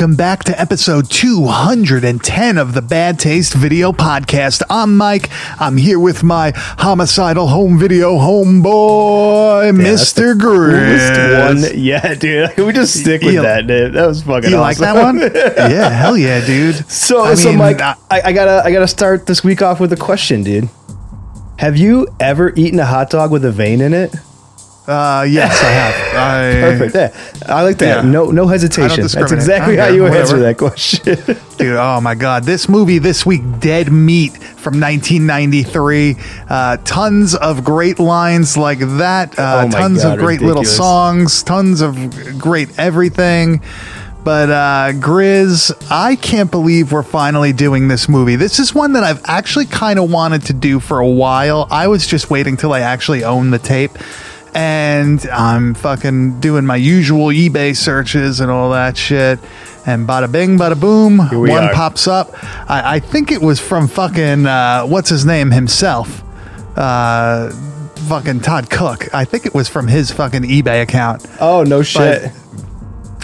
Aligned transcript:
Welcome 0.00 0.16
back 0.16 0.44
to 0.44 0.58
episode 0.58 1.10
210 1.10 2.56
of 2.56 2.72
the 2.72 2.80
Bad 2.80 3.18
Taste 3.18 3.52
Video 3.52 3.92
Podcast. 3.92 4.62
I'm 4.70 4.96
Mike. 4.96 5.28
I'm 5.60 5.76
here 5.76 5.98
with 6.00 6.22
my 6.22 6.54
homicidal 6.56 7.48
home 7.48 7.78
video 7.78 8.12
homeboy, 8.16 9.76
the 9.76 9.82
Mr. 9.82 10.32
Grizz. 10.32 11.66
one. 11.68 11.78
Yeah, 11.78 12.14
dude. 12.14 12.48
Can 12.52 12.64
we 12.64 12.72
just 12.72 12.98
stick 12.98 13.20
with 13.20 13.34
You- 13.34 13.42
that, 13.42 13.66
dude? 13.66 13.92
That 13.92 14.06
was 14.06 14.22
fucking 14.22 14.54
awesome. 14.54 14.54
You 14.54 14.58
awesome. 14.58 15.18
like 15.18 15.32
that 15.34 15.58
one? 15.58 15.70
yeah, 15.70 15.90
hell 15.90 16.16
yeah, 16.16 16.46
dude. 16.46 16.76
so, 16.90 17.20
I 17.20 17.34
so 17.34 17.50
mean, 17.50 17.58
Mike, 17.58 17.82
I- 17.82 17.96
I, 18.10 18.22
I 18.24 18.32
gotta, 18.32 18.62
I 18.64 18.72
gotta 18.72 18.88
start 18.88 19.26
this 19.26 19.44
week 19.44 19.60
off 19.60 19.80
with 19.80 19.92
a 19.92 19.98
question, 19.98 20.42
dude. 20.42 20.70
Have 21.58 21.76
you 21.76 22.08
ever 22.18 22.54
eaten 22.56 22.80
a 22.80 22.86
hot 22.86 23.10
dog 23.10 23.30
with 23.30 23.44
a 23.44 23.52
vein 23.52 23.82
in 23.82 23.92
it? 23.92 24.14
Uh, 24.86 25.24
yes, 25.28 25.62
I 25.62 25.70
have. 25.70 25.94
I, 26.16 26.60
Perfect. 26.78 26.94
Yeah, 26.94 27.54
I 27.54 27.62
like 27.62 27.78
that. 27.78 28.04
Yeah. 28.04 28.10
No, 28.10 28.30
no 28.30 28.46
hesitation. 28.48 29.02
That's 29.02 29.32
exactly 29.32 29.76
how 29.76 29.88
you 29.88 30.02
whatever. 30.02 30.20
answer 30.20 30.38
that 30.40 30.58
question. 30.58 31.14
Dude, 31.58 31.76
oh 31.76 32.00
my 32.00 32.14
God. 32.14 32.44
This 32.44 32.68
movie 32.68 32.98
this 32.98 33.24
week, 33.24 33.42
Dead 33.60 33.92
Meat 33.92 34.32
from 34.36 34.80
1993. 34.80 36.16
Uh, 36.48 36.76
tons 36.78 37.34
of 37.34 37.62
great 37.64 37.98
lines 37.98 38.56
like 38.56 38.78
that. 38.80 39.38
Uh, 39.38 39.62
Oh 39.64 39.68
my 39.68 39.78
tons 39.78 40.02
God, 40.02 40.14
of 40.14 40.18
great 40.24 40.40
little 40.40 40.64
songs. 40.64 41.42
Tons 41.42 41.80
of 41.80 42.38
great 42.38 42.78
everything. 42.78 43.62
But 44.22 44.50
uh, 44.50 44.92
Grizz, 44.94 45.72
I 45.90 46.14
can't 46.16 46.50
believe 46.50 46.92
we're 46.92 47.02
finally 47.02 47.52
doing 47.54 47.88
this 47.88 48.06
movie. 48.06 48.36
This 48.36 48.58
is 48.58 48.74
one 48.74 48.92
that 48.92 49.02
I've 49.02 49.22
actually 49.24 49.64
kind 49.64 49.98
of 49.98 50.10
wanted 50.10 50.42
to 50.46 50.52
do 50.52 50.78
for 50.78 50.98
a 50.98 51.08
while. 51.08 51.66
I 51.70 51.86
was 51.88 52.06
just 52.06 52.28
waiting 52.28 52.58
till 52.58 52.72
I 52.74 52.80
actually 52.80 53.24
own 53.24 53.50
the 53.50 53.58
tape. 53.58 53.92
And 54.54 55.24
I'm 55.30 55.74
fucking 55.74 56.40
doing 56.40 56.66
my 56.66 56.76
usual 56.76 57.26
eBay 57.28 57.76
searches 57.76 58.40
and 58.40 58.50
all 58.50 58.70
that 58.72 58.96
shit. 58.96 59.38
And 59.86 60.06
bada 60.06 60.30
bing, 60.30 60.58
bada 60.58 60.78
boom, 60.78 61.18
one 61.18 61.50
are. 61.64 61.72
pops 61.72 62.06
up. 62.06 62.30
I, 62.70 62.96
I 62.96 63.00
think 63.00 63.30
it 63.32 63.40
was 63.40 63.58
from 63.60 63.88
fucking, 63.88 64.44
uh, 64.46 64.84
what's 64.86 65.08
his 65.08 65.24
name 65.24 65.50
himself? 65.50 66.22
Uh, 66.76 67.50
fucking 68.08 68.40
Todd 68.40 68.68
Cook. 68.70 69.12
I 69.14 69.24
think 69.24 69.46
it 69.46 69.54
was 69.54 69.68
from 69.68 69.88
his 69.88 70.10
fucking 70.10 70.42
eBay 70.42 70.82
account. 70.82 71.26
oh 71.40 71.62
no 71.62 71.82
shit. 71.82 72.30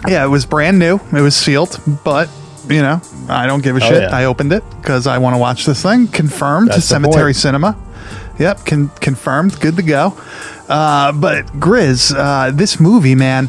Yeah, 0.09 0.25
it 0.25 0.29
was 0.29 0.47
brand 0.47 0.79
new. 0.79 0.99
It 1.13 1.21
was 1.21 1.37
sealed, 1.37 1.81
but 2.05 2.31
you 2.69 2.81
know, 2.83 3.01
I 3.29 3.47
don't 3.47 3.63
give 3.63 3.77
a 3.77 3.85
Oh, 3.85 3.89
shit. 3.89 4.03
yeah. 4.03 4.17
I 4.17 4.25
opened 4.25 4.53
it 4.53 4.63
because 4.81 5.07
I 5.07 5.19
want 5.19 5.35
to 5.35 5.39
watch 5.39 5.67
this 5.67 5.83
thing. 5.83 6.07
Confirmed 6.09 6.69
That's 6.69 6.81
to 6.81 6.87
Cemetery. 6.87 7.35
Cinema. 7.35 7.77
Yep, 8.39 8.67
con- 8.67 8.91
confirmed. 9.01 9.59
Good 9.61 9.77
to 9.77 9.83
go. 9.83 10.11
Uh, 10.69 11.13
but 11.13 11.47
Grizz, 11.61 12.15
uh, 12.17 12.51
this 12.51 12.81
movie, 12.81 13.15
man, 13.15 13.49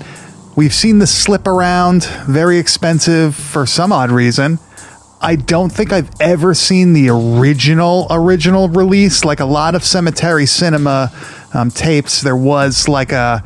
we've 0.56 0.74
seen 0.74 1.00
the 1.00 1.08
slip 1.08 1.48
around. 1.48 2.06
Very 2.28 2.58
expensive 2.60 3.36
for 3.36 3.66
some 3.66 3.92
odd 3.92 4.12
reason. 4.12 4.60
I 5.20 5.36
don't 5.36 5.72
think 5.72 5.92
I've 5.92 6.12
ever 6.22 6.54
seen 6.54 6.94
the 6.94 7.10
original 7.10 8.06
original 8.12 8.70
release. 8.70 9.26
Like 9.26 9.40
a 9.40 9.46
lot 9.46 9.74
of 9.74 9.84
Cemetery 9.84 10.46
Cinema 10.46 11.12
um, 11.56 11.72
tapes, 11.72 12.22
there 12.22 12.36
was 12.36 12.88
like 12.88 13.12
a, 13.12 13.44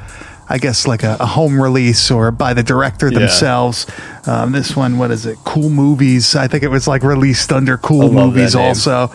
I 0.50 0.58
guess 0.58 0.86
like 0.86 1.04
a, 1.04 1.16
a 1.22 1.26
home 1.26 1.62
release 1.62 2.12
or 2.12 2.30
by 2.32 2.54
the 2.54 2.62
director 2.64 3.10
Yeah. 3.10 3.20
themselves. 3.20 3.88
Um, 4.28 4.52
this 4.52 4.76
one, 4.76 4.98
what 4.98 5.12
is 5.12 5.26
it? 5.26 5.38
Cool 5.46 5.70
Movies. 5.70 6.36
I 6.36 6.50
think 6.50 6.64
it 6.64 6.68
was 6.68 6.90
like 6.90 7.04
released 7.04 7.54
under 7.54 7.78
Cool 7.78 8.12
Movies 8.12 8.54
also. 8.54 9.08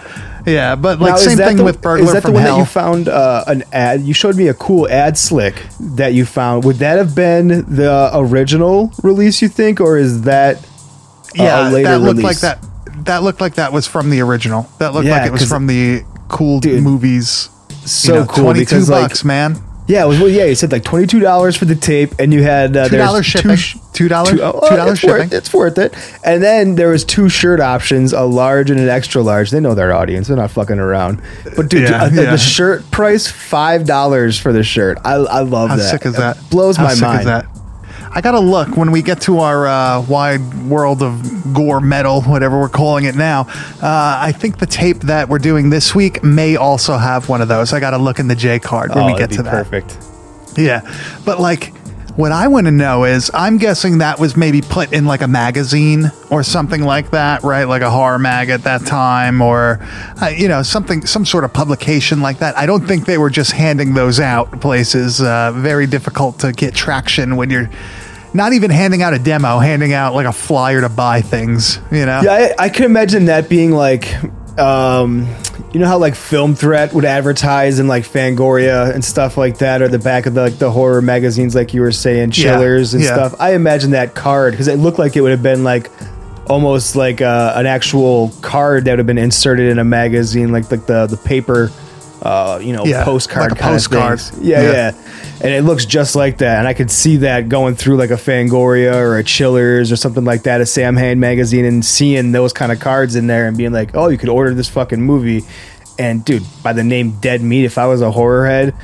Yeah, 0.46 0.76
but 0.76 1.00
like 1.00 1.10
Now, 1.12 1.16
same 1.16 1.36
thing 1.38 1.56
the- 1.56 1.64
with 1.64 1.82
Burglar 1.82 2.06
Is 2.06 2.12
that 2.12 2.22
the 2.22 2.30
one 2.30 2.42
Hell. 2.42 2.54
that 2.54 2.60
you 2.60 2.66
found 2.66 3.08
uh, 3.08 3.44
an 3.48 3.64
ad? 3.72 4.02
You 4.02 4.14
showed 4.14 4.36
me 4.36 4.46
a 4.46 4.54
cool 4.54 4.88
ad 4.88 5.18
slick 5.18 5.60
that 5.80 6.14
you 6.14 6.24
found. 6.24 6.64
Would 6.64 6.76
that 6.76 6.98
have 6.98 7.14
been 7.16 7.48
the 7.74 8.10
original 8.14 8.92
release? 9.02 9.42
You 9.42 9.48
think, 9.48 9.80
or 9.80 9.98
is 9.98 10.22
that 10.22 10.64
a- 11.36 11.42
yeah, 11.42 11.68
that 11.70 11.98
looked 12.00 12.18
release? 12.18 12.24
like 12.24 12.38
that. 12.40 12.64
That 13.06 13.22
looked 13.24 13.40
like 13.40 13.54
that 13.56 13.72
was 13.72 13.86
from 13.86 14.08
the 14.10 14.20
original. 14.20 14.68
That 14.78 14.94
looked 14.94 15.06
Yeah, 15.06 15.18
like 15.18 15.26
it 15.26 15.32
was 15.32 15.48
from 15.48 15.66
the 15.66 16.02
Cool 16.28 16.60
Dude, 16.60 16.82
Movies. 16.82 17.50
So 17.84 18.12
you 18.14 18.20
know, 18.20 18.26
cool 18.26 18.54
because 18.54 18.88
like 18.88 19.02
bucks, 19.10 19.24
man. 19.24 19.56
Yeah, 19.86 20.04
it 20.04 20.08
was, 20.08 20.18
well, 20.18 20.28
yeah. 20.28 20.44
You 20.44 20.54
said 20.54 20.72
like 20.72 20.84
twenty 20.84 21.06
two 21.06 21.20
dollars 21.20 21.56
for 21.56 21.64
the 21.64 21.74
tape, 21.76 22.14
and 22.18 22.32
you 22.32 22.42
had 22.42 22.76
uh, 22.76 22.88
two 22.88 22.96
dollars 22.96 23.26
shipping. 23.26 23.56
Two 23.92 24.08
dollars. 24.08 24.32
two- 24.34 24.42
oh, 24.42 24.68
Two 24.68 24.76
dollars 24.76 24.92
it's 24.92 25.00
shipping. 25.00 25.16
Worth, 25.16 25.32
it's 25.32 25.54
worth 25.54 25.78
it. 25.78 25.94
And 26.24 26.42
then 26.42 26.74
there 26.74 26.88
was 26.90 27.04
two 27.04 27.28
shirt 27.28 27.60
options, 27.60 28.12
a 28.12 28.22
large 28.24 28.70
and 28.70 28.78
an 28.80 28.88
extra 28.88 29.22
large. 29.22 29.50
They 29.50 29.60
know 29.60 29.74
their 29.74 29.92
audience; 29.94 30.28
they're 30.28 30.36
not 30.36 30.50
fucking 30.50 30.78
around. 30.78 31.22
But 31.56 31.68
dude, 31.70 31.88
Yeah, 31.88 32.02
uh, 32.04 32.08
the, 32.08 32.22
yeah. 32.24 32.30
the 32.32 32.38
shirt 32.38 32.90
price 32.90 33.28
five 33.28 33.86
dollars 33.86 34.38
for 34.38 34.52
the 34.52 34.62
shirt. 34.62 34.98
I, 35.04 35.14
I 35.14 35.40
love 35.40 35.70
How 35.70 35.76
that. 35.76 35.90
sick 35.90 36.04
is 36.06 36.14
It 36.14 36.18
that? 36.18 36.38
blows 36.50 36.76
How 36.76 36.84
my 36.84 36.94
sick 36.94 37.02
mind. 37.02 37.46
I 38.16 38.22
gotta 38.22 38.40
look 38.40 38.78
when 38.78 38.92
we 38.92 39.02
get 39.02 39.20
to 39.22 39.40
our 39.40 39.66
uh, 39.66 40.00
wide 40.00 40.40
world 40.64 41.02
of 41.02 41.52
gore 41.52 41.82
metal, 41.82 42.22
whatever 42.22 42.58
we're 42.58 42.70
calling 42.70 43.04
it 43.04 43.14
now. 43.14 43.42
Uh, 43.82 44.16
I 44.22 44.32
think 44.32 44.56
the 44.58 44.64
tape 44.64 45.00
that 45.00 45.28
we're 45.28 45.38
doing 45.38 45.68
this 45.68 45.94
week 45.94 46.24
may 46.24 46.56
also 46.56 46.96
have 46.96 47.28
one 47.28 47.42
of 47.42 47.48
those. 47.48 47.74
I 47.74 47.80
gotta 47.80 47.98
look 47.98 48.18
in 48.18 48.26
the 48.26 48.34
J 48.34 48.58
card 48.58 48.94
when 48.94 49.04
Oh, 49.04 49.06
we 49.12 49.18
get 49.18 49.30
to 49.32 49.42
be 49.42 49.42
that. 49.42 49.50
perfect. 49.70 49.98
Yeah, 50.56 50.80
but 51.26 51.40
like, 51.40 51.74
what 52.16 52.32
I 52.32 52.48
want 52.48 52.64
to 52.68 52.72
know 52.72 53.04
is, 53.04 53.30
I'm 53.34 53.58
guessing 53.58 53.98
that 53.98 54.18
was 54.18 54.34
maybe 54.34 54.62
put 54.62 54.94
in 54.94 55.04
like 55.04 55.20
a 55.20 55.28
magazine 55.28 56.10
or 56.30 56.42
something 56.42 56.82
like 56.82 57.10
that, 57.10 57.42
right? 57.42 57.64
Like 57.64 57.82
a 57.82 57.90
horror 57.90 58.18
mag 58.18 58.48
at 58.48 58.62
that 58.62 58.86
time, 58.86 59.42
or 59.42 59.78
uh, 60.22 60.28
you 60.28 60.48
know, 60.48 60.62
something, 60.62 61.04
some 61.04 61.26
sort 61.26 61.44
of 61.44 61.52
publication 61.52 62.22
like 62.22 62.38
that. 62.38 62.56
I 62.56 62.64
don't 62.64 62.86
think 62.86 63.04
they 63.04 63.18
were 63.18 63.28
just 63.28 63.52
handing 63.52 63.92
those 63.92 64.18
out 64.20 64.62
places. 64.62 65.20
Uh, 65.20 65.52
very 65.54 65.86
difficult 65.86 66.38
to 66.38 66.52
get 66.52 66.74
traction 66.74 67.36
when 67.36 67.50
you're 67.50 67.68
not 68.34 68.52
even 68.52 68.70
handing 68.70 69.02
out 69.02 69.14
a 69.14 69.18
demo, 69.18 69.58
handing 69.58 69.92
out 69.92 70.14
like 70.14 70.26
a 70.26 70.32
flyer 70.32 70.80
to 70.80 70.88
buy 70.88 71.20
things. 71.22 71.78
You 71.90 72.06
know? 72.06 72.20
Yeah, 72.22 72.54
I, 72.58 72.64
I 72.64 72.68
can 72.68 72.84
imagine 72.84 73.26
that 73.26 73.48
being 73.48 73.70
like, 73.72 74.14
um, 74.58 75.26
you 75.72 75.80
know 75.80 75.86
how 75.86 75.98
like 75.98 76.14
Film 76.14 76.54
Threat 76.54 76.92
would 76.94 77.04
advertise 77.04 77.78
in 77.78 77.88
like 77.88 78.04
Fangoria 78.04 78.92
and 78.94 79.04
stuff 79.04 79.36
like 79.36 79.58
that, 79.58 79.82
or 79.82 79.88
the 79.88 79.98
back 79.98 80.26
of 80.26 80.34
the 80.34 80.42
like 80.42 80.58
the 80.58 80.70
horror 80.70 81.02
magazines, 81.02 81.54
like 81.54 81.74
you 81.74 81.80
were 81.82 81.92
saying, 81.92 82.32
Yeah, 82.34 82.54
Chillers 82.56 82.94
and 82.94 83.02
yeah. 83.02 83.12
stuff. 83.14 83.34
I 83.40 83.54
imagine 83.54 83.90
that 83.90 84.14
card 84.14 84.52
because 84.52 84.68
it 84.68 84.78
looked 84.78 84.98
like 84.98 85.16
it 85.16 85.20
would 85.20 85.32
have 85.32 85.42
been 85.42 85.64
like 85.64 85.90
almost 86.48 86.94
like 86.96 87.20
uh, 87.20 87.52
an 87.56 87.66
actual 87.66 88.30
card 88.40 88.84
that 88.84 88.92
would 88.92 88.98
have 89.00 89.06
been 89.06 89.18
inserted 89.18 89.68
in 89.70 89.78
a 89.78 89.84
magazine, 89.84 90.52
like 90.52 90.70
like 90.70 90.86
the 90.86 91.06
the 91.06 91.16
paper. 91.16 91.70
Uh, 92.22 92.58
you 92.62 92.72
know, 92.72 92.84
Yeah, 92.84 93.04
postcard 93.04 93.52
like 93.52 93.60
postcard. 93.60 94.20
Yeah, 94.40 94.62
Yeah. 94.62 94.72
yeah, 94.72 94.92
and 95.40 95.52
it 95.52 95.64
looks 95.64 95.84
just 95.84 96.16
like 96.16 96.38
that. 96.38 96.58
And 96.58 96.66
I 96.66 96.74
could 96.74 96.90
see 96.90 97.18
that 97.18 97.48
going 97.48 97.74
through 97.74 97.96
like 97.96 98.10
a 98.10 98.14
Fangoria 98.14 98.94
or 98.94 99.18
a 99.18 99.24
Chillers 99.24 99.92
or 99.92 99.96
something 99.96 100.24
like 100.24 100.44
that, 100.44 100.60
a 100.60 100.66
Samhain 100.66 101.20
magazine, 101.20 101.64
and 101.64 101.84
seeing 101.84 102.32
those 102.32 102.52
kind 102.52 102.72
of 102.72 102.80
cards 102.80 103.16
in 103.16 103.26
there 103.26 103.46
and 103.46 103.56
being 103.56 103.72
like, 103.72 103.94
oh, 103.94 104.08
you 104.08 104.18
could 104.18 104.28
order 104.28 104.54
this 104.54 104.68
fucking 104.68 105.02
movie. 105.02 105.42
And 105.98 106.24
dude, 106.24 106.44
by 106.62 106.72
the 106.72 106.84
name 106.84 107.18
Dead 107.20 107.42
Meat, 107.42 107.64
if 107.64 107.78
I 107.78 107.86
was 107.86 108.00
a 108.00 108.10
horror 108.10 108.46
head, 108.46 108.74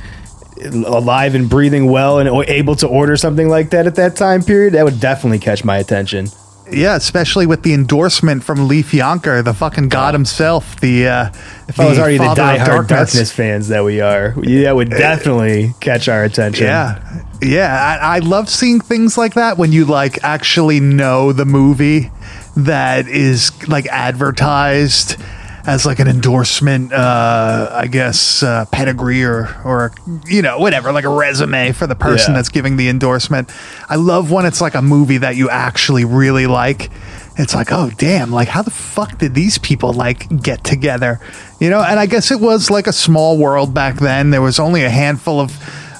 alive 0.63 1.35
and 1.35 1.49
breathing 1.49 1.87
well 1.89 2.19
and 2.19 2.29
able 2.47 2.75
to 2.75 2.87
order 2.87 3.17
something 3.17 3.49
like 3.49 3.71
that 3.71 3.87
at 3.87 3.95
that 3.95 4.15
time 4.15 4.43
period, 4.43 4.73
that 4.73 4.85
would 4.85 4.99
definitely 4.99 5.39
catch 5.39 5.63
my 5.63 5.77
attention. 5.77 6.27
Yeah, 6.71 6.95
especially 6.95 7.45
with 7.45 7.63
the 7.63 7.73
endorsement 7.73 8.43
from 8.43 8.67
Leif 8.67 8.91
Jonker, 8.91 9.43
the 9.43 9.53
fucking 9.53 9.89
god 9.89 10.13
himself. 10.13 10.79
The 10.79 11.07
uh, 11.07 11.29
If 11.67 11.79
I 11.79 11.87
was 11.87 11.99
already 11.99 12.17
the 12.17 12.23
diehard 12.23 12.87
darkness. 12.87 13.31
fans 13.31 13.67
that 13.67 13.83
we 13.83 14.01
are, 14.01 14.31
that 14.37 14.75
would 14.75 14.89
definitely 14.89 15.73
catch 15.79 16.07
our 16.07 16.23
attention. 16.23 16.65
Yeah, 16.65 17.23
yeah. 17.41 17.99
I, 18.01 18.15
I 18.15 18.19
love 18.19 18.49
seeing 18.49 18.79
things 18.79 19.17
like 19.17 19.33
that 19.35 19.57
when 19.57 19.71
you 19.71 19.85
like 19.85 20.23
actually 20.23 20.79
know 20.79 21.33
the 21.33 21.45
movie 21.45 22.11
that 22.55 23.07
is 23.07 23.51
like 23.67 23.85
advertised 23.87 25.17
as 25.65 25.85
like 25.85 25.99
an 25.99 26.07
endorsement, 26.07 26.91
uh, 26.91 27.69
I 27.71 27.87
guess, 27.87 28.43
uh, 28.43 28.65
pedigree 28.71 29.23
or 29.23 29.47
or 29.63 29.91
you 30.25 30.41
know 30.41 30.59
whatever, 30.59 30.91
like 30.91 31.05
a 31.05 31.09
resume 31.09 31.71
for 31.71 31.87
the 31.87 31.95
person 31.95 32.33
Yeah. 32.33 32.39
that's 32.39 32.49
giving 32.49 32.75
the 32.77 32.89
endorsement. 32.89 33.49
I 33.89 33.95
love 33.95 34.29
when 34.31 34.45
it's 34.45 34.59
like 34.61 34.75
a 34.75 34.81
movie 34.81 35.17
that 35.19 35.35
you 35.35 35.49
actually 35.49 36.05
really 36.05 36.47
like. 36.47 36.91
It's 37.35 37.55
like, 37.55 37.71
oh 37.71 37.89
damn, 37.97 38.31
like 38.31 38.47
how 38.47 38.61
the 38.61 38.71
fuck 38.71 39.17
did 39.17 39.33
these 39.33 39.57
people 39.57 39.91
like 39.93 40.27
get 40.41 40.63
together? 40.63 41.19
You 41.59 41.69
know, 41.69 41.81
and 41.81 41.99
I 41.99 42.05
guess 42.05 42.29
it 42.29 42.39
was 42.39 42.69
like 42.69 42.85
a 42.87 42.93
small 42.93 43.37
world 43.37 43.73
back 43.73 43.95
then. 43.95 44.29
There 44.29 44.41
was 44.41 44.59
only 44.59 44.83
a 44.83 44.89
handful 44.89 45.39
of 45.39 45.51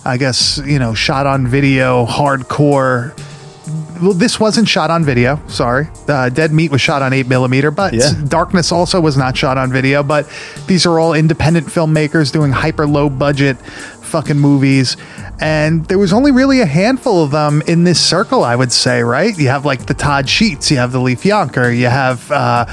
I 0.05 0.17
guess, 0.17 0.57
you 0.65 0.79
know, 0.79 0.93
shot 0.93 1.25
on 1.25 1.47
video 1.47 2.05
hardcore 2.05 3.17
well, 4.01 4.13
this 4.13 4.39
wasn't 4.39 4.67
shot 4.67 4.89
on 4.91 5.03
video. 5.03 5.39
Sorry, 5.47 5.87
uh, 6.07 6.29
Dead 6.29 6.51
Meat 6.51 6.71
was 6.71 6.81
shot 6.81 7.01
on 7.01 7.13
eight 7.13 7.27
millimeter, 7.27 7.71
but 7.71 7.93
Yeah. 7.93 8.11
Darkness 8.27 8.71
also 8.71 8.99
was 9.01 9.17
not 9.17 9.37
shot 9.37 9.57
on 9.57 9.71
video. 9.71 10.03
But 10.03 10.27
these 10.67 10.85
are 10.85 10.99
all 10.99 11.13
independent 11.13 11.67
filmmakers 11.67 12.31
doing 12.31 12.51
hyper 12.51 12.87
low 12.87 13.09
budget 13.09 13.57
fucking 14.01 14.37
movies, 14.39 14.95
and 15.39 15.85
there 15.85 15.97
was 15.97 16.13
only 16.13 16.31
really 16.31 16.61
a 16.61 16.65
handful 16.65 17.23
of 17.23 17.31
them 17.31 17.61
in 17.67 17.83
this 17.83 17.99
circle. 17.99 18.43
I 18.43 18.55
would 18.55 18.71
say, 18.71 19.01
right? 19.03 19.37
You 19.37 19.47
have 19.49 19.65
like 19.65 19.85
the 19.85 19.93
Todd 19.93 20.29
Sheets, 20.29 20.69
you 20.71 20.77
have 20.77 20.91
the 20.91 20.99
Leif 20.99 21.23
Jonker, 21.23 21.75
you 21.75 21.87
have. 21.87 22.31
Uh, 22.31 22.65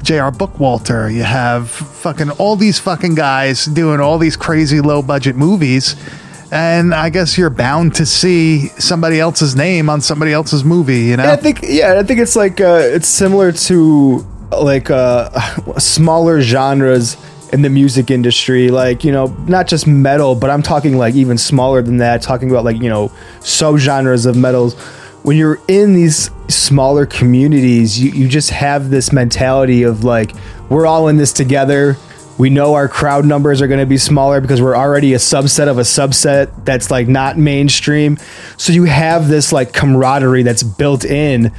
J.R. 0.00 0.30
Bookwalter, 0.30 1.12
you 1.12 1.24
have 1.24 1.68
fucking 1.70 2.30
all 2.38 2.54
these 2.54 2.78
fucking 2.78 3.16
guys 3.16 3.64
doing 3.64 3.98
all 3.98 4.16
these 4.16 4.36
crazy 4.36 4.80
low 4.80 5.02
budget 5.02 5.34
movies, 5.34 5.96
and 6.50 6.94
I 6.94 7.10
guess 7.10 7.36
you're 7.36 7.50
bound 7.50 7.94
to 7.96 8.06
see 8.06 8.68
somebody 8.68 9.20
else's 9.20 9.54
name 9.54 9.90
on 9.90 10.00
somebody 10.00 10.32
else's 10.32 10.64
movie, 10.64 11.00
you 11.00 11.16
know? 11.16 11.30
I 11.30 11.36
think 11.36 11.60
yeah, 11.62 11.98
I 11.98 12.02
think 12.02 12.20
it's 12.20 12.36
like 12.36 12.60
uh, 12.60 12.80
it's 12.82 13.08
similar 13.08 13.52
to 13.52 14.26
like 14.50 14.90
uh, 14.90 15.28
smaller 15.78 16.40
genres 16.40 17.16
in 17.52 17.62
the 17.62 17.70
music 17.70 18.10
industry, 18.10 18.70
like 18.70 19.04
you 19.04 19.12
know, 19.12 19.26
not 19.46 19.66
just 19.66 19.86
metal, 19.86 20.34
but 20.34 20.50
I'm 20.50 20.62
talking 20.62 20.96
like 20.96 21.14
even 21.14 21.38
smaller 21.38 21.82
than 21.82 21.98
that. 21.98 22.22
Talking 22.22 22.50
about 22.50 22.64
like 22.64 22.80
you 22.80 22.88
know 22.88 23.08
subgenres 23.40 24.26
of 24.26 24.36
metals. 24.36 24.74
When 25.22 25.36
you're 25.36 25.60
in 25.68 25.94
these 25.94 26.30
smaller 26.48 27.04
communities, 27.04 28.00
you, 28.00 28.10
you 28.12 28.28
just 28.28 28.50
have 28.50 28.88
this 28.88 29.12
mentality 29.12 29.82
of 29.82 30.04
like 30.04 30.32
we're 30.70 30.86
all 30.86 31.08
in 31.08 31.16
this 31.16 31.32
together. 31.32 31.96
We 32.38 32.50
know 32.50 32.74
our 32.74 32.88
crowd 32.88 33.26
numbers 33.26 33.60
are 33.60 33.66
going 33.66 33.80
to 33.80 33.86
be 33.86 33.98
smaller 33.98 34.40
because 34.40 34.62
we're 34.62 34.76
already 34.76 35.12
a 35.12 35.18
subset 35.18 35.68
of 35.68 35.78
a 35.78 35.82
subset 35.82 36.64
that's 36.64 36.90
like 36.90 37.08
not 37.08 37.36
mainstream. 37.36 38.16
So 38.56 38.72
you 38.72 38.84
have 38.84 39.28
this 39.28 39.52
like 39.52 39.72
camaraderie 39.72 40.44
that's 40.44 40.62
built 40.62 41.04
in 41.04 41.52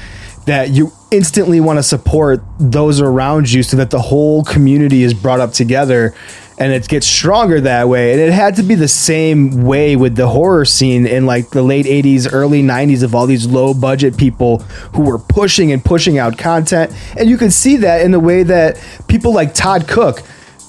that 0.45 0.69
you 0.69 0.91
instantly 1.11 1.59
want 1.59 1.77
to 1.77 1.83
support 1.83 2.41
those 2.59 3.01
around 3.01 3.51
you 3.51 3.61
so 3.61 3.77
that 3.77 3.91
the 3.91 4.01
whole 4.01 4.43
community 4.43 5.03
is 5.03 5.13
brought 5.13 5.39
up 5.39 5.51
together 5.51 6.15
and 6.59 6.73
it 6.73 6.87
gets 6.87 7.07
stronger 7.07 7.61
that 7.61 7.87
way. 7.87 8.11
And 8.11 8.21
it 8.21 8.33
had 8.33 8.57
to 8.57 8.63
be 8.63 8.75
the 8.75 8.87
same 8.87 9.63
way 9.63 9.95
with 9.95 10.15
the 10.15 10.27
horror 10.27 10.65
scene 10.65 11.07
in 11.07 11.25
like 11.25 11.51
the 11.51 11.61
late 11.61 11.85
80s, 11.85 12.27
early 12.31 12.61
90s 12.61 13.01
of 13.01 13.15
all 13.15 13.27
these 13.27 13.47
low 13.47 13.73
budget 13.73 14.17
people 14.17 14.59
who 14.93 15.03
were 15.03 15.17
pushing 15.17 15.71
and 15.71 15.83
pushing 15.83 16.17
out 16.17 16.37
content. 16.37 16.93
And 17.17 17.29
you 17.29 17.37
can 17.37 17.49
see 17.49 17.77
that 17.77 18.01
in 18.01 18.11
the 18.11 18.19
way 18.19 18.43
that 18.43 18.83
people 19.07 19.33
like 19.33 19.53
Todd 19.53 19.87
Cook, 19.87 20.21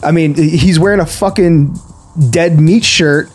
I 0.02 0.12
mean, 0.12 0.35
he's 0.35 0.79
wearing 0.79 1.00
a 1.00 1.06
fucking 1.06 1.75
dead 2.31 2.58
meat 2.61 2.85
shirt 2.85 3.31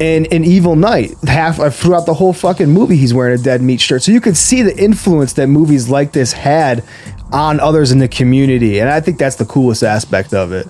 and 0.00 0.32
an 0.32 0.44
evil 0.44 0.76
night 0.76 1.12
half 1.26 1.58
uh, 1.58 1.70
throughout 1.70 2.06
the 2.06 2.14
whole 2.14 2.32
fucking 2.32 2.68
movie 2.68 2.96
he's 2.96 3.12
wearing 3.14 3.38
a 3.38 3.42
dead 3.42 3.60
meat 3.62 3.80
shirt 3.80 4.02
so 4.02 4.12
you 4.12 4.20
could 4.20 4.36
see 4.36 4.62
the 4.62 4.76
influence 4.76 5.32
that 5.34 5.46
movies 5.48 5.88
like 5.88 6.12
this 6.12 6.32
had 6.32 6.84
on 7.32 7.58
others 7.58 7.90
in 7.90 7.98
the 7.98 8.08
community 8.08 8.80
and 8.80 8.88
i 8.90 9.00
think 9.00 9.18
that's 9.18 9.36
the 9.36 9.44
coolest 9.44 9.82
aspect 9.82 10.32
of 10.34 10.52
it 10.52 10.66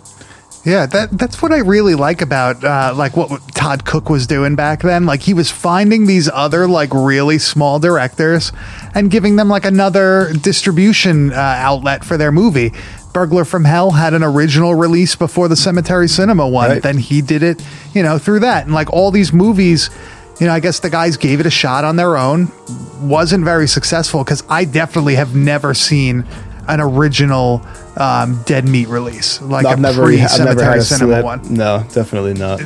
Yeah, 0.65 0.87
that 0.87 1.17
that's 1.17 1.41
what 1.41 1.53
I 1.53 1.59
really 1.59 1.95
like 1.95 2.21
about 2.21 2.63
uh, 2.65 2.93
like 2.95 3.17
what 3.17 3.31
Todd 3.55 3.85
Cook 3.87 4.11
was 4.11 4.27
doing 4.27 4.57
back 4.57 4.83
then. 4.83 5.07
Like 5.07 5.23
he 5.23 5.33
was 5.33 5.51
finding 5.51 6.05
these 6.07 6.29
other 6.29 6.67
like 6.67 6.93
really 6.93 7.39
small 7.39 7.79
directors 7.79 8.53
and 8.95 9.11
giving 9.11 9.37
them 9.37 9.49
like 9.49 9.65
another 9.65 10.33
distribution 10.33 11.33
uh, 11.33 11.37
outlet 11.37 12.05
for 12.05 12.19
their 12.19 12.33
movie. 12.33 12.73
Burglar 13.19 13.45
from 13.45 13.65
Hell 13.65 13.91
had 13.91 14.15
an 14.15 14.23
original 14.23 14.77
release 14.77 15.17
before 15.17 15.49
the 15.49 15.57
Cemetery 15.57 16.07
Cinema 16.07 16.47
one. 16.47 16.71
Right. 16.71 16.83
Then 16.83 16.99
he 16.99 17.21
did 17.21 17.43
it, 17.43 17.61
you 17.93 18.05
know, 18.05 18.17
through 18.17 18.41
that. 18.41 18.65
And 18.65 18.73
like 18.73 18.93
all 18.93 19.11
these 19.11 19.33
movies, 19.33 19.91
you 20.39 20.47
know, 20.47 20.53
I 20.53 20.61
guess 20.61 20.79
the 20.79 20.89
guys 20.89 21.17
gave 21.17 21.41
it 21.41 21.47
a 21.47 21.51
shot 21.51 21.83
on 21.85 21.97
their 21.97 22.17
own. 22.17 22.53
Wasn't 23.03 23.45
very 23.45 23.67
successful 23.67 24.23
because 24.23 24.45
I 24.49 24.65
definitely 24.65 25.17
have 25.17 25.35
never 25.35 25.75
seen 25.75 26.25
an 26.69 26.81
original 26.81 27.61
um, 27.97 28.41
Dead 28.45 28.69
Meat 28.69 28.87
release 28.87 29.41
like 29.43 29.67
i've 29.67 29.79
a 29.79 29.81
never, 29.81 30.05
pre 30.05 30.19
Cemetery 30.29 30.81
Cinema 30.83 31.23
one. 31.23 31.41
no 31.55 31.85
definitely 31.93 32.35
not 32.35 32.61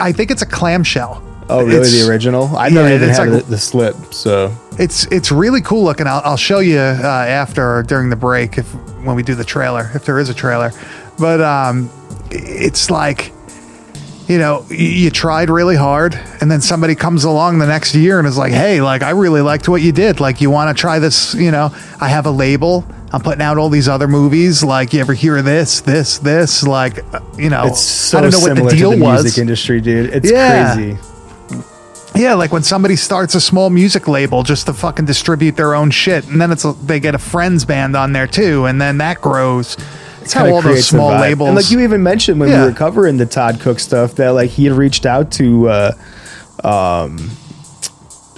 I 0.00 0.12
think 0.12 0.30
it's 0.30 0.40
a 0.40 0.46
clamshell. 0.46 1.22
Oh 1.50 1.58
really 1.64 1.76
It's- 1.76 1.92
the 2.02 2.08
original 2.10 2.56
i 2.56 2.68
yeah, 2.68 2.74
never 2.74 2.94
even 2.94 3.08
had 3.10 3.28
like- 3.28 3.44
the, 3.44 3.50
the 3.50 3.58
slip 3.58 3.96
so 4.14 4.52
It's 4.78 5.04
it's 5.06 5.30
really 5.30 5.60
cool 5.60 5.84
looking. 5.84 6.06
I'll, 6.06 6.22
I'll 6.24 6.38
show 6.38 6.60
you 6.60 6.78
uh, 6.78 7.02
after 7.42 7.62
or 7.76 7.82
during 7.82 8.08
the 8.08 8.16
break 8.16 8.56
if 8.56 8.66
when 9.04 9.14
we 9.14 9.22
do 9.22 9.34
the 9.34 9.44
trailer, 9.44 9.90
if 9.94 10.06
there 10.06 10.18
is 10.18 10.30
a 10.30 10.34
trailer. 10.34 10.70
But 11.18 11.40
um, 11.42 11.90
it's 12.30 12.88
like 12.90 13.30
you 14.26 14.38
know 14.38 14.64
you 14.70 15.10
tried 15.10 15.50
really 15.50 15.76
hard, 15.76 16.14
and 16.40 16.50
then 16.50 16.60
somebody 16.62 16.94
comes 16.94 17.24
along 17.24 17.58
the 17.58 17.66
next 17.66 17.94
year 17.94 18.18
and 18.18 18.26
is 18.26 18.38
like, 18.38 18.52
"Hey, 18.54 18.80
like 18.80 19.02
I 19.02 19.10
really 19.10 19.42
liked 19.42 19.68
what 19.68 19.82
you 19.82 19.92
did. 19.92 20.18
Like 20.18 20.40
you 20.40 20.48
want 20.50 20.74
to 20.74 20.80
try 20.80 20.98
this? 20.98 21.34
You 21.34 21.50
know, 21.50 21.74
I 22.00 22.08
have 22.08 22.24
a 22.26 22.30
label." 22.30 22.84
I'm 23.12 23.20
putting 23.22 23.42
out 23.42 23.58
all 23.58 23.68
these 23.70 23.88
other 23.88 24.06
movies. 24.06 24.62
Like, 24.62 24.92
you 24.94 25.00
ever 25.00 25.14
hear 25.14 25.42
this, 25.42 25.80
this, 25.80 26.18
this? 26.18 26.62
Like, 26.62 27.02
uh, 27.12 27.18
you 27.36 27.50
know, 27.50 27.66
it's 27.66 27.80
so 27.80 28.18
I 28.18 28.20
don't 28.22 28.30
know 28.30 28.38
what 28.38 28.54
the 28.54 28.76
deal 28.76 28.92
the 28.92 28.98
was. 29.02 29.24
music 29.24 29.40
industry 29.40 29.80
dude 29.80 30.10
it's 30.14 30.30
Yeah. 30.30 30.74
crazy 30.74 30.96
Yeah, 32.20 32.34
like 32.34 32.52
when 32.52 32.62
somebody 32.62 32.96
starts 32.96 33.34
a 33.34 33.40
small 33.40 33.70
music 33.70 34.06
label 34.06 34.42
just 34.42 34.66
to 34.66 34.74
fucking 34.74 35.06
distribute 35.06 35.56
their 35.56 35.74
own 35.74 35.90
shit, 35.90 36.28
and 36.28 36.38
then 36.38 36.50
it's 36.52 36.66
a, 36.66 36.72
they 36.74 37.00
get 37.00 37.14
a 37.14 37.18
friends 37.18 37.64
band 37.64 37.96
on 37.96 38.12
there 38.12 38.26
too, 38.26 38.66
and 38.66 38.78
then 38.78 38.98
that 38.98 39.22
grows. 39.22 39.78
It's 40.20 40.34
how 40.34 40.46
all 40.52 40.60
those 40.60 40.86
small 40.86 41.12
labels. 41.12 41.48
And 41.48 41.56
like 41.56 41.70
you 41.70 41.80
even 41.80 42.02
mentioned 42.02 42.38
when 42.38 42.50
Yeah. 42.50 42.64
we 42.64 42.70
were 42.72 42.76
covering 42.76 43.16
the 43.16 43.24
Todd 43.24 43.58
Cook 43.60 43.80
stuff 43.80 44.16
that 44.16 44.30
like 44.30 44.50
he 44.50 44.66
had 44.66 44.74
reached 44.76 45.06
out 45.06 45.32
to 45.32 45.68
uh 45.70 45.92
um 46.62 47.16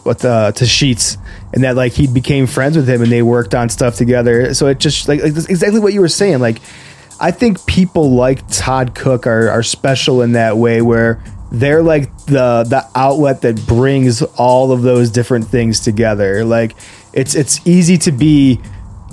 what 0.04 0.20
the 0.20 0.52
to 0.56 0.64
Sheets 0.64 1.18
and 1.52 1.64
that 1.64 1.74
like 1.74 1.92
he 1.92 2.06
became 2.06 2.46
friends 2.46 2.76
with 2.76 2.88
him 2.88 3.02
and 3.02 3.10
they 3.10 3.22
worked 3.22 3.52
on 3.52 3.68
stuff 3.68 3.96
together. 3.96 4.54
So 4.54 4.68
it 4.68 4.78
just 4.78 5.08
like, 5.08 5.22
like 5.22 5.32
that's 5.34 5.46
exactly 5.48 5.80
what 5.80 5.92
you 5.92 6.00
were 6.00 6.08
saying. 6.08 6.38
Like 6.38 6.60
I 7.20 7.32
think 7.32 7.66
people 7.66 8.12
like 8.14 8.46
Todd 8.48 8.94
Cook 8.94 9.26
are 9.26 9.50
are 9.50 9.64
special 9.64 10.22
in 10.22 10.32
that 10.32 10.56
way 10.56 10.82
where 10.82 11.20
they're 11.52 11.82
like 11.82 12.04
the 12.24 12.64
the 12.66 12.88
outlet 12.94 13.42
that 13.42 13.66
brings 13.66 14.22
all 14.22 14.72
of 14.72 14.82
those 14.82 15.10
different 15.10 15.46
things 15.46 15.80
together. 15.80 16.44
Like 16.44 16.74
it's 17.12 17.34
it's 17.34 17.64
easy 17.66 17.98
to 17.98 18.12
be 18.12 18.58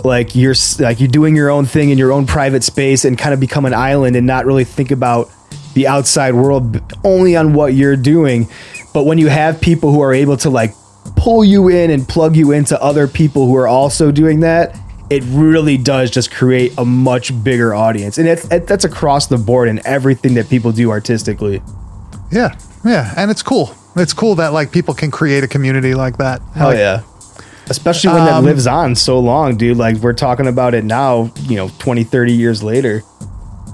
like 0.05 0.35
you're 0.35 0.55
like 0.79 1.01
you're 1.01 1.09
doing 1.09 1.35
your 1.35 1.49
own 1.49 1.65
thing 1.65 1.89
in 1.89 1.97
your 1.97 2.13
own 2.13 2.25
private 2.25 2.63
space 2.63 3.03
and 3.03 3.17
kind 3.17 3.33
of 3.33 3.41
become 3.41 3.65
an 3.65 3.73
island 3.73 4.15
and 4.15 4.25
not 4.25 4.45
really 4.45 4.63
think 4.63 4.91
about 4.91 5.29
the 5.73 5.85
outside 5.85 6.33
world 6.33 6.81
only 7.03 7.35
on 7.35 7.53
what 7.53 7.73
you're 7.73 7.97
doing. 7.97 8.47
But 8.93 9.05
when 9.05 9.17
you 9.17 9.27
have 9.27 9.59
people 9.59 9.91
who 9.91 10.01
are 10.01 10.13
able 10.13 10.37
to 10.37 10.49
like 10.49 10.73
pull 11.17 11.43
you 11.43 11.67
in 11.67 11.91
and 11.91 12.07
plug 12.07 12.37
you 12.37 12.53
into 12.53 12.81
other 12.81 13.07
people 13.07 13.47
who 13.47 13.55
are 13.57 13.67
also 13.67 14.11
doing 14.11 14.39
that 14.41 14.77
it 15.09 15.23
really 15.29 15.75
does 15.75 16.11
just 16.11 16.29
create 16.29 16.71
a 16.77 16.85
much 16.85 17.31
bigger 17.43 17.73
audience. 17.73 18.19
And 18.19 18.27
it's, 18.27 18.45
it, 18.51 18.67
that's 18.67 18.85
across 18.85 19.25
the 19.25 19.39
board 19.39 19.67
in 19.67 19.81
everything 19.83 20.35
that 20.35 20.47
people 20.49 20.71
do 20.71 20.91
artistically 20.91 21.63
yeah, 22.31 22.57
yeah, 22.85 23.13
and 23.17 23.29
it's 23.31 23.41
cool. 23.43 23.73
It's 23.95 24.13
cool 24.13 24.35
that 24.35 24.53
like 24.53 24.71
people 24.71 24.93
can 24.93 25.11
create 25.11 25.43
a 25.43 25.47
community 25.47 25.93
like 25.95 26.17
that. 26.17 26.41
Hell 26.55 26.69
Like, 26.69 26.77
yeah. 26.77 27.01
Especially 27.69 28.11
when 28.13 28.25
that 28.25 28.33
Um, 28.33 28.45
lives 28.45 28.65
on 28.65 28.95
so 28.95 29.19
long, 29.19 29.55
dude. 29.57 29.77
Like 29.77 29.97
we're 29.97 30.13
talking 30.13 30.47
about 30.47 30.73
it 30.73 30.83
now, 30.83 31.31
you 31.41 31.55
know, 31.55 31.69
20, 31.79 32.03
30 32.03 32.33
years 32.33 32.63
later. 32.63 33.03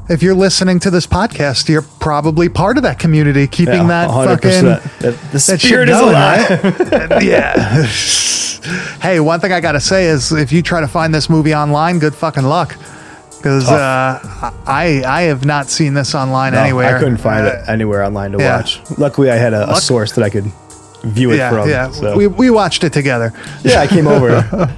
If 0.10 0.22
you're 0.22 0.36
listening 0.36 0.80
to 0.82 0.92
this 0.92 1.08
podcast, 1.08 1.68
you're 1.70 1.82
probably 1.82 2.48
part 2.50 2.78
of 2.78 2.84
that 2.84 3.00
community, 3.00 3.48
keeping 3.48 3.88
that 3.88 4.10
fucking 4.10 4.66
That, 4.66 4.82
the 5.00 5.12
that 5.32 5.40
spirit 5.40 5.90
is 5.90 5.98
going, 6.00 6.10
alive. 6.10 7.12
right? 7.12 7.24
yeah. 7.24 7.84
hey, 9.02 9.20
one 9.20 9.40
thing 9.40 9.52
I 9.52 9.60
gotta 9.62 9.80
say 9.80 10.06
is 10.08 10.32
if 10.32 10.52
you 10.52 10.62
try 10.62 10.82
to 10.82 10.88
find 10.88 11.14
this 11.14 11.30
movie 11.30 11.54
online, 11.56 12.00
good 12.00 12.14
fucking 12.16 12.44
luck. 12.44 12.76
Because 13.46 13.70
uh, 13.70 14.20
I 14.66 15.04
I 15.06 15.22
have 15.24 15.46
not 15.46 15.70
seen 15.70 15.94
this 15.94 16.16
online 16.16 16.54
No, 16.54 16.62
anywhere. 16.64 16.96
I 16.96 17.00
couldn't 17.00 17.18
find 17.18 17.46
Uh, 17.46 17.50
it 17.52 17.70
anywhere 17.70 18.04
online 18.04 18.32
to 18.32 18.40
yeah. 18.40 18.58
watch. 18.58 18.82
Luckily, 18.98 19.30
I 19.30 19.36
had 19.36 19.54
a, 19.54 19.66
a 19.68 19.74
Luck- 19.74 19.82
source 19.84 20.14
that 20.14 20.24
I 20.24 20.32
could 20.32 20.46
view 21.04 21.32
it 21.32 21.38
Yeah, 21.38 21.52
from. 21.52 21.70
yeah. 21.70 21.92
So. 21.92 22.18
We, 22.18 22.26
we 22.26 22.50
watched 22.50 22.84
it 22.84 22.92
together. 22.92 23.32
yeah, 23.64 23.82
I 23.82 23.86
came 23.88 24.08
over. 24.08 24.42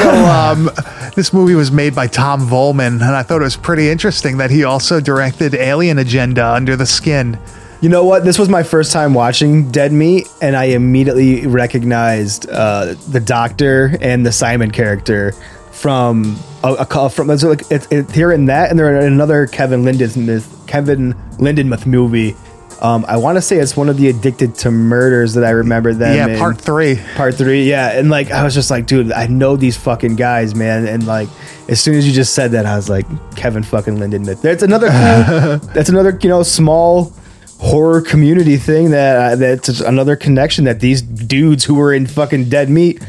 So 0.00 0.10
um, 0.10 0.70
this 1.16 1.32
movie 1.34 1.54
was 1.54 1.70
made 1.70 1.94
by 1.94 2.06
Tom 2.06 2.40
Volman, 2.48 2.94
and 3.02 3.02
I 3.04 3.22
thought 3.22 3.40
it 3.40 3.44
was 3.44 3.56
pretty 3.56 3.88
interesting 3.90 4.38
that 4.38 4.50
he 4.50 4.64
also 4.64 5.00
directed 5.00 5.54
Alien 5.54 5.98
Agenda 5.98 6.46
Under 6.52 6.76
the 6.76 6.86
Skin. 6.86 7.38
you 7.82 7.88
know 7.90 8.04
what? 8.04 8.24
This 8.24 8.38
was 8.38 8.48
my 8.48 8.62
first 8.62 8.90
time 8.92 9.12
watching 9.14 9.70
Dead 9.70 9.92
Meat, 9.92 10.28
and 10.40 10.56
I 10.56 10.64
immediately 10.76 11.46
recognized 11.46 12.48
uh, 12.50 12.94
the 13.10 13.20
Doctor 13.20 13.96
and 14.00 14.24
the 14.24 14.32
Simon 14.32 14.70
character 14.70 15.32
from 15.76 16.38
a, 16.64 16.72
a 16.74 16.86
call 16.86 17.08
from 17.08 17.30
it's 17.30 17.42
like 17.42 17.62
it's 17.70 17.86
it, 17.90 18.10
here 18.10 18.32
and 18.32 18.48
that, 18.48 18.70
and 18.70 18.78
they're 18.78 18.98
in 18.98 19.12
another 19.12 19.46
Kevin 19.46 19.82
Lindenmuth 19.82 20.66
Kevin 20.66 21.14
Lindenmuth 21.38 21.86
movie. 21.86 22.34
Um, 22.80 23.06
I 23.08 23.16
want 23.16 23.36
to 23.36 23.42
say 23.42 23.56
it's 23.56 23.76
one 23.76 23.88
of 23.88 23.96
the 23.96 24.08
Addicted 24.08 24.54
to 24.56 24.70
Murders 24.70 25.34
that 25.34 25.44
I 25.44 25.50
remember 25.50 25.94
them. 25.94 26.14
yeah, 26.14 26.26
in. 26.28 26.38
part 26.38 26.60
three. 26.60 27.00
Part 27.14 27.34
three, 27.34 27.68
yeah, 27.68 27.98
and 27.98 28.10
like 28.10 28.30
I 28.30 28.42
was 28.42 28.54
just 28.54 28.70
like, 28.70 28.86
dude, 28.86 29.12
I 29.12 29.26
know 29.26 29.56
these 29.56 29.76
fucking 29.76 30.16
guys, 30.16 30.54
man, 30.54 30.86
and 30.86 31.06
like 31.06 31.28
as 31.68 31.80
soon 31.80 31.94
as 31.94 32.06
you 32.06 32.12
just 32.12 32.34
said 32.34 32.52
that, 32.52 32.66
I 32.66 32.76
was 32.76 32.88
like, 32.88 33.06
Kevin 33.36 33.62
fucking 33.62 33.96
Lindenmuth. 33.96 34.40
That's 34.40 34.62
another 34.62 34.88
that's 35.74 35.88
another 35.88 36.18
you 36.22 36.28
know 36.28 36.42
small 36.42 37.12
horror 37.58 38.02
community 38.02 38.56
thing 38.56 38.90
that 38.90 39.32
uh, 39.32 39.36
that's 39.36 39.80
another 39.80 40.16
connection 40.16 40.64
that 40.64 40.80
these 40.80 41.00
dudes 41.02 41.64
who 41.64 41.74
were 41.74 41.92
in 41.92 42.06
fucking 42.06 42.48
Dead 42.48 42.68
Meat 42.68 43.02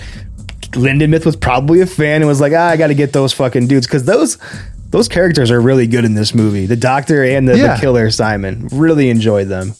Lindenmuth 0.71 1.25
was 1.25 1.35
probably 1.35 1.81
a 1.81 1.85
fan 1.85 2.21
and 2.21 2.27
was 2.27 2.41
like, 2.41 2.53
ah, 2.55 2.67
I 2.67 2.77
got 2.77 2.87
to 2.87 2.95
get 2.95 3.13
those 3.13 3.33
fucking 3.33 3.67
dudes 3.67 3.87
because 3.87 4.05
those 4.05 4.37
those 4.89 5.07
characters 5.07 5.51
are 5.51 5.59
really 5.59 5.85
good 5.87 6.05
in 6.05 6.13
this 6.13 6.33
movie. 6.33 6.65
The 6.65 6.75
Doctor 6.77 7.23
and 7.23 7.47
the, 7.47 7.57
Yeah. 7.57 7.75
the 7.75 7.81
Killer 7.81 8.09
Simon 8.11 8.67
really 8.71 9.09
enjoyed 9.09 9.47
them. 9.47 9.73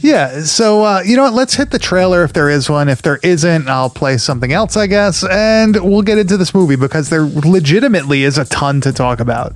Yeah, 0.00 0.42
so 0.42 0.84
uh, 0.84 1.02
you 1.04 1.16
know 1.16 1.24
what? 1.24 1.32
Let's 1.34 1.54
hit 1.54 1.70
the 1.72 1.78
trailer 1.78 2.22
if 2.22 2.32
there 2.32 2.48
is 2.48 2.70
one. 2.70 2.88
If 2.88 3.02
there 3.02 3.18
isn't, 3.22 3.68
I'll 3.68 3.90
play 3.90 4.16
something 4.16 4.52
else, 4.52 4.76
I 4.76 4.86
guess, 4.86 5.24
and 5.28 5.74
we'll 5.84 6.02
get 6.02 6.18
into 6.18 6.36
this 6.36 6.54
movie 6.54 6.76
because 6.76 7.10
there 7.10 7.22
legitimately 7.24 8.22
is 8.22 8.38
a 8.38 8.44
ton 8.44 8.80
to 8.82 8.92
talk 8.92 9.18
about. 9.18 9.54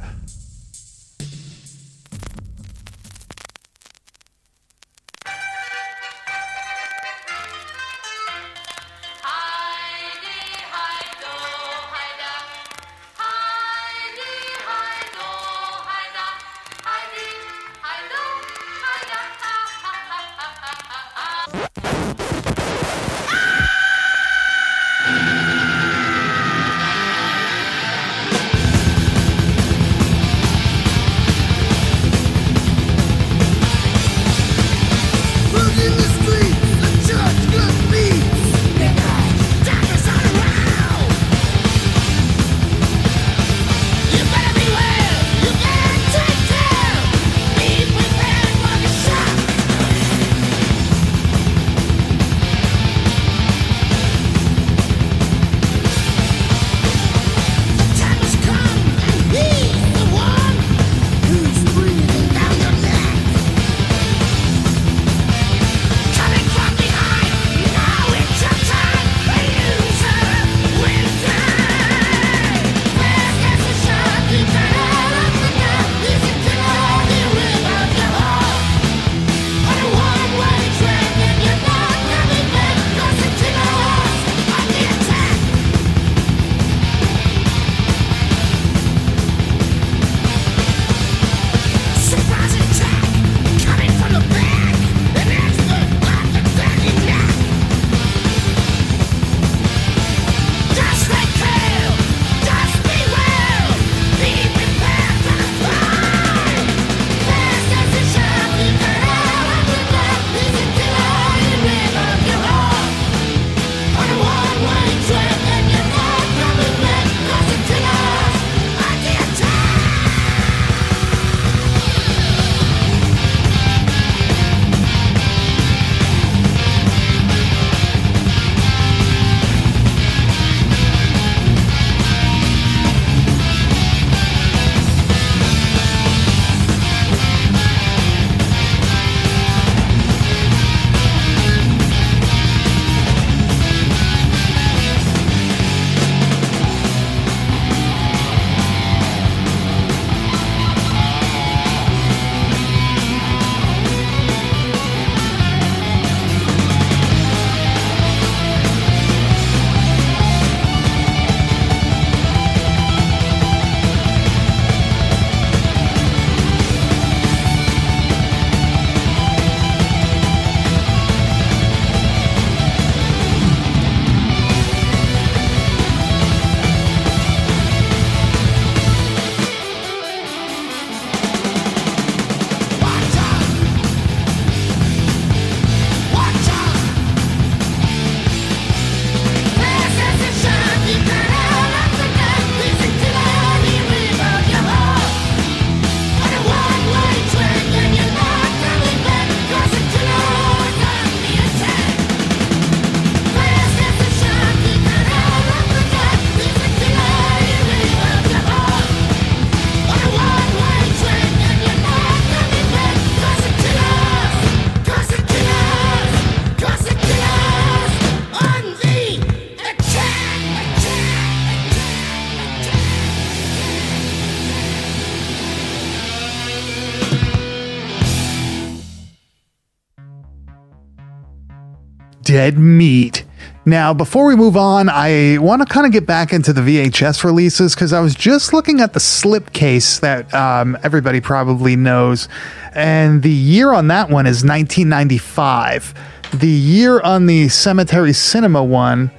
Dead 232.33 232.57
Meat. 232.57 233.25
Now, 233.67 233.93
before 233.93 234.25
we 234.25 234.37
move 234.37 234.57
on, 234.57 234.89
I 234.89 235.37
want 235.37 235.61
to 235.61 235.67
kind 235.67 235.85
of 235.85 235.93
get 235.93 236.07
back 236.07 236.33
into 236.33 236.55
the 236.55 236.63
VHS 236.63 237.25
releases 237.25 237.75
because 237.75 237.93
I 237.93 238.01
was 238.01 238.15
just 238.15 238.55
looking 238.55 238.81
at 238.81 238.95
the 238.95 239.01
slipcase 239.01 240.01
that 240.01 240.33
um, 240.33 240.79
everybody 240.83 241.21
probably 241.21 241.77
knows, 241.77 242.31
and 242.73 243.23
the 243.23 243.29
year 243.29 243.75
on 243.75 243.89
that 243.89 244.09
one 244.09 244.27
is 244.27 244.43
1995. 244.43 245.93
The 246.33 246.49
year 246.49 247.03
on 247.03 247.27
the 247.27 247.51
Cemetery 247.51 248.15
Cinema 248.15 248.65
one, 248.65 249.11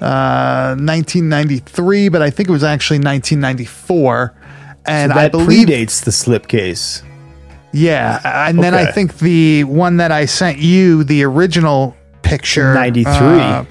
uh, 0.00 0.74
1993, 0.80 2.08
but 2.08 2.22
I 2.22 2.30
think 2.30 2.48
it 2.48 2.52
was 2.52 2.64
actually 2.64 3.00
1994. 3.00 4.34
And 4.86 5.10
that 5.10 5.18
I 5.18 5.28
believe 5.28 5.68
predates 5.68 6.02
the 6.02 6.10
slipcase. 6.10 7.02
yeah, 7.74 8.48
and 8.48 8.62
then 8.62 8.72
I 8.72 8.86
think 8.86 9.18
the 9.18 9.64
one 9.64 9.98
that 9.98 10.10
I 10.10 10.24
sent 10.24 10.56
you, 10.56 11.04
the 11.04 11.22
original 11.24 11.94
picture, 12.38 12.74
93. 12.74 13.12
uh, 13.12 13.64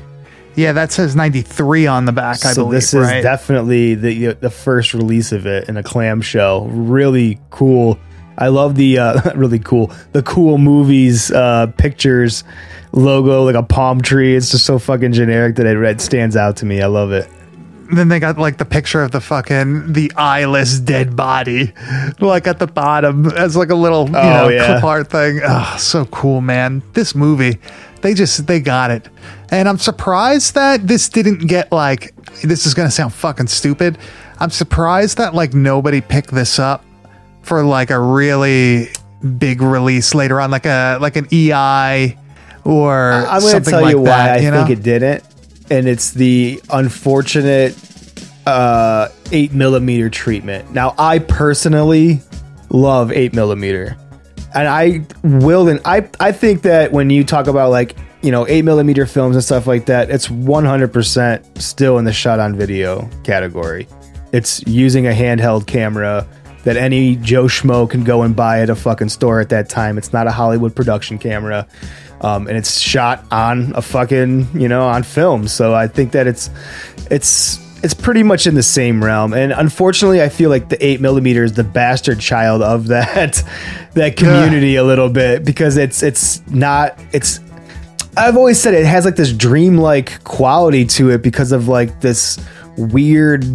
yeah, 0.55 0.73
that 0.73 0.91
says 0.91 1.15
ninety 1.15 1.41
three 1.41 1.87
on 1.87 2.05
the 2.05 2.11
back. 2.11 2.45
I 2.45 2.51
so 2.51 2.63
believe. 2.63 2.71
this 2.81 2.93
is 2.93 3.07
right? 3.07 3.21
definitely 3.21 3.95
the 3.95 4.33
the 4.33 4.49
first 4.49 4.93
release 4.93 5.31
of 5.31 5.45
it 5.45 5.69
in 5.69 5.77
a 5.77 5.83
clamshell. 5.83 6.67
Really 6.67 7.39
cool 7.51 7.97
I 8.41 8.47
love 8.47 8.75
the 8.75 8.97
uh, 8.97 9.33
really 9.35 9.59
cool 9.59 9.91
the 10.13 10.23
cool 10.23 10.57
movies 10.57 11.31
uh, 11.31 11.67
pictures 11.77 12.43
logo 12.91 13.43
like 13.43 13.55
a 13.55 13.63
palm 13.63 14.01
tree. 14.01 14.35
It's 14.35 14.51
just 14.51 14.65
so 14.65 14.79
fucking 14.79 15.13
generic 15.13 15.55
that 15.57 15.65
it 15.67 16.01
stands 16.01 16.35
out 16.35 16.57
to 16.57 16.65
me. 16.65 16.81
I 16.81 16.87
love 16.87 17.11
it. 17.11 17.29
Then 17.97 18.07
they 18.09 18.19
got 18.19 18.37
like 18.37 18.57
the 18.57 18.65
picture 18.65 19.01
of 19.03 19.11
the 19.11 19.21
fucking 19.21 19.93
the 19.93 20.11
eyeless 20.15 20.79
dead 20.79 21.15
body, 21.15 21.73
like 22.19 22.47
at 22.47 22.59
the 22.59 22.67
bottom 22.67 23.27
as 23.31 23.55
like 23.55 23.69
a 23.69 23.75
little 23.75 24.09
you 24.09 24.15
Oh, 24.15 24.29
know 24.29 24.47
yeah. 24.49 24.65
clip 24.65 24.83
art 24.83 25.09
thing. 25.09 25.39
Oh, 25.43 25.75
so 25.79 26.05
cool, 26.05 26.41
man! 26.41 26.81
This 26.93 27.15
movie, 27.15 27.57
they 28.01 28.13
just 28.13 28.47
they 28.47 28.59
got 28.59 28.91
it, 28.91 29.09
and 29.49 29.67
I'm 29.69 29.77
surprised 29.77 30.53
that 30.55 30.87
this 30.87 31.09
didn't 31.09 31.47
get 31.47 31.71
like. 31.71 32.13
This 32.43 32.65
is 32.65 32.73
gonna 32.73 32.91
sound 32.91 33.13
fucking 33.13 33.47
stupid. 33.47 33.97
I'm 34.39 34.49
surprised 34.49 35.17
that 35.17 35.35
like 35.35 35.53
nobody 35.53 36.01
picked 36.01 36.31
this 36.31 36.57
up 36.59 36.83
for 37.43 37.63
like 37.63 37.89
a 37.91 37.99
really 37.99 38.87
big 39.37 39.61
release 39.61 40.15
later 40.15 40.39
on, 40.41 40.49
like 40.49 40.65
a 40.65 40.97
like 41.01 41.15
an 41.15 41.27
EI 41.31 42.17
or 42.63 43.11
I'm 43.11 43.41
something 43.41 43.71
tell 43.71 43.81
like 43.81 43.91
you 43.91 43.99
why 43.99 44.05
that. 44.05 44.37
I 44.37 44.39
you 44.41 44.51
think 44.51 44.69
it 44.69 44.83
didn't, 44.83 45.23
and 45.71 45.87
it's 45.87 46.11
the 46.11 46.61
unfortunate 46.69 47.77
uh, 48.45 49.07
eight 49.31 49.53
millimeter 49.53 50.09
treatment. 50.09 50.71
Now, 50.73 50.93
I 50.99 51.19
personally 51.19 52.21
love 52.69 53.11
eight 53.13 53.33
millimeter, 53.33 53.97
and 54.53 54.67
I 54.67 55.05
will. 55.23 55.69
And 55.69 55.79
I 55.85 56.09
I 56.19 56.33
think 56.33 56.63
that 56.63 56.91
when 56.91 57.09
you 57.09 57.23
talk 57.23 57.47
about 57.47 57.71
like 57.71 57.95
you 58.21 58.31
know 58.31 58.45
eight 58.47 58.65
millimeter 58.65 59.05
films 59.05 59.37
and 59.37 59.43
stuff 59.43 59.65
like 59.65 59.85
that, 59.85 60.09
it's 60.09 60.29
100 60.29 60.91
percent 60.91 61.61
still 61.61 61.97
in 61.97 62.03
the 62.05 62.13
shot 62.13 62.39
on 62.39 62.57
video 62.57 63.09
category. 63.23 63.87
It's 64.33 64.61
using 64.67 65.07
a 65.07 65.11
handheld 65.11 65.67
camera 65.67 66.27
that 66.63 66.75
any 66.75 67.15
Joe 67.15 67.45
Schmo 67.45 67.89
can 67.89 68.03
go 68.03 68.23
and 68.23 68.35
buy 68.35 68.59
at 68.61 68.69
a 68.69 68.75
fucking 68.75 69.09
store 69.09 69.39
at 69.39 69.49
that 69.49 69.69
time. 69.69 69.97
It's 69.97 70.11
not 70.11 70.27
a 70.27 70.31
Hollywood 70.31 70.75
production 70.75 71.17
camera. 71.17 71.65
Um, 72.21 72.47
and 72.47 72.55
it's 72.55 72.79
shot 72.79 73.25
on 73.31 73.73
a 73.75 73.81
fucking, 73.81 74.47
you 74.53 74.67
know, 74.67 74.87
on 74.87 75.03
film. 75.03 75.47
So 75.47 75.73
I 75.73 75.87
think 75.87 76.11
that 76.11 76.27
it's, 76.27 76.49
it's, 77.09 77.59
it's 77.83 77.95
pretty 77.95 78.21
much 78.21 78.45
in 78.45 78.53
the 78.53 78.63
same 78.63 79.03
realm. 79.03 79.33
And 79.33 79.51
unfortunately, 79.51 80.21
I 80.21 80.29
feel 80.29 80.51
like 80.51 80.69
the 80.69 80.83
eight 80.85 81.01
millimeter 81.01 81.43
is 81.43 81.53
the 81.53 81.63
bastard 81.63 82.19
child 82.19 82.61
of 82.61 82.87
that, 82.87 83.43
that 83.93 84.17
community 84.17 84.75
a 84.75 84.83
little 84.83 85.09
bit 85.09 85.43
because 85.43 85.77
it's, 85.77 86.03
it's 86.03 86.45
not, 86.47 86.97
it's, 87.11 87.39
I've 88.17 88.37
always 88.37 88.61
said 88.61 88.73
it 88.73 88.85
has 88.85 89.05
like 89.05 89.15
this 89.15 89.31
dreamlike 89.31 90.23
quality 90.23 90.85
to 90.85 91.09
it 91.11 91.21
because 91.21 91.51
of 91.51 91.67
like 91.67 92.01
this 92.01 92.43
weird 92.77 93.45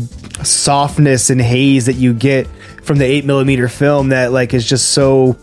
softness 0.45 1.31
and 1.31 1.41
haze 1.41 1.87
that 1.87 1.95
you 1.95 2.15
get 2.15 2.47
from 2.83 2.99
the 2.99 3.05
eight 3.05 3.25
millimeter 3.25 3.69
film 3.69 4.11
that 4.11 4.33
like 4.33 4.55
is 4.55 4.67
just 4.67 4.91
so. 4.91 5.37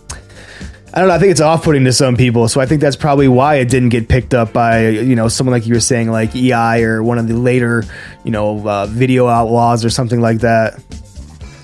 I 0.94 1.00
don't 1.00 1.08
know. 1.08 1.16
I 1.16 1.20
think 1.20 1.32
it's 1.32 1.42
off-putting 1.42 1.86
to 1.86 1.94
some 1.94 2.16
people, 2.16 2.48
so 2.48 2.62
I 2.62 2.68
think 2.68 2.80
that's 2.80 2.96
probably 2.96 3.28
why 3.28 3.56
it 3.56 3.68
didn't 3.68 3.90
get 3.90 4.08
picked 4.08 4.36
up 4.36 4.54
by 4.54 4.90
you 4.90 5.16
know 5.16 5.28
someone 5.28 5.52
like 5.52 5.66
you 5.66 5.74
were 5.74 5.80
saying, 5.80 6.12
like 6.12 6.36
EI 6.36 6.84
or 6.84 7.02
one 7.02 7.18
of 7.18 7.28
the 7.28 7.34
later 7.34 7.84
you 8.24 8.30
know 8.30 8.68
uh, 8.68 8.86
video 8.86 9.28
outlaws 9.28 9.84
or 9.84 9.90
something 9.90 10.22
like 10.22 10.40
that. 10.40 10.84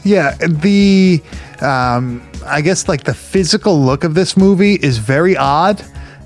Yeah, 0.03 0.36
the 0.38 1.21
um, 1.62 2.27
I 2.43 2.62
guess 2.62 2.88
like 2.88 3.03
the 3.03 3.13
physical 3.13 3.79
look 3.79 4.03
of 4.03 4.15
this 4.15 4.36
movie 4.36 4.75
is 4.75 4.98
very 4.98 5.38
odd. 5.38 5.79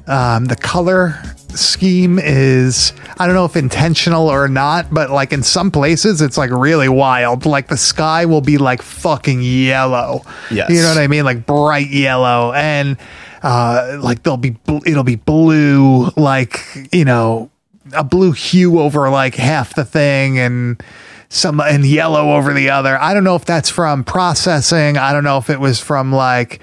Um, 0.07 0.45
the 0.45 0.55
color 0.55 1.22
scheme 1.57 2.19
is 2.19 2.93
I 3.17 3.25
don't 3.25 3.36
know 3.36 3.45
if 3.45 3.55
intentional 3.55 4.29
or 4.29 4.48
not, 4.48 4.93
but 4.93 5.10
like 5.10 5.33
in 5.33 5.43
some 5.43 5.72
places 5.72 6.22
it's 6.22 6.38
like 6.38 6.51
really 6.51 6.89
wild. 6.89 7.45
Like 7.45 7.67
the 7.67 7.77
sky 7.77 8.25
will 8.25 8.41
be 8.41 8.57
like 8.57 8.81
fucking 8.81 9.41
yellow. 9.41 10.24
Yes. 10.51 10.69
you 10.69 10.81
know 10.81 10.89
what 10.89 10.98
I 10.98 11.07
mean, 11.07 11.25
like 11.25 11.45
bright 11.45 11.89
yellow, 11.89 12.53
and 12.53 12.98
uh, 13.41 13.99
like 14.01 14.23
there'll 14.23 14.38
be 14.38 14.51
bl- 14.51 14.86
it'll 14.86 15.04
be 15.04 15.15
blue, 15.15 16.10
like 16.15 16.60
you 16.91 17.06
know 17.06 17.49
a 17.93 18.04
blue 18.04 18.32
hue 18.32 18.80
over 18.80 19.10
like 19.10 19.36
half 19.36 19.75
the 19.75 19.86
thing 19.86 20.39
and 20.39 20.82
some 21.30 21.60
and 21.60 21.86
yellow 21.86 22.34
over 22.34 22.54
the 22.54 22.69
other. 22.69 22.99
I 23.01 23.13
don't 23.13 23.23
know 23.23 23.36
if 23.36 23.45
that's 23.45 23.69
from 23.69 24.04
processing. 24.04 24.97
I 24.97 25.12
don't 25.12 25.23
know 25.23 25.38
if 25.38 25.49
it 25.49 25.60
was 25.60 25.80
from 25.80 26.12
like, 26.13 26.62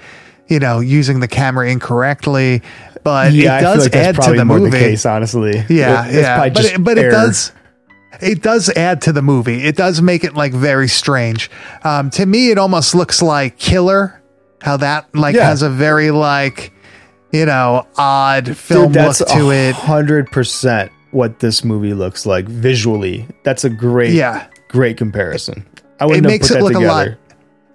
you 0.51 0.59
know, 0.59 0.79
using 0.81 1.21
the 1.21 1.27
camera 1.27 1.69
incorrectly, 1.69 2.61
but 3.03 3.31
Yeah, 3.31 3.57
it 3.59 3.61
does 3.61 3.83
like 3.85 3.95
add 3.95 4.21
to 4.21 4.33
the 4.33 4.43
movie. 4.45 4.69
the 4.69 4.77
case, 4.77 5.05
honestly. 5.05 5.63
Yeah, 5.69 6.05
It- 6.07 6.13
yeah, 6.21 6.49
but 6.49 6.65
it, 6.65 6.83
but 6.83 6.97
it 6.97 7.09
does. 7.09 7.51
It 8.19 8.41
does 8.43 8.69
add 8.75 9.01
to 9.03 9.13
the 9.13 9.21
movie. 9.21 9.63
It 9.63 9.75
does 9.77 10.01
make 10.01 10.23
it 10.23 10.35
like 10.35 10.51
very 10.53 10.87
strange. 10.89 11.49
Um, 11.83 12.09
to 12.11 12.25
me, 12.25 12.51
it 12.51 12.57
almost 12.57 12.93
looks 12.93 13.21
like 13.21 13.57
Killer. 13.57 14.21
How 14.61 14.77
that 14.77 15.07
like 15.15 15.35
Yeah. 15.35 15.47
has 15.47 15.63
a 15.63 15.69
very 15.69 16.11
like, 16.11 16.71
you 17.31 17.45
know, 17.47 17.87
odd 17.97 18.55
film 18.55 18.91
Dude, 18.91 19.01
look 19.03 19.17
to 19.29 19.51
it. 19.51 19.73
Hundred 19.73 20.29
percent 20.29 20.91
what 21.11 21.39
this 21.39 21.63
movie 21.63 21.93
looks 21.95 22.25
like 22.27 22.45
visually. 22.45 23.25
That's 23.43 23.63
a 23.63 23.69
great, 23.69 24.11
Yeah. 24.13 24.45
great 24.67 24.97
comparison. 24.97 25.65
I 25.99 26.03
It 26.03 26.07
wouldn't 26.07 26.25
have 26.25 26.31
makes 26.31 26.51
it 26.51 26.61
look 26.61 26.75
a 26.75 26.79
lot. 26.79 27.07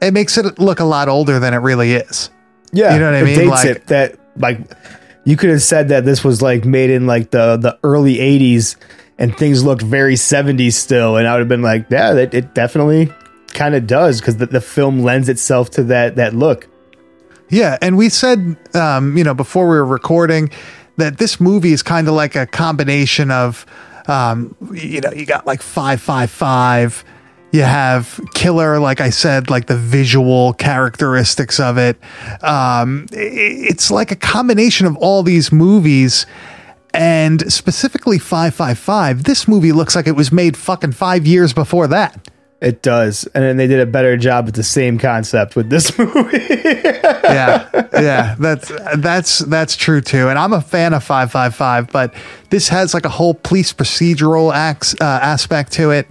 It 0.01 0.13
makes 0.15 0.37
it 0.39 0.59
look 0.61 0.79
a 0.79 0.85
lot 0.85 1.09
older 1.09 1.41
than 1.41 1.55
it 1.55 1.59
really 1.59 1.95
is. 1.95 2.31
Yeah, 2.77 2.95
You 2.95 3.01
know 3.01 3.07
what 3.13 3.15
I 3.15 3.23
mean? 3.23 3.39
Dates 3.39 3.51
Like- 3.51 3.67
it 3.67 3.87
that 3.89 4.19
like 4.37 4.61
you 5.25 5.37
could 5.37 5.51
have 5.51 5.63
said 5.63 5.89
that 5.89 6.05
this 6.05 6.23
was 6.23 6.43
like 6.43 6.65
made 6.65 6.91
in 6.91 7.07
like 7.07 7.31
the 7.31 7.57
the 7.57 7.79
early 7.83 8.17
'80s 8.17 8.77
and 9.19 9.37
things 9.37 9.65
looked 9.65 9.83
very 9.83 10.15
'70s 10.15 10.75
still, 10.75 11.17
and 11.17 11.27
I 11.27 11.33
would 11.33 11.41
have 11.41 11.49
been 11.49 11.63
like, 11.63 11.87
yeah, 11.91 12.15
it, 12.15 12.35
it 12.35 12.55
definitely 12.55 13.13
kind 13.55 13.75
of 13.75 13.87
does 13.87 14.21
because 14.21 14.37
the, 14.37 14.47
the 14.47 14.61
film 14.61 15.01
lends 15.01 15.29
itself 15.29 15.71
to 15.71 15.83
that 15.85 16.17
that 16.17 16.35
look. 16.35 16.69
Yeah, 17.49 17.79
and 17.81 17.97
we 17.97 18.09
said, 18.09 18.57
um, 18.75 19.17
you 19.17 19.25
know, 19.25 19.33
before 19.35 19.65
we 19.69 19.77
were 19.77 19.85
recording, 19.87 20.51
that 20.97 21.19
this 21.19 21.41
movie 21.41 21.73
is 21.73 21.83
kind 21.83 22.09
of 22.09 22.15
like 22.15 22.35
a 22.35 22.45
combination 22.47 23.31
of, 23.31 23.65
um, 24.09 24.55
you 24.73 25.01
know, 25.01 25.13
you 25.13 25.25
got 25.27 25.47
like 25.47 25.63
five 25.63 26.01
five 26.01 26.31
five, 26.31 27.05
you 27.57 27.63
have 27.63 28.21
Killer, 28.35 28.79
like 28.79 29.01
I 29.01 29.11
said, 29.11 29.51
like 29.51 29.67
the 29.67 29.77
visual 29.77 30.53
characteristics 30.53 31.59
of 31.59 31.79
it. 31.79 31.99
Um, 32.43 33.07
it's 33.13 33.91
like 33.91 34.11
a 34.13 34.17
combination 34.17 34.87
of 34.87 34.97
all 34.99 35.23
these 35.23 35.51
movies. 35.51 36.27
And 36.93 37.53
specifically 37.53 38.19
555, 38.19 39.25
this 39.25 39.49
movie 39.49 39.73
looks 39.73 39.97
like 39.97 40.07
it 40.07 40.17
was 40.17 40.31
made 40.33 40.57
fucking 40.57 40.93
five 40.93 41.27
years 41.27 41.53
before 41.53 41.87
that. 41.89 42.31
It 42.59 42.81
does, 42.81 43.29
and 43.35 43.45
then 43.45 43.59
they 43.59 43.67
did 43.67 43.81
a 43.81 43.87
better 43.87 44.17
job 44.17 44.47
with 44.47 44.55
the 44.55 44.63
same 44.63 44.99
concept 44.99 45.57
with 45.57 45.69
this 45.69 45.97
movie. 45.99 46.39
yeah, 46.49 47.69
yeah, 47.93 48.35
that's 48.39 48.73
that's 48.97 49.41
that's 49.41 49.77
true 49.77 50.01
too. 50.01 50.31
And 50.31 50.39
I'm 50.39 50.55
a 50.55 50.63
fan 50.63 50.95
of 50.95 51.05
five 51.05 51.31
five 51.31 51.55
five, 51.55 51.93
but 51.93 52.15
this 52.49 52.69
has 52.71 52.95
like 52.95 53.05
a 53.05 53.11
whole 53.11 53.35
police 53.35 53.75
procedural 53.75 54.55
acts, 54.55 54.95
uh, 55.03 55.05
aspect 55.05 55.73
to 55.73 55.91
it, 55.91 56.09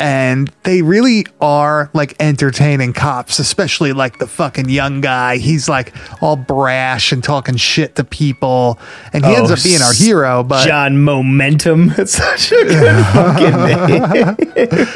and 0.00 0.50
they 0.62 0.82
really 0.82 1.26
are 1.40 1.90
like 1.94 2.14
entertaining 2.20 2.92
cops, 2.92 3.38
especially 3.38 3.92
like 3.92 4.18
the 4.18 4.26
fucking 4.26 4.68
young 4.68 5.00
guy. 5.00 5.38
He's 5.38 5.68
like 5.68 5.92
all 6.22 6.36
brash 6.36 7.10
and 7.12 7.22
talking 7.22 7.56
shit 7.56 7.96
to 7.96 8.04
people, 8.04 8.78
and 9.12 9.24
he 9.24 9.34
ends 9.34 9.50
Oh, 9.50 9.54
up 9.54 9.62
being 9.62 9.82
our 9.82 9.92
hero. 9.92 10.42
But 10.42 10.66
John 10.66 11.02
Momentum. 11.02 11.92
It's 11.98 12.12
such 12.12 12.52
a 12.52 12.64
good 12.64 13.04
fucking 13.06 13.56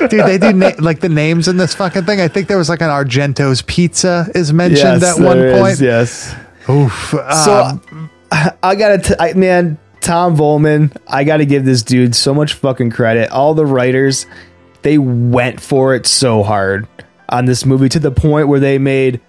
name. 0.01 0.09
dude, 0.09 0.27
they 0.27 0.39
do 0.39 0.53
na- 0.53 0.73
like 0.79 1.01
the 1.01 1.09
names 1.09 1.49
in 1.49 1.57
this 1.57 1.75
fucking 1.75 2.05
thing. 2.05 2.21
I 2.21 2.29
think 2.29 2.49
there 2.49 2.59
was 2.59 2.69
like 2.69 2.81
an 2.81 2.89
Argento's 2.91 3.63
Pizza 3.63 4.27
is 4.35 4.53
mentioned 4.53 5.03
Yes, 5.03 5.19
at 5.19 5.23
one 5.25 5.39
there 5.39 5.49
is, 5.49 5.59
point. 5.61 5.81
yes. 5.81 6.35
Oof. 6.69 7.11
So 7.45 7.53
um, 7.65 8.11
I 8.63 8.75
gotta, 8.77 8.99
t- 8.99 9.15
I, 9.19 9.33
man, 9.35 9.79
Tom 10.01 10.37
Volman, 10.37 10.97
I 11.07 11.25
gotta 11.25 11.45
give 11.45 11.65
this 11.65 11.83
dude 11.83 12.15
so 12.15 12.33
much 12.35 12.55
fucking 12.55 12.91
credit. 12.91 13.31
All 13.31 13.55
the 13.55 13.67
writers, 13.67 14.27
they 14.83 14.99
went 14.99 15.61
for 15.61 15.95
it 15.95 16.07
so 16.07 16.43
hard 16.43 16.87
on 17.29 17.45
this 17.47 17.65
movie 17.65 17.89
to 17.91 17.99
the 17.99 18.11
point 18.11 18.49
where 18.49 18.61
they 18.61 18.79
made, 18.79 19.21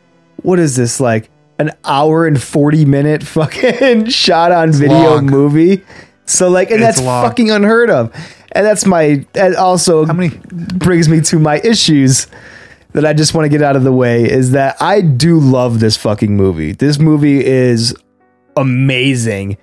what 0.41 0.59
is 0.59 0.75
this, 0.75 0.99
like 0.99 1.29
an 1.59 1.71
hour 1.85 2.25
and 2.27 2.41
40 2.41 2.85
minute 2.85 3.23
fucking 3.27 4.07
shot 4.09 4.51
on 4.51 4.71
video 4.71 5.15
long. 5.15 5.25
movie? 5.27 5.83
So, 6.25 6.49
like, 6.49 6.71
and 6.71 6.81
It's 6.81 6.97
that's 6.97 7.01
long. 7.05 7.25
fucking 7.25 7.51
unheard 7.51 7.89
of. 7.89 8.13
And 8.53 8.65
that's 8.65 8.85
my, 8.85 9.25
that 9.33 9.55
also 9.55 10.05
How 10.05 10.13
many- 10.13 10.37
brings 10.51 11.09
me 11.09 11.21
to 11.21 11.39
my 11.39 11.59
issues 11.63 12.27
that 12.93 13.05
I 13.05 13.13
just 13.13 13.33
want 13.33 13.45
to 13.45 13.49
get 13.49 13.61
out 13.63 13.75
of 13.75 13.83
the 13.83 13.91
way 13.91 14.29
is 14.29 14.51
that 14.51 14.79
I 14.81 15.01
do 15.01 15.39
love 15.39 15.79
this 15.79 15.97
fucking 15.97 16.35
movie. 16.37 16.71
This 16.73 16.99
movie 16.99 17.43
is 17.43 17.95
amazing. 18.55 19.57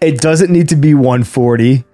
It 0.00 0.20
doesn't 0.20 0.50
need 0.52 0.68
to 0.68 0.76
be 0.76 0.94
140. 0.94 1.84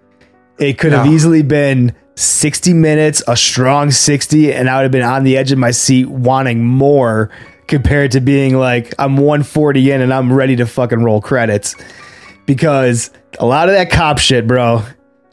It 0.59 0.79
could 0.79 0.93
have 0.93 1.07
easily 1.07 1.43
been 1.43 1.95
60 2.21 2.75
minutes, 2.75 3.23
a 3.27 3.37
strong 3.37 3.91
60, 3.91 4.53
and 4.53 4.69
I 4.69 4.77
would 4.77 4.83
have 4.83 4.93
been 4.93 5.03
on 5.03 5.25
the 5.25 5.37
edge 5.37 5.53
of 5.53 5.59
my 5.59 5.71
seat 5.71 6.07
wanting 6.07 6.65
more 6.65 7.31
compared 7.67 8.11
to 8.13 8.21
being 8.21 8.57
like, 8.57 8.95
I'm 8.99 9.17
140 9.17 9.91
in 9.91 10.01
and 10.03 10.13
I'm 10.13 10.33
ready 10.33 10.57
to 10.57 10.67
fucking 10.67 11.03
roll 11.03 11.21
credits. 11.21 11.75
Because 12.45 13.11
a 13.39 13.47
lot 13.47 13.69
of 13.69 13.75
that 13.75 13.91
cop 13.91 14.19
shit, 14.19 14.47
bro. 14.47 14.83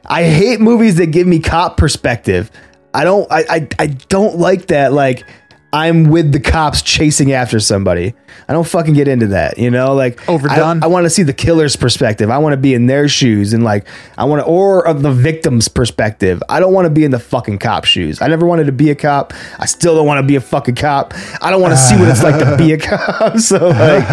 I 0.06 0.24
hate 0.24 0.62
movies 0.62 0.96
that 0.98 1.08
give 1.08 1.28
me 1.28 1.40
cop 1.40 1.78
perspective. 1.78 2.50
I 2.94 3.04
don't 3.04 3.30
I 3.32 3.44
I, 3.50 3.68
I 3.80 3.88
don't 3.88 4.38
like 4.38 4.68
that. 4.68 4.94
Like 4.94 5.26
I'm 5.74 6.06
with 6.06 6.32
the 6.32 6.40
cops 6.40 6.82
chasing 6.82 7.34
after 7.34 7.60
somebody. 7.60 8.14
I 8.48 8.54
don't 8.54 8.66
fucking 8.66 8.94
get 8.94 9.10
into 9.10 9.28
that, 9.28 9.58
you 9.58 9.70
know. 9.70 9.94
Like 9.94 10.28
Overdone. 10.30 10.82
I, 10.82 10.86
I 10.86 10.88
want 10.88 11.06
to 11.06 11.10
see 11.10 11.24
the 11.24 11.34
killer's 11.34 11.76
perspective. 11.76 12.30
I 12.30 12.38
want 12.38 12.54
to 12.54 12.58
be 12.58 12.74
in 12.74 12.86
their 12.86 13.10
shoes 13.10 13.52
and 13.52 13.64
like 13.66 13.86
I 14.18 14.24
want 14.24 14.42
to, 14.42 14.46
or 14.46 14.88
of 14.88 15.02
the 15.02 15.12
victim's 15.12 15.68
perspective. 15.68 16.42
I 16.48 16.62
don't 16.62 16.74
want 16.74 16.86
to 16.86 16.90
be 16.90 17.04
in 17.04 17.12
the 17.12 17.20
fucking 17.20 17.58
cop 17.60 17.84
shoes. 17.84 18.22
I 18.22 18.28
never 18.28 18.46
wanted 18.46 18.66
to 18.68 18.72
be 18.72 18.90
a 18.92 18.96
cop. 18.96 19.34
I 19.60 19.66
still 19.66 19.94
don't 19.96 20.08
want 20.08 20.20
to 20.20 20.28
be 20.28 20.36
a 20.38 20.42
fucking 20.42 20.76
cop. 20.76 21.14
I 21.42 21.52
don't 21.52 21.62
want 21.62 21.74
to 21.74 21.78
see 21.78 21.98
what 21.98 22.08
it's 22.08 22.24
like 22.24 22.40
to 22.40 22.56
be 22.58 22.72
a 22.72 22.78
cop. 22.80 23.38
So 23.38 23.68
like, 23.70 24.06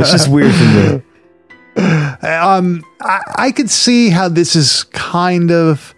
it's 0.00 0.10
just 0.10 0.28
weird 0.28 0.54
for 0.54 0.64
me. 0.64 1.02
Um, 2.22 2.84
I, 3.00 3.20
I 3.36 3.52
could 3.52 3.70
see 3.70 4.10
how 4.10 4.28
this 4.28 4.54
is 4.56 4.84
kind 4.84 5.50
of 5.50 5.94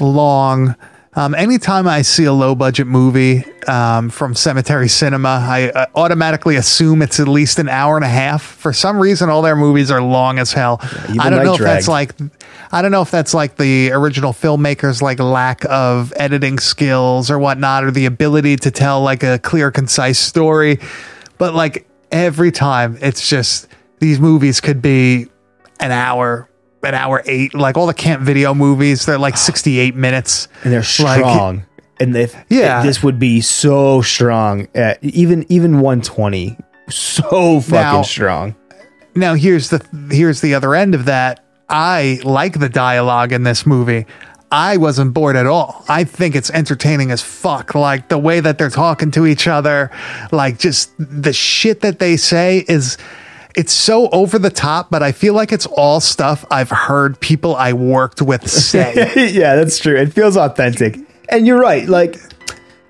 long. 0.00 0.76
Um, 1.20 1.34
anytime 1.34 1.86
I 1.86 2.00
see 2.00 2.24
a 2.24 2.32
low 2.32 2.54
budget 2.54 2.86
movie 2.86 3.44
um, 3.66 4.08
from 4.08 4.34
Cemetery 4.34 4.88
Cinema, 4.88 5.28
I 5.28 5.68
uh, 5.68 5.84
automatically 5.94 6.56
assume 6.56 7.02
it's 7.02 7.20
at 7.20 7.28
least 7.28 7.58
an 7.58 7.68
hour 7.68 7.96
and 7.96 8.04
a 8.06 8.08
half. 8.08 8.42
For 8.42 8.72
some 8.72 8.98
reason, 8.98 9.28
all 9.28 9.42
their 9.42 9.54
movies 9.54 9.90
are 9.90 10.00
long 10.00 10.38
as 10.38 10.54
hell. 10.54 10.80
even 11.10 11.20
I 11.20 11.28
don't 11.28 11.44
know 11.44 11.52
if 11.52 11.60
that's 11.60 11.88
like, 11.88 12.12
I 12.72 12.80
don't 12.80 12.90
know 12.90 13.02
if 13.02 13.10
that's 13.10 13.34
like 13.34 13.56
the 13.56 13.92
original 13.92 14.32
filmmakers' 14.32 15.02
like 15.02 15.18
lack 15.18 15.66
of 15.66 16.14
editing 16.16 16.58
skills 16.58 17.30
or 17.30 17.38
whatnot, 17.38 17.84
or 17.84 17.90
the 17.90 18.06
ability 18.06 18.56
to 18.56 18.70
tell 18.70 19.02
like 19.02 19.22
a 19.22 19.38
clear, 19.40 19.70
concise 19.70 20.18
story. 20.18 20.78
But 21.36 21.52
like 21.52 21.86
every 22.10 22.50
time, 22.50 22.96
it's 23.02 23.28
just 23.28 23.68
these 23.98 24.18
movies 24.18 24.62
could 24.62 24.80
be 24.80 25.26
an 25.80 25.90
hour, 25.92 26.48
an 26.82 26.94
hour 26.94 27.22
eight. 27.26 27.54
Like 27.54 27.76
all 27.76 27.86
the 27.86 27.94
camp 27.94 28.22
video 28.22 28.54
movies, 28.54 29.06
they're 29.06 29.18
like 29.18 29.36
sixty-eight 29.36 29.94
minutes, 29.94 30.48
and 30.64 30.72
they're 30.72 30.80
Like- 30.80 31.20
strong. 31.20 31.64
and 32.00 32.16
if 32.16 32.34
Yeah. 32.48 32.82
this 32.82 33.02
would 33.02 33.18
be 33.18 33.40
so 33.40 34.00
strong, 34.02 34.66
at 34.74 34.98
even 35.02 35.44
even 35.48 35.80
120, 35.80 36.56
so 36.88 37.60
fucking 37.60 37.70
Now- 37.74 38.02
strong. 38.02 38.54
Now 39.14 39.34
here's 39.34 39.70
the 39.70 39.80
here's 40.10 40.40
the 40.40 40.54
other 40.54 40.74
end 40.74 40.94
of 40.94 41.04
that. 41.06 41.40
I 41.68 42.20
like 42.24 42.58
the 42.58 42.68
dialogue 42.68 43.32
in 43.32 43.42
this 43.44 43.66
movie. 43.66 44.06
I 44.52 44.76
wasn't 44.78 45.14
bored 45.14 45.36
at 45.36 45.46
all. 45.46 45.84
I 45.88 46.02
think 46.02 46.34
it's 46.34 46.50
entertaining 46.50 47.12
as 47.12 47.22
fuck. 47.22 47.74
Like 47.76 48.08
the 48.08 48.18
way 48.18 48.40
that 48.40 48.58
they're 48.58 48.68
talking 48.70 49.12
to 49.12 49.26
each 49.26 49.46
other, 49.46 49.90
like 50.32 50.58
just 50.58 50.90
the 50.98 51.32
shit 51.32 51.82
that 51.82 52.00
they 52.00 52.16
say 52.16 52.64
is 52.68 52.98
it's 53.56 53.72
so 53.72 54.08
over 54.10 54.38
the 54.38 54.50
top, 54.50 54.90
but 54.90 55.02
I 55.02 55.12
feel 55.12 55.34
like 55.34 55.52
it's 55.52 55.66
all 55.66 56.00
stuff 56.00 56.44
I've 56.50 56.70
heard 56.70 57.20
people 57.20 57.56
I 57.56 57.72
worked 57.72 58.22
with 58.22 58.48
say. 58.48 59.12
yeah, 59.32 59.56
that's 59.56 59.78
true. 59.78 59.96
It 59.96 60.12
feels 60.12 60.36
authentic. 60.36 60.98
And 61.28 61.46
you're 61.46 61.60
right. 61.60 61.88
Like 61.88 62.16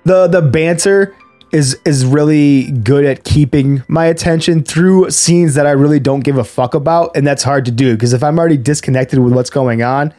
the 0.03 0.27
the 0.27 0.41
banter 0.41 1.15
is 1.51 1.77
is 1.85 2.05
really 2.05 2.71
good 2.71 3.05
at 3.05 3.23
keeping 3.23 3.83
my 3.87 4.05
attention 4.05 4.63
through 4.63 5.11
scenes 5.11 5.55
that 5.55 5.67
I 5.67 5.71
really 5.71 5.99
don't 5.99 6.21
give 6.21 6.37
a 6.37 6.43
fuck 6.43 6.73
about, 6.73 7.15
and 7.15 7.25
that's 7.25 7.43
hard 7.43 7.65
to 7.65 7.71
do 7.71 7.93
because 7.93 8.13
if 8.13 8.23
I'm 8.23 8.39
already 8.39 8.57
disconnected 8.57 9.19
with 9.19 9.33
what's 9.33 9.49
going 9.49 9.83
on, 9.83 10.13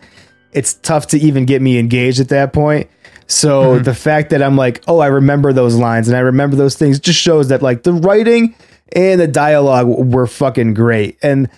it's 0.53 0.75
tough 0.75 1.07
to 1.09 1.19
even 1.19 1.47
get 1.47 1.63
me 1.63 1.79
engaged 1.79 2.21
at 2.21 2.29
that 2.29 2.53
point. 2.53 2.89
So 3.27 3.79
hmm. 3.79 3.83
the 3.83 3.95
fact 3.95 4.31
that 4.31 4.43
I'm 4.43 4.57
like, 4.57 4.83
oh, 4.87 4.99
I 4.99 5.07
remember 5.07 5.53
those 5.53 5.75
lines 5.75 6.09
and 6.09 6.17
I 6.17 6.21
remember 6.21 6.57
those 6.57 6.77
things 6.77 7.01
just 7.01 7.19
shows 7.19 7.49
that 7.49 7.63
like 7.63 7.83
the 7.83 7.93
writing 7.93 8.55
and 8.95 9.21
the 9.21 9.29
dialogue 9.29 9.87
were 9.87 10.27
fucking 10.27 10.75
great. 10.75 11.19
And 11.23 11.49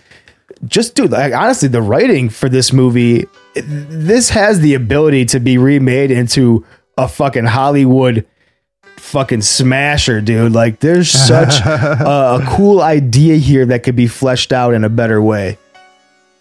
just 0.67 0.95
dude, 0.95 1.11
like 1.11 1.35
honestly, 1.35 1.69
the 1.69 1.83
writing 1.83 2.29
for 2.29 2.49
this 2.49 2.73
movie, 2.73 3.27
this 3.55 4.31
has 4.31 4.61
the 4.61 4.75
ability 4.75 5.27
to 5.27 5.41
be 5.41 5.59
remade 5.59 6.11
into 6.11 6.65
a 6.97 7.09
fucking 7.09 7.47
Hollywood 7.47 8.27
fucking 8.97 9.43
smasher, 9.43 10.21
dude. 10.21 10.53
Like 10.53 10.81
there's 10.81 11.11
such 11.29 11.61
a, 11.61 12.41
a 12.41 12.47
cool 12.49 12.81
idea 12.81 13.37
here 13.37 13.67
that 13.67 13.83
could 13.83 13.97
be 13.97 14.07
fleshed 14.07 14.53
out 14.53 14.75
in 14.75 14.85
a 14.85 14.89
better 14.89 15.21
way. 15.21 15.59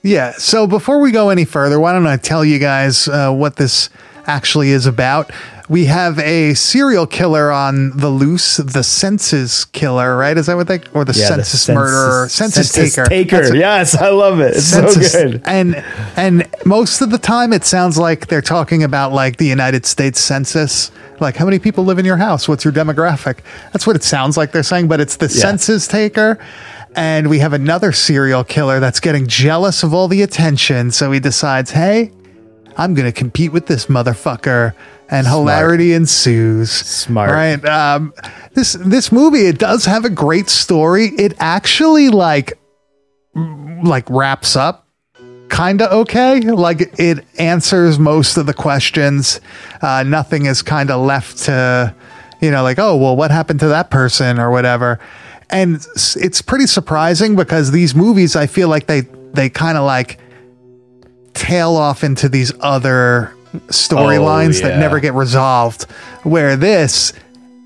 Yeah. 0.01 0.33
So 0.33 0.67
before 0.67 0.99
we 0.99 1.11
go 1.11 1.29
any 1.29 1.45
further, 1.45 1.79
why 1.79 1.93
don't 1.93 2.07
I 2.07 2.17
tell 2.17 2.43
you 2.43 2.59
guys 2.59 3.07
uh, 3.07 3.31
what 3.31 3.55
this 3.55 3.89
actually 4.25 4.71
is 4.71 4.85
about? 4.85 5.31
We 5.73 5.85
have 5.85 6.19
a 6.19 6.53
serial 6.53 7.07
killer 7.07 7.51
on 7.51 7.97
the 7.97 8.09
loose, 8.09 8.57
the 8.57 8.83
census 8.83 9.65
killer, 9.65 10.15
right? 10.15 10.37
Is 10.37 10.45
that 10.45 10.55
what 10.55 10.67
they 10.67 10.81
or 10.93 11.03
the 11.03 11.13
Yeah, 11.13 11.35
the 11.35 11.43
census, 11.43 11.67
murderer, 11.67 12.29
census, 12.29 12.71
taker? 12.71 13.05
Taker. 13.05 13.37
That's- 13.37 13.55
yes, 13.55 13.95
I 13.95 14.09
love 14.09 14.39
it. 14.39 14.55
It's 14.55 14.65
census- 14.67 15.11
so 15.11 15.23
good. 15.29 15.41
And 15.45 15.83
and 16.15 16.47
most 16.63 17.01
of 17.01 17.09
the 17.09 17.17
time, 17.17 17.51
it 17.53 17.65
sounds 17.65 17.97
like 17.97 18.27
they're 18.27 18.39
talking 18.57 18.83
about 18.83 19.13
like 19.13 19.37
the 19.37 19.47
United 19.47 19.87
States 19.87 20.19
Census. 20.19 20.91
Like 21.19 21.37
how 21.37 21.45
many 21.45 21.57
people 21.57 21.83
live 21.83 21.97
in 21.97 22.05
your 22.05 22.17
house? 22.17 22.47
What's 22.47 22.63
your 22.63 22.73
demographic? 22.73 23.37
That's 23.71 23.87
what 23.87 23.95
it 23.95 24.03
sounds 24.03 24.37
like 24.37 24.51
they're 24.51 24.61
saying. 24.61 24.89
But 24.89 25.01
it's 25.01 25.15
the 25.15 25.27
census 25.27 25.87
taker. 25.87 26.37
And 26.95 27.31
we 27.31 27.39
have 27.39 27.53
another 27.53 27.91
serial 27.93 28.43
killer 28.43 28.79
that's 28.79 28.99
getting 28.99 29.25
jealous 29.25 29.81
of 29.81 29.91
all 29.91 30.07
the 30.07 30.21
attention. 30.21 30.91
So 30.91 31.11
he 31.11 31.19
decides, 31.19 31.71
hey, 31.71 32.11
I'm 32.77 32.93
going 32.93 33.05
to 33.07 33.11
compete 33.11 33.51
with 33.51 33.65
this 33.65 33.87
motherfucker. 33.87 34.73
And 35.13 35.27
hilarity 35.27 35.93
ensues. 35.93 36.71
Smart. 36.71 37.31
Right. 37.31 37.63
Um, 37.65 38.13
this 38.53 38.73
this 38.73 39.11
movie, 39.11 39.45
it 39.45 39.59
does 39.59 39.85
have 39.85 40.05
a 40.05 40.09
great 40.09 40.49
story. 40.49 41.07
It 41.17 41.35
actually 41.39 42.09
like 42.09 42.53
like 43.35 44.09
wraps 44.09 44.55
up 44.55 44.87
kind 45.49 45.81
of 45.83 45.91
okay. 45.91 46.41
Like 46.41 46.99
it 46.99 47.25
answers 47.37 47.99
most 47.99 48.37
of 48.37 48.47
the 48.47 48.53
questions. 48.53 49.39
Uh, 49.81 50.03
nothing 50.03 50.47
is 50.47 50.61
kind 50.63 50.89
of 50.89 51.05
left 51.05 51.37
to, 51.45 51.93
you 52.41 52.49
know, 52.49 52.63
like, 52.63 52.79
oh, 52.79 52.97
well, 52.97 53.15
what 53.15 53.29
happened 53.29 53.59
to 53.59 53.67
that 53.67 53.91
person 53.91 54.39
or 54.39 54.49
whatever. 54.49 54.99
And 55.51 55.75
s- 55.75 56.15
it's 56.15 56.41
pretty 56.41 56.65
surprising 56.65 57.35
because 57.35 57.69
these 57.71 57.93
movies, 57.93 58.35
I 58.35 58.47
feel 58.47 58.67
like 58.67 58.87
they, 58.87 59.01
they 59.33 59.49
kind 59.49 59.77
of 59.77 59.83
like 59.85 60.19
tail 61.33 61.75
off 61.75 62.03
into 62.03 62.29
these 62.29 62.51
other 62.59 63.35
storylines 63.67 64.61
Oh, 64.63 64.67
yeah. 64.67 64.73
that 64.75 64.79
never 64.79 64.99
get 64.99 65.13
resolved. 65.13 65.83
Where 66.23 66.55
this, 66.55 67.13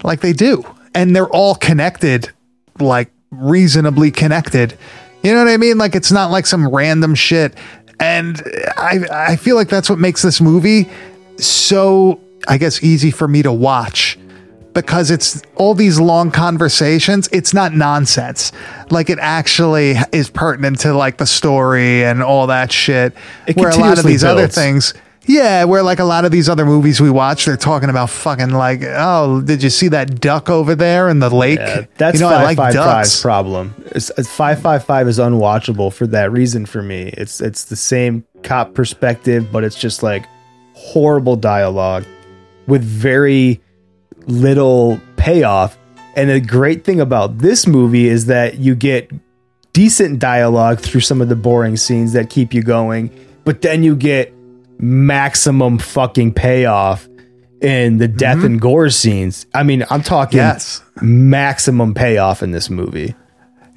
like 0.04 0.21
they 0.21 0.34
do, 0.34 0.63
and 0.93 1.15
they're 1.15 1.30
all 1.30 1.56
connected, 1.56 2.32
like 2.80 3.10
reasonably 3.32 4.12
connected. 4.12 4.78
You 5.23 5.34
know 5.34 5.43
what 5.43 5.52
I 5.52 5.58
mean? 5.58 5.78
Like 5.78 5.95
it's 5.95 6.12
not 6.12 6.32
like 6.32 6.45
some 6.45 6.67
random 6.67 7.15
shit. 7.15 7.56
And 8.00 8.41
I 8.78 9.00
I 9.12 9.36
feel 9.36 9.56
like 9.56 9.69
that's 9.69 9.89
what 9.89 10.00
makes 10.00 10.21
this 10.21 10.39
movie 10.39 10.88
so 11.38 12.19
I 12.47 12.58
guess 12.58 12.84
easy 12.84 13.12
for 13.12 13.28
me 13.28 13.41
to 13.43 13.52
watch 13.52 14.17
because 14.73 15.10
it's 15.10 15.41
all 15.56 15.73
these 15.73 16.00
long 16.00 16.30
conversations. 16.32 17.28
It's 17.32 17.54
not 17.54 17.73
nonsense. 17.73 18.52
Like 18.91 19.10
it 19.10 19.17
actually 19.19 19.95
is 20.12 20.30
pertinent 20.30 20.80
to 20.82 20.93
like 20.93 21.17
the 21.17 21.26
story 21.26 22.04
and 22.06 22.21
all 22.21 22.47
that 22.47 22.71
shit. 22.71 23.13
It 23.47 23.58
where 23.58 23.69
a 23.69 23.76
lot 23.78 23.97
of 23.97 24.06
these 24.06 24.23
other 24.23 24.47
things 24.47 24.93
yeah, 25.27 25.65
where 25.65 25.83
like 25.83 25.99
a 25.99 26.05
lot 26.05 26.23
of 26.23 26.31
these 26.31 26.47
other 26.47 26.65
movies 26.65 27.01
we 27.01 27.11
watch, 27.11 27.45
they're 27.45 27.57
talking 27.57 27.89
about 27.89 28.09
fucking 28.09 28.51
like, 28.51 28.81
oh, 28.83 29.41
did 29.41 29.61
you 29.61 29.69
see 29.69 29.89
that 29.89 30.21
duck 30.21 30.49
over 30.49 30.73
there 30.73 31.09
in 31.09 31.19
the 31.19 31.29
lake? 31.29 31.59
Yeah, 31.59 31.85
that's 31.97 32.19
you 32.19 32.25
know, 32.25 32.33
I 32.33 32.43
like 32.43 32.57
555's 32.57 32.73
ducks. 32.73 33.21
problem. 33.21 33.75
It's, 33.87 34.09
it's 34.17 34.29
555 34.29 35.07
is 35.07 35.19
unwatchable 35.19 35.91
for 35.93 36.07
that 36.07 36.31
reason 36.31 36.65
for 36.65 36.81
me. 36.81 37.09
It's 37.17 37.41
it's 37.41 37.65
the 37.65 37.75
same 37.75 38.25
cop 38.43 38.73
perspective, 38.73 39.51
but 39.51 39.65
it's 39.65 39.77
just 39.77 40.01
like 40.01 40.25
horrible 40.73 41.35
dialogue 41.35 42.05
with 42.67 42.83
very 42.83 43.61
little 44.27 44.99
payoff. 45.17 45.77
And 46.15 46.29
the 46.29 46.39
great 46.39 46.83
thing 46.83 46.99
about 47.01 47.39
this 47.39 47.67
movie 47.67 48.07
is 48.07 48.27
that 48.27 48.59
you 48.59 48.75
get 48.75 49.11
decent 49.73 50.19
dialogue 50.19 50.79
through 50.79 51.01
some 51.01 51.21
of 51.21 51.29
the 51.29 51.35
boring 51.35 51.77
scenes 51.77 52.13
that 52.13 52.29
keep 52.29 52.53
you 52.53 52.63
going, 52.63 53.11
but 53.43 53.61
then 53.61 53.83
you 53.83 53.95
get 53.95 54.33
maximum 54.79 55.77
fucking 55.77 56.33
payoff 56.33 57.07
in 57.61 57.97
the 57.97 58.07
death 58.07 58.43
and 58.43 58.61
gore 58.61 58.89
scenes. 58.89 59.45
I 59.53 59.63
mean, 59.63 59.83
I'm 59.89 60.03
talking 60.03 60.37
Yes. 60.37 60.81
maximum 61.01 61.93
payoff 61.93 62.43
in 62.43 62.51
this 62.51 62.69
movie. 62.69 63.15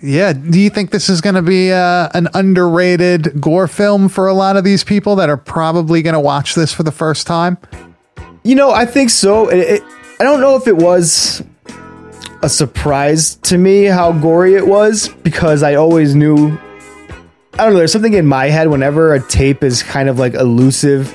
Yeah. 0.02 0.32
Do 0.32 0.58
you 0.60 0.70
think 0.70 0.90
this 0.90 1.08
is 1.08 1.20
going 1.20 1.34
to 1.34 1.42
be 1.42 1.72
uh, 1.72 2.08
an 2.14 2.28
underrated 2.34 3.40
gore 3.40 3.68
film 3.68 4.08
for 4.08 4.26
a 4.26 4.34
lot 4.34 4.56
of 4.56 4.64
these 4.64 4.84
people 4.84 5.16
that 5.16 5.28
are 5.28 5.36
probably 5.36 6.02
going 6.02 6.14
to 6.14 6.20
watch 6.20 6.54
this 6.54 6.72
for 6.72 6.82
the 6.82 6.92
first 6.92 7.26
time? 7.26 7.58
You 8.42 8.54
know, 8.54 8.70
I 8.70 8.86
think 8.86 9.10
so. 9.10 9.48
It, 9.48 9.58
it, 9.58 9.82
I 10.18 10.24
don't 10.24 10.40
know 10.40 10.56
if 10.56 10.66
it 10.66 10.76
was 10.76 11.42
a 12.42 12.48
surprise 12.48 13.34
to 13.36 13.58
me 13.58 13.84
how 13.84 14.12
gory 14.12 14.54
it 14.54 14.66
was 14.66 15.08
because 15.22 15.62
I 15.62 15.74
always 15.74 16.14
knew. 16.14 16.58
I 17.54 17.64
don't 17.64 17.72
know. 17.72 17.78
There's 17.78 17.92
something 17.92 18.14
in 18.14 18.26
my 18.26 18.46
head 18.46 18.68
whenever 18.68 19.14
a 19.14 19.20
tape 19.20 19.62
is 19.62 19.82
kind 19.82 20.08
of 20.08 20.18
like 20.18 20.34
elusive 20.34 21.14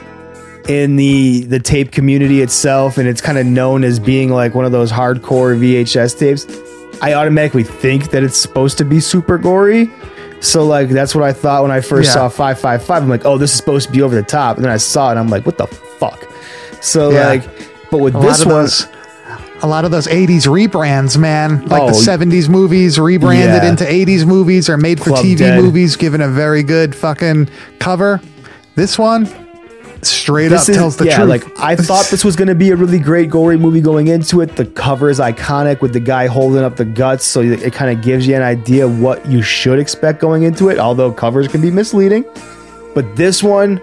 in 0.69 0.95
the 0.95 1.43
the 1.45 1.59
tape 1.59 1.91
community 1.91 2.41
itself, 2.41 2.97
and 2.97 3.07
it's 3.07 3.21
kind 3.21 3.37
of 3.37 3.45
known 3.45 3.83
as 3.83 3.99
being 3.99 4.29
like 4.29 4.53
one 4.53 4.65
of 4.65 4.71
those 4.71 4.91
hardcore 4.91 5.57
VHS 5.57 6.17
tapes. 6.19 6.45
I 7.01 7.13
automatically 7.13 7.63
think 7.63 8.11
that 8.11 8.23
it's 8.23 8.37
supposed 8.37 8.77
to 8.79 8.85
be 8.85 8.99
super 8.99 9.37
gory. 9.37 9.89
So 10.41 10.65
like 10.65 10.89
that's 10.89 11.15
what 11.15 11.23
I 11.23 11.33
thought 11.33 11.63
when 11.63 11.71
I 11.71 11.81
first 11.81 12.07
Yeah. 12.07 12.13
saw 12.13 12.29
555. 12.29 13.03
I'm 13.03 13.09
like, 13.09 13.25
oh, 13.25 13.37
this 13.37 13.51
is 13.51 13.57
supposed 13.57 13.87
to 13.87 13.91
be 13.93 14.01
over 14.01 14.15
the 14.15 14.21
top. 14.23 14.57
And 14.57 14.65
then 14.65 14.71
I 14.71 14.77
saw 14.77 15.07
it 15.09 15.11
and 15.11 15.19
I'm 15.19 15.29
like, 15.29 15.45
what 15.45 15.57
the 15.57 15.67
fuck? 15.67 16.27
So 16.81 17.11
Yeah. 17.11 17.27
like 17.27 17.43
but 17.89 17.99
with 17.99 18.15
A 18.15 18.19
this 18.19 18.45
one 18.45 18.63
those, 18.63 18.87
a 19.61 19.67
lot 19.67 19.85
of 19.85 19.91
those 19.91 20.07
80s 20.07 20.45
rebrands, 20.47 21.17
man. 21.17 21.65
Like 21.67 21.81
Oh. 21.83 21.87
the 21.87 21.93
70s 21.93 22.49
movies 22.49 22.99
rebranded 22.99 23.63
Yeah. 23.63 23.69
into 23.69 23.85
80s 23.91 24.25
movies 24.25 24.69
or 24.69 24.77
made 24.77 24.99
for 24.99 25.11
Club 25.11 25.23
TV 25.25 25.35
Dead. 25.37 25.61
movies, 25.63 25.95
given 25.95 26.21
a 26.21 26.27
very 26.27 26.61
good 26.63 26.93
fucking 26.93 27.47
cover. 27.79 28.19
This 28.75 28.99
one, 28.99 29.27
straight 30.01 30.49
This 30.49 30.63
up 30.63 30.69
is 30.69 30.75
tells 30.77 30.95
the 30.97 31.05
yeah. 31.05 31.15
truth. 31.17 31.29
Like 31.29 31.45
I 31.59 31.75
thought 31.87 32.07
this 32.11 32.23
was 32.25 32.35
going 32.35 32.49
to 32.49 32.55
be 32.55 32.69
a 32.69 32.75
really 32.75 32.99
great 32.99 33.29
gory 33.29 33.57
movie 33.57 33.81
going 33.81 34.07
into 34.07 34.41
it. 34.41 34.55
The 34.55 34.65
cover 34.65 35.09
is 35.09 35.19
iconic 35.19 35.81
with 35.81 35.93
the 35.93 35.99
guy 36.01 36.27
holding 36.27 36.63
up 36.63 36.75
the 36.75 36.85
guts, 36.85 37.25
so 37.25 37.39
it 37.41 37.73
kind 37.73 37.97
of 37.97 38.03
gives 38.03 38.27
you 38.27 38.35
an 38.35 38.43
idea 38.43 38.85
of 38.85 38.99
what 38.99 39.25
you 39.25 39.41
should 39.41 39.79
expect 39.79 40.19
going 40.19 40.43
into 40.43 40.69
it. 40.69 40.77
Although 40.77 41.11
covers 41.11 41.47
can 41.47 41.61
be 41.61 41.71
misleading, 41.71 42.25
but 42.93 43.15
this 43.15 43.41
one, 43.41 43.79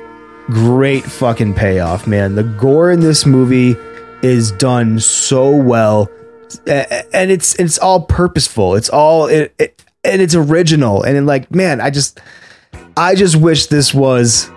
great 0.48 1.02
fucking 1.04 1.54
payoff, 1.54 2.06
man. 2.06 2.34
The 2.34 2.42
gore 2.44 2.90
in 2.92 3.00
this 3.00 3.24
movie 3.26 3.76
is 4.22 4.52
done 4.52 5.00
so 5.00 5.54
well, 5.54 6.08
and 6.66 7.30
it's 7.30 7.54
it's 7.56 7.78
all 7.78 8.02
purposeful. 8.02 8.74
It's 8.74 8.88
all 8.88 9.26
it, 9.26 9.54
it 9.58 9.82
and 10.04 10.22
it's 10.22 10.34
original. 10.34 11.02
And 11.02 11.26
like, 11.26 11.50
man, 11.54 11.80
I 11.80 11.90
just 11.90 12.20
I 12.96 13.14
just 13.14 13.36
wish 13.36 13.66
this 13.66 13.94
was 13.94 14.50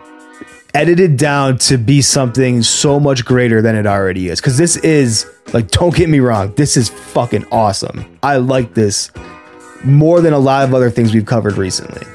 edited 0.74 1.16
down 1.16 1.58
to 1.58 1.78
be 1.78 2.02
something 2.02 2.62
so 2.62 3.00
much 3.00 3.24
greater 3.24 3.62
than 3.62 3.76
it 3.76 3.88
already 3.88 4.28
is. 4.28 4.42
Because 4.42 4.58
this 4.58 4.76
is 4.78 5.26
like, 5.54 5.72
don't 5.72 5.96
get 5.96 6.10
me 6.10 6.20
wrong, 6.20 6.54
this 6.56 6.76
is 6.76 6.90
fucking 6.90 7.46
awesome. 7.52 8.20
I 8.22 8.38
like 8.38 8.74
this 8.74 9.10
more 9.84 10.20
than 10.20 10.34
a 10.34 10.40
lot 10.40 10.64
of 10.64 10.74
other 10.74 10.90
things 10.90 11.14
we've 11.14 11.26
covered 11.26 11.58
recently. 11.58 12.15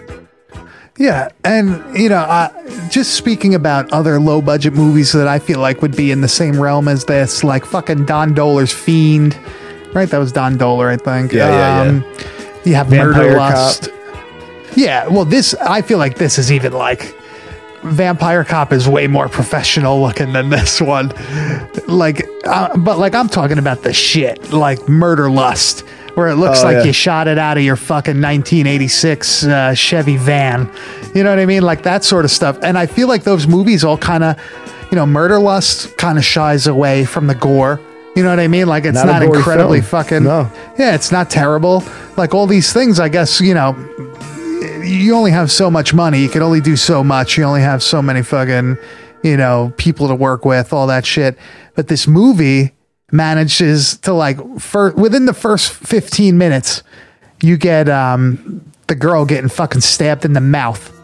Yeah, 1.00 1.30
and 1.44 1.82
you 1.98 2.10
know, 2.10 2.18
uh, 2.18 2.50
just 2.90 3.14
speaking 3.14 3.54
about 3.54 3.90
other 3.90 4.20
low 4.20 4.42
budget 4.42 4.74
movies 4.74 5.12
that 5.12 5.26
I 5.26 5.38
feel 5.38 5.58
like 5.58 5.80
would 5.80 5.96
be 5.96 6.10
in 6.10 6.20
the 6.20 6.28
same 6.28 6.60
realm 6.60 6.88
as 6.88 7.06
this, 7.06 7.42
like 7.42 7.64
fucking 7.64 8.04
Don 8.04 8.34
Dohler's 8.34 8.70
Fiend, 8.70 9.34
right? 9.94 10.10
That 10.10 10.18
was 10.18 10.30
Don 10.30 10.58
Dohler, 10.58 10.88
I 10.92 10.98
think. 10.98 11.32
Yeah, 11.32 11.48
yeah, 11.48 11.84
yeah. 11.84 12.00
yeah. 12.00 12.62
You 12.66 12.74
have 12.74 12.88
Vampire 12.88 13.12
Murder 13.14 13.36
Cop. 13.38 13.54
Lust. 13.54 13.88
Yeah, 14.76 15.08
well, 15.08 15.24
this 15.24 15.54
I 15.54 15.80
feel 15.80 15.96
like 15.96 16.16
this 16.16 16.38
is 16.38 16.52
even 16.52 16.74
like 16.74 17.16
Vampire 17.82 18.44
Cop 18.44 18.70
is 18.70 18.86
way 18.86 19.06
more 19.06 19.30
professional 19.30 20.02
looking 20.02 20.34
than 20.34 20.50
this 20.50 20.82
one. 20.82 21.14
Like, 21.88 22.26
uh, 22.44 22.76
but 22.76 22.98
like 22.98 23.14
I'm 23.14 23.30
talking 23.30 23.58
about 23.58 23.84
the 23.84 23.94
shit, 23.94 24.52
like 24.52 24.86
Murder 24.86 25.30
Lust, 25.30 25.82
where 26.14 26.28
it 26.28 26.36
looks 26.36 26.60
Oh, 26.60 26.64
like 26.64 26.76
yeah. 26.78 26.84
you 26.84 26.92
shot 26.92 27.28
it 27.28 27.38
out 27.38 27.56
of 27.56 27.62
your 27.64 27.76
fucking 27.76 28.20
1986 28.20 29.44
uh, 29.44 29.74
Chevy 29.74 30.16
van. 30.16 30.70
You 31.14 31.22
know 31.24 31.30
what 31.30 31.38
I 31.38 31.46
mean? 31.46 31.62
Like 31.62 31.82
that 31.84 32.04
sort 32.04 32.24
of 32.24 32.30
stuff. 32.30 32.58
And 32.62 32.76
I 32.78 32.86
feel 32.86 33.08
like 33.08 33.24
those 33.24 33.46
movies 33.46 33.84
all 33.84 33.96
kind 33.98 34.24
of, 34.24 34.36
you 34.90 34.96
know, 34.96 35.06
Murder 35.06 35.38
Lust 35.38 35.96
kind 35.96 36.18
of 36.18 36.24
shies 36.24 36.66
away 36.66 37.04
from 37.04 37.26
the 37.26 37.34
gore. 37.34 37.80
You 38.16 38.24
know 38.24 38.30
what 38.30 38.40
I 38.40 38.48
mean? 38.48 38.66
Like 38.66 38.84
it's 38.84 38.96
Not 38.96 39.06
not, 39.06 39.22
incredibly 39.22 39.80
film. 39.80 40.02
fucking. 40.02 40.24
No. 40.24 40.50
Yeah, 40.78 40.94
it's 40.94 41.12
not 41.12 41.30
terrible. 41.30 41.84
Like 42.16 42.34
all 42.34 42.46
these 42.46 42.72
things, 42.72 42.98
I 42.98 43.08
guess, 43.08 43.40
you 43.40 43.54
know, 43.54 43.76
you 44.82 45.14
only 45.14 45.30
have 45.30 45.50
so 45.50 45.70
much 45.70 45.94
money. 45.94 46.20
You 46.20 46.28
can 46.28 46.42
only 46.42 46.60
do 46.60 46.74
so 46.76 47.04
much. 47.04 47.38
You 47.38 47.44
only 47.44 47.60
have 47.60 47.82
so 47.82 48.02
many 48.02 48.22
fucking, 48.22 48.76
you 49.22 49.36
know, 49.36 49.72
people 49.76 50.08
to 50.08 50.14
work 50.14 50.44
with, 50.44 50.72
all 50.72 50.86
that 50.88 51.06
shit. 51.06 51.38
But 51.76 51.86
this 51.88 52.06
movie 52.08 52.72
manages 53.12 53.96
to 53.98 54.12
like 54.12 54.38
for 54.60 54.92
within 54.92 55.26
the 55.26 55.34
first 55.34 55.72
15 55.72 56.36
minutes, 56.38 56.82
you 57.42 57.56
get 57.56 57.88
um 57.88 58.64
the 58.86 58.94
girl 58.94 59.24
getting 59.24 59.48
fucking 59.48 59.80
stabbed 59.80 60.24
in 60.24 60.32
the 60.32 60.40
mouth. 60.40 60.96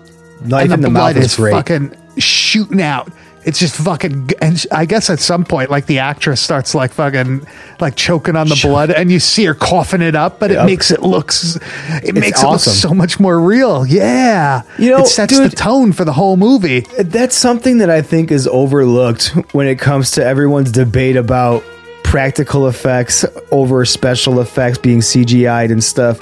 Knife 0.45 0.65
and 0.65 0.73
in 0.75 0.81
the 0.81 0.89
the 0.89 0.93
blood 0.93 1.17
mouth 1.17 1.25
is 1.25 1.33
is 1.33 1.37
great. 1.37 1.53
fucking 1.53 1.97
shooting 2.19 2.83
out. 2.83 3.11
It's 3.45 3.61
just 3.61 3.77
fucking, 3.77 4.31
and 4.43 4.67
I 4.73 4.87
guess 4.87 5.09
at 5.09 5.21
some 5.21 5.45
point, 5.45 5.71
like 5.71 5.87
the 5.87 6.01
actress 6.01 6.41
starts 6.41 6.75
like 6.75 6.91
fucking, 6.93 7.47
like 7.79 7.95
choking 7.95 8.35
on 8.35 8.49
the 8.49 8.59
blood, 8.61 8.91
and 8.91 9.09
you 9.09 9.21
see 9.21 9.45
her 9.45 9.55
coughing 9.55 10.03
it 10.03 10.17
up, 10.17 10.41
but 10.41 10.51
it 10.51 10.65
makes 10.65 10.91
it 10.91 11.01
looks, 11.03 11.57
it 12.03 12.13
makes 12.17 12.43
it 12.43 12.47
look 12.49 12.59
so 12.59 12.93
much 12.93 13.21
more 13.21 13.39
real. 13.41 13.87
Yeah, 13.87 14.63
You 14.81 14.91
know, 14.91 14.99
it 15.03 15.07
sets 15.07 15.33
dude- 15.39 15.53
the 15.53 15.55
tone 15.57 15.93
for 15.93 16.05
the 16.05 16.13
whole 16.13 16.37
movie. 16.37 16.81
That's 16.99 17.37
something 17.37 17.79
that 17.79 17.89
I 17.89 18.03
think 18.03 18.33
is 18.33 18.49
overlooked 18.49 19.29
when 19.53 19.69
it 19.69 19.79
comes 19.79 20.11
to 20.13 20.25
everyone's 20.27 20.73
debate 20.73 21.15
about 21.15 21.63
practical 22.07 22.69
effects 22.69 23.25
over 23.51 23.85
special 23.85 24.41
effects 24.41 24.79
being 24.79 25.01
CGI'd 25.01 25.73
and 25.73 25.83
stuff. 25.83 26.21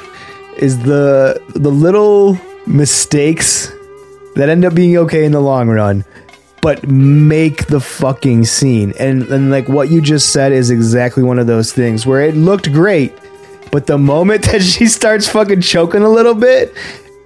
Is 0.56 0.82
the 0.82 1.40
the 1.54 1.70
little 1.70 2.38
mistakes 2.66 3.70
that 4.34 4.48
end 4.48 4.64
up 4.64 4.74
being 4.74 4.96
okay 4.96 5.24
in 5.24 5.32
the 5.32 5.40
long 5.40 5.68
run, 5.68 6.04
but 6.62 6.88
make 6.88 7.66
the 7.66 7.80
fucking 7.80 8.46
scene. 8.46 8.94
And 8.98 9.24
and 9.24 9.50
like 9.50 9.68
what 9.68 9.90
you 9.90 10.00
just 10.00 10.32
said 10.32 10.52
is 10.52 10.70
exactly 10.70 11.22
one 11.22 11.38
of 11.38 11.46
those 11.46 11.72
things 11.72 12.06
where 12.06 12.22
it 12.22 12.34
looked 12.34 12.72
great, 12.72 13.12
but 13.70 13.86
the 13.86 13.98
moment 13.98 14.44
that 14.50 14.62
she 14.62 14.86
starts 14.86 15.28
fucking 15.28 15.60
choking 15.60 16.02
a 16.02 16.08
little 16.08 16.34
bit, 16.34 16.74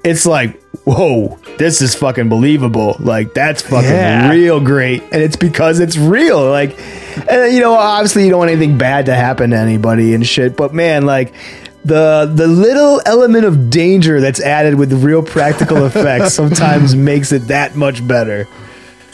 it's 0.04 0.24
like, 0.26 0.61
whoa, 0.84 1.38
this 1.58 1.82
is 1.82 1.94
fucking 1.94 2.28
believable. 2.28 2.96
Like 2.98 3.34
that's 3.34 3.62
fucking 3.62 3.88
Yeah. 3.90 4.30
real 4.30 4.61
great, 4.61 5.02
and 5.12 5.22
it's 5.22 5.37
because 5.37 5.80
it's 5.80 5.96
real. 5.96 6.48
Like, 6.50 6.78
and 7.30 7.52
you 7.52 7.61
know, 7.61 7.74
obviously 7.74 8.24
you 8.24 8.30
don't 8.30 8.38
want 8.38 8.50
anything 8.50 8.78
bad 8.78 9.06
to 9.06 9.14
happen 9.14 9.50
to 9.50 9.56
anybody 9.56 10.14
and 10.14 10.26
shit, 10.26 10.56
but 10.56 10.72
man, 10.74 11.04
like. 11.06 11.34
The, 11.84 12.30
the 12.34 12.46
little 12.48 13.00
element 13.06 13.46
of 13.46 13.70
danger 13.70 14.20
that's 14.20 14.40
added 14.40 14.74
with 14.74 14.92
real 14.92 15.22
practical 15.22 15.87
effects 15.87 16.34
sometimes 16.34 16.94
makes 16.94 17.32
it 17.32 17.46
that 17.48 17.76
much 17.76 18.06
better. 18.06 18.46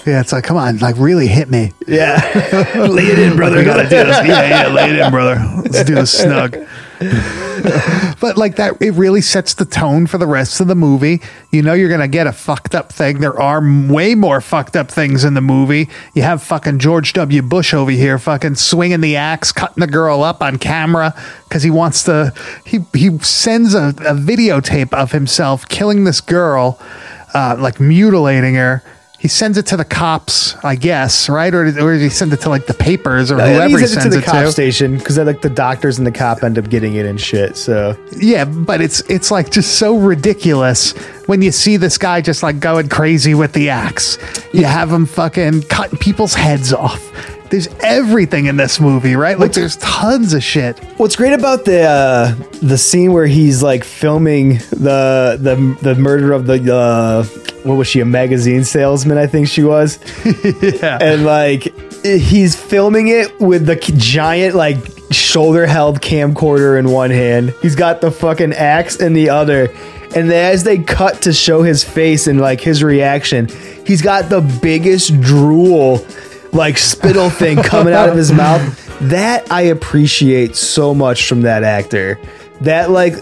Yeah, 0.05 0.21
it's 0.21 0.33
like, 0.33 0.43
come 0.43 0.57
on, 0.57 0.79
like 0.79 0.97
really 0.99 1.29
hit 1.29 1.49
me. 1.49 1.73
Yeah. 1.87 2.17
Lay 2.75 3.05
it 3.05 3.19
in, 3.21 3.37
brother. 3.37 3.63
Gotta 3.63 3.85
do 3.85 3.91
this. 3.91 4.27
Yeah, 4.27 4.49
yeah, 4.49 4.69
lay 4.69 4.91
it 4.91 4.99
in, 4.99 5.11
brother. 5.13 5.37
Let's 5.63 5.85
do 5.85 5.95
this 5.95 6.19
snug. 6.19 6.57
but 8.21 8.37
like 8.37 8.57
that, 8.57 8.77
it 8.81 8.93
really 8.93 9.21
sets 9.21 9.55
the 9.55 9.65
tone 9.65 10.07
for 10.07 10.19
the 10.19 10.27
rest 10.27 10.61
of 10.61 10.69
the 10.69 10.75
movie. 10.75 11.21
You 11.51 11.63
know, 11.63 11.75
you're 11.75 11.89
gonna 11.91 12.09
get 12.09 12.27
a 12.27 12.33
fucked 12.33 12.75
up 12.75 12.93
thing. 12.93 13.21
There 13.21 13.39
are 13.39 13.61
way 13.89 14.15
more 14.15 14.41
fucked 14.41 14.77
up 14.77 14.91
things 14.91 15.25
in 15.25 15.35
the 15.35 15.41
movie. 15.41 15.89
You 16.15 16.23
have 16.23 16.43
fucking 16.43 16.79
George 16.79 17.13
W. 17.13 17.43
Bush 17.43 17.75
over 17.75 17.91
here, 17.91 18.19
fucking 18.19 18.55
swinging 18.55 19.01
the 19.01 19.17
axe, 19.17 19.53
cutting 19.53 19.81
the 19.81 19.87
girl 19.87 20.23
up 20.23 20.43
on 20.43 20.59
camera 20.59 21.15
because 21.49 21.63
he 21.63 21.71
wants 21.71 22.05
to. 22.05 22.33
He 22.65 22.81
he 22.95 23.19
sends 23.19 23.75
a, 23.75 23.89
a 23.89 24.15
videotape 24.15 24.93
of 24.93 25.13
himself 25.13 25.69
killing 25.69 26.05
this 26.05 26.21
girl, 26.21 26.81
uh, 27.35 27.57
like 27.59 27.81
mutilating 27.81 28.55
her. 28.55 28.83
He 29.25 29.29
sends 29.29 29.57
it 29.57 29.65
to 29.69 29.79
the 29.79 29.87
cops, 29.87 30.55
I 30.63 30.77
guess, 30.77 31.31
right? 31.31 31.55
Or, 31.55 31.63
or 31.63 31.95
does 31.95 32.03
he 32.03 32.11
send 32.11 32.35
it 32.35 32.43
to 32.43 32.51
like 32.51 32.67
the 32.67 32.75
papers 32.75 33.31
or 33.33 33.37
whoever 33.37 33.69
he 33.69 33.77
he 33.77 33.87
sends 33.87 33.93
it 33.93 33.95
to 33.95 34.01
sends 34.03 34.17
the 34.17 34.21
it 34.21 34.25
cop 34.27 34.45
to? 34.45 34.53
station 34.53 34.99
because 34.99 35.17
like 35.17 35.41
the 35.41 35.49
doctors 35.49 35.97
and 35.97 36.07
the 36.07 36.13
cop 36.13 36.43
end 36.43 36.59
up 36.59 36.69
getting 36.69 36.97
it 36.97 37.07
and 37.07 37.19
shit. 37.19 37.57
So 37.57 37.97
Yeah, 38.19 38.45
but 38.45 38.83
it's 38.83 39.01
it's 39.09 39.31
like 39.31 39.51
just 39.51 39.79
so 39.79 39.97
ridiculous 39.97 40.93
when 41.25 41.41
you 41.41 41.53
see 41.53 41.79
this 41.79 41.97
guy 41.97 42.21
just 42.21 42.43
like 42.43 42.61
going 42.61 42.91
crazy 42.91 43.33
with 43.33 43.55
the 43.55 43.71
axe. 43.71 44.19
You 44.53 44.67
have 44.67 44.93
him 44.93 45.07
fucking 45.07 45.63
cutting 45.63 45.99
people's 45.99 46.35
heads 46.35 46.75
off. 46.75 47.01
There's 47.55 47.69
everything 47.85 48.47
in 48.47 48.57
this 48.57 48.81
movie, 48.81 49.15
right? 49.15 49.39
Like 49.39 49.53
there's 49.53 49.77
tons 49.77 50.35
of 50.35 50.43
shit. 50.43 50.77
What's 50.99 51.15
great 51.15 51.33
about 51.35 51.65
the 51.65 51.83
uh, 51.83 52.35
the 52.63 52.77
scene 52.77 53.13
where 53.13 53.29
he's 53.29 53.63
like 53.63 53.85
filming 53.85 54.55
the 54.73 55.39
the 55.41 55.79
the 55.81 55.95
murder 55.95 56.33
of 56.33 56.47
the 56.47 56.75
uh, 56.75 57.23
what 57.63 57.75
was 57.77 57.87
she 57.87 58.01
a 58.01 58.05
magazine 58.05 58.65
salesman 58.65 59.19
I 59.19 59.29
think 59.29 59.47
she 59.47 59.63
was 59.63 60.01
Yeah. 60.63 60.99
and 61.01 61.25
like 61.25 61.73
he's 62.03 62.57
filming 62.57 63.07
it 63.07 63.39
with 63.41 63.67
the 63.67 63.77
giant 63.97 64.57
like 64.57 64.77
shoulder 65.13 65.65
held 65.65 66.01
camcorder 66.01 66.77
in 66.77 66.91
one 66.91 67.11
hand 67.11 67.55
he's 67.63 67.77
got 67.77 68.01
the 68.01 68.11
fucking 68.11 68.53
axe 68.53 68.97
in 68.97 69.13
the 69.13 69.31
other 69.31 69.69
and 70.17 70.31
as 70.33 70.65
they 70.65 70.79
cut 70.79 71.23
to 71.23 71.33
show 71.33 71.63
his 71.63 71.85
face 71.85 72.27
and 72.27 72.41
like 72.41 72.61
his 72.61 72.83
reaction 72.83 73.49
he's 73.87 74.03
got 74.03 74.29
the 74.29 74.41
biggest 74.61 75.19
drool 75.21 76.05
like 76.55 76.79
spittle 76.79 77.31
thing 77.31 77.59
coming 77.63 77.93
out 77.93 78.09
of 78.09 78.17
his 78.17 78.33
mouth. 78.33 78.81
That 79.01 79.51
i 79.51 79.63
appreciate 79.63 80.55
so 80.55 80.95
much 80.95 81.29
from 81.29 81.43
that 81.43 81.65
actor. 81.65 82.19
That 82.61 82.91
like 82.91 83.15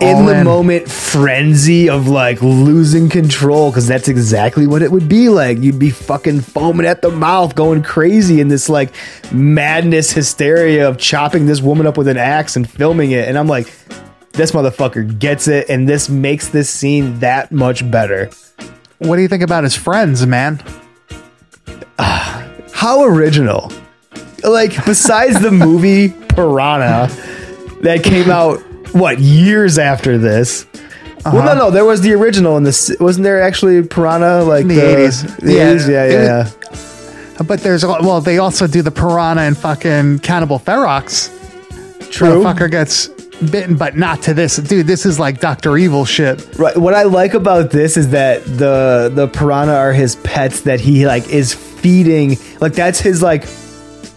in 0.00 0.16
All 0.16 0.24
the 0.24 0.38
in. 0.40 0.44
moment 0.44 0.90
frenzy 0.90 1.88
of 1.88 2.08
like 2.08 2.42
losing 2.42 3.08
control 3.08 3.70
because 3.70 3.86
that's 3.86 4.08
exactly 4.08 4.66
what 4.66 4.82
it 4.82 4.90
would 4.90 5.08
be 5.08 5.28
like. 5.28 5.58
You'd 5.58 5.78
be 5.78 5.90
fucking 5.90 6.40
foaming 6.40 6.86
at 6.86 7.02
the 7.02 7.10
mouth 7.10 7.54
going 7.54 7.82
crazy 7.82 8.40
in 8.40 8.48
this 8.48 8.68
like 8.68 8.94
madness 9.32 10.10
hysteria 10.10 10.88
of 10.88 10.98
chopping 10.98 11.46
this 11.46 11.60
woman 11.60 11.86
up 11.86 11.96
with 11.96 12.08
an 12.08 12.16
axe 12.16 12.56
and 12.56 12.68
filming 12.68 13.12
it. 13.12 13.28
And 13.28 13.38
i'm 13.38 13.46
like 13.48 13.72
this 14.32 14.52
motherfucker 14.52 15.18
gets 15.18 15.46
it 15.46 15.70
and 15.70 15.88
this 15.88 16.08
makes 16.08 16.48
this 16.48 16.68
scene 16.68 17.18
that 17.20 17.52
much 17.52 17.88
better. 17.90 18.30
What 18.98 19.16
do 19.16 19.22
you 19.22 19.28
think 19.28 19.42
about 19.42 19.62
his 19.64 19.76
friends, 19.76 20.26
man? 20.26 20.62
how 22.76 23.02
original 23.04 23.72
like 24.44 24.72
besides 24.84 25.40
the 25.40 25.50
movie 25.50 26.08
piranha 26.28 27.08
that 27.82 28.02
came 28.04 28.30
out 28.30 28.58
what 28.94 29.18
years 29.18 29.78
after 29.78 30.18
this 30.18 30.66
well 31.24 31.32
no 31.34 31.38
uh-huh. 31.40 31.54
no 31.54 31.70
there 31.70 31.84
was 31.84 32.00
the 32.02 32.12
original 32.12 32.56
in 32.56 32.62
this 32.62 32.94
wasn't 33.00 33.24
there 33.24 33.42
actually 33.42 33.82
piranha 33.82 34.44
like 34.44 34.66
the 34.66 34.76
80s. 34.78 35.36
the 35.40 35.52
Yeah, 35.54 35.74
80s 35.74 35.88
yeah 35.88 36.04
yeah, 36.06 36.38
was- 36.42 36.56
yeah. 36.56 37.42
But 37.46 37.60
there's 37.60 37.84
well, 37.84 38.22
they 38.22 38.38
also 38.38 38.66
do 38.66 38.80
the 38.80 38.90
piranha 38.90 39.42
and 39.42 39.54
fucking 39.58 40.20
cannibal 40.20 40.58
ferox. 40.58 41.28
True. 42.10 42.42
Motherfucker 42.42 42.70
gets 42.70 43.08
bitten, 43.50 43.76
but 43.76 43.96
not 43.96 44.22
to 44.22 44.34
this. 44.34 44.56
Dude, 44.56 44.86
this 44.86 45.04
is 45.06 45.18
like 45.18 45.40
Doctor 45.40 45.76
Evil 45.76 46.04
shit. 46.04 46.46
Right. 46.58 46.76
What 46.76 46.94
I 46.94 47.02
like 47.04 47.34
about 47.34 47.70
this 47.70 47.96
is 47.96 48.10
that 48.10 48.44
the 48.44 49.10
the 49.14 49.28
piranha 49.28 49.74
are 49.74 49.92
his 49.92 50.16
pets 50.16 50.62
that 50.62 50.80
he 50.80 51.06
like 51.06 51.28
is 51.28 51.52
feeding. 51.54 52.36
Like 52.60 52.72
that's 52.74 53.00
his 53.00 53.22
like 53.22 53.44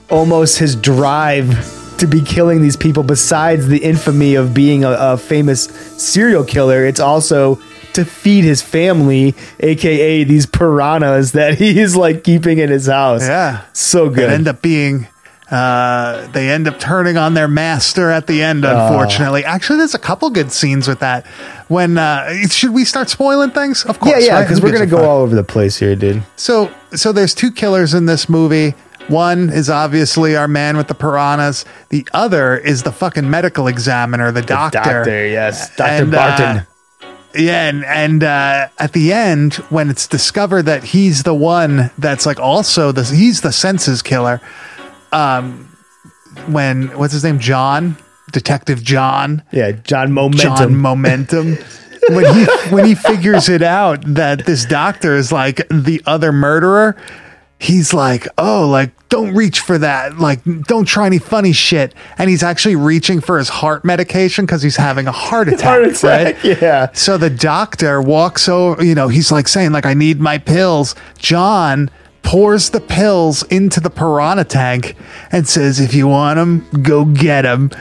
almost 0.10 0.58
his 0.58 0.76
drive 0.76 1.98
to 1.98 2.08
be 2.08 2.22
killing 2.22 2.62
these 2.62 2.78
people. 2.78 3.04
Besides 3.04 3.68
the 3.68 3.78
infamy 3.84 4.36
of 4.36 4.54
being 4.54 4.84
a, 4.84 4.92
a 5.00 5.18
famous 5.18 5.64
serial 6.02 6.44
killer, 6.44 6.86
it's 6.86 7.00
also 7.00 7.60
to 7.94 8.06
feed 8.06 8.44
his 8.44 8.62
family, 8.62 9.36
aka 9.60 10.24
these 10.24 10.46
piranhas 10.46 11.34
that 11.34 11.58
he 11.58 11.80
is 11.80 11.96
like 11.96 12.24
keeping 12.24 12.60
in 12.60 12.70
his 12.70 12.88
house. 12.88 13.28
Yeah. 13.28 13.66
So 13.74 14.06
It 14.08 14.14
good. 14.16 14.30
end 14.30 14.48
up 14.48 14.62
being. 14.62 15.08
Uh, 15.52 16.28
they 16.32 16.50
end 16.50 16.68
up 16.68 16.80
turning 16.80 17.18
on 17.18 17.34
their 17.34 17.48
master 17.48 18.12
at 18.12 18.28
the 18.28 18.44
end. 18.44 18.66
Oh. 18.66 18.70
Unfortunately, 18.88 19.44
actually, 19.44 19.78
there's 19.78 19.96
a 19.96 20.00
couple 20.00 20.30
good 20.30 20.52
scenes 20.52 20.88
with 20.88 21.00
that. 21.00 21.26
When 21.68 21.98
uh, 21.98 22.32
should 22.50 22.72
we 22.74 22.86
start 22.86 23.10
spoiling 23.10 23.50
things? 23.52 23.84
Of 23.86 24.00
course, 24.00 24.26
yeah, 24.26 24.36
right? 24.36 24.44
because 24.44 24.60
Who 24.60 24.66
we're 24.66 24.74
gonna 24.74 24.86
go 24.86 24.98
fuck? 24.98 25.08
all 25.08 25.22
over 25.22 25.36
the 25.36 25.44
place 25.44 25.78
here, 25.78 25.96
dude. 25.96 26.24
So, 26.36 26.72
so 26.96 27.12
there's 27.12 27.34
two 27.34 27.52
killers 27.52 27.94
in 27.94 28.06
this 28.06 28.30
movie. 28.30 28.76
One 29.08 29.50
is 29.50 29.72
obviously 29.72 30.36
our 30.36 30.48
man 30.48 30.78
with 30.78 30.88
the 30.88 30.94
piranhas. 30.94 31.66
The 31.90 32.08
other 32.14 32.56
is 32.56 32.84
the 32.84 32.92
fucking 32.92 33.28
medical 33.28 33.66
examiner, 33.68 34.32
the 34.32 34.44
doctor. 34.44 34.78
Doctor, 34.80 35.28
yes, 35.28 35.76
Doctor 35.76 36.04
And, 36.04 36.12
Barton. 36.12 36.58
uh, 36.58 36.64
Yeah, 37.36 37.70
and 37.70 37.84
and 37.86 38.24
uh, 38.24 38.68
at 38.78 38.94
the 38.94 39.12
end, 39.14 39.56
when 39.72 39.90
it's 39.90 40.06
discovered 40.06 40.64
that 40.64 40.84
he's 40.84 41.24
the 41.24 41.34
one 41.34 41.90
that's 41.98 42.28
like 42.28 42.40
also 42.40 42.92
the 42.92 43.04
he's 43.04 43.42
the 43.42 43.52
senses 43.52 44.04
killer. 44.04 44.42
Um, 45.12 45.76
when 46.48 46.88
what's 46.98 47.14
his 47.14 47.24
name? 47.24 47.40
John, 47.40 47.98
Detective 48.32 48.84
John. 48.84 49.44
yeah, 49.52 49.72
John 49.72 50.12
Momentum. 50.12 50.56
John 50.58 50.76
Momentum. 50.76 51.58
when 52.10 52.34
he 52.34 52.46
when 52.70 52.86
he 52.86 52.96
figures 52.96 53.50
it 53.50 53.62
out 53.62 54.02
that 54.06 54.46
this 54.46 54.66
doctor 54.66 55.16
is 55.16 55.32
like 55.32 55.68
the 55.70 56.02
other 56.06 56.32
murderer, 56.32 56.96
he's 57.60 57.94
like, 57.94 58.28
"Oh, 58.38 58.68
like 58.68 58.92
don't 59.10 59.34
reach 59.36 59.60
for 59.60 59.78
that. 59.80 60.18
Like 60.18 60.40
don't 60.64 60.86
try 60.86 61.06
any 61.08 61.18
funny 61.20 61.52
shit." 61.52 61.94
And 62.18 62.30
he's 62.30 62.42
actually 62.44 62.76
reaching 62.76 63.20
for 63.22 63.38
his 63.38 63.50
heart 63.50 63.84
medication 63.84 64.48
cuz 64.48 64.62
he's 64.62 64.78
having 64.78 65.08
a 65.08 65.12
heart 65.12 65.48
attack, 65.54 65.64
Heart 65.64 65.84
attack, 65.88 66.44
right? 66.44 66.62
yeah. 66.62 66.88
So 66.94 67.18
the 67.18 67.30
doctor 67.30 68.02
walks 68.02 68.48
over, 68.48 68.84
you 68.84 68.96
know, 68.96 69.08
he's 69.10 69.32
like 69.32 69.48
saying 69.48 69.72
like 69.72 69.86
I 69.86 69.94
need 69.94 70.20
my 70.20 70.38
pills. 70.38 70.96
John 71.18 71.90
pours 72.24 72.70
the 72.72 72.82
pills 72.82 73.44
into 73.44 73.80
the 73.80 73.90
piranha 73.90 74.44
tank 74.44 74.96
and 75.32 75.48
says 75.48 75.80
if 75.80 75.94
you 75.94 76.08
want 76.08 76.38
them, 76.38 76.68
go 76.84 77.06
get 77.06 77.42
them. 77.44 77.72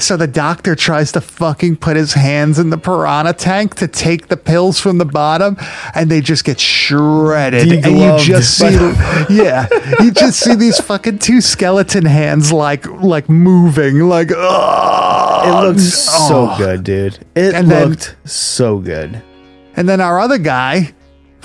So 0.00 0.16
the 0.16 0.28
doctor 0.28 0.76
tries 0.76 1.10
to 1.12 1.20
fucking 1.20 1.78
put 1.78 1.96
his 1.96 2.12
hands 2.12 2.60
in 2.60 2.70
the 2.70 2.78
piranha 2.78 3.32
tank 3.32 3.74
to 3.76 3.88
take 3.88 4.28
the 4.28 4.36
pills 4.36 4.78
from 4.80 4.98
the 4.98 5.04
bottom 5.04 5.56
and 5.92 6.08
they 6.08 6.20
just 6.20 6.44
get 6.44 6.60
shredded. 6.60 7.84
And 7.84 7.98
you 7.98 8.16
just 8.24 8.56
see 8.56 8.66
yeah, 9.28 9.66
you 10.00 10.12
just 10.12 10.38
see 10.38 10.54
these 10.54 10.78
fucking 10.80 11.18
two 11.18 11.40
skeleton 11.40 12.04
hands 12.04 12.52
like 12.52 12.86
like 13.02 13.28
moving 13.28 14.08
like 14.08 14.30
oh 14.32 15.42
It 15.44 15.66
looks 15.68 15.82
so 15.94 16.54
good, 16.56 16.84
dude. 16.84 17.18
It 17.34 17.54
And 17.54 17.68
then- 17.68 17.90
looked 17.90 18.14
so 18.24 18.78
good. 18.78 19.20
And 19.74 19.88
then 19.88 20.00
our 20.00 20.20
other 20.20 20.38
guy, 20.38 20.92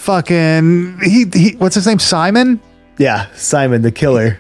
fucking 0.04 1.00
he, 1.04 1.26
he 1.34 1.56
what's 1.58 1.76
his 1.76 1.88
name? 1.88 2.00
Simon? 2.00 2.60
Yeah, 2.98 3.28
Simon 3.36 3.82
the 3.82 3.92
killer. 3.92 4.38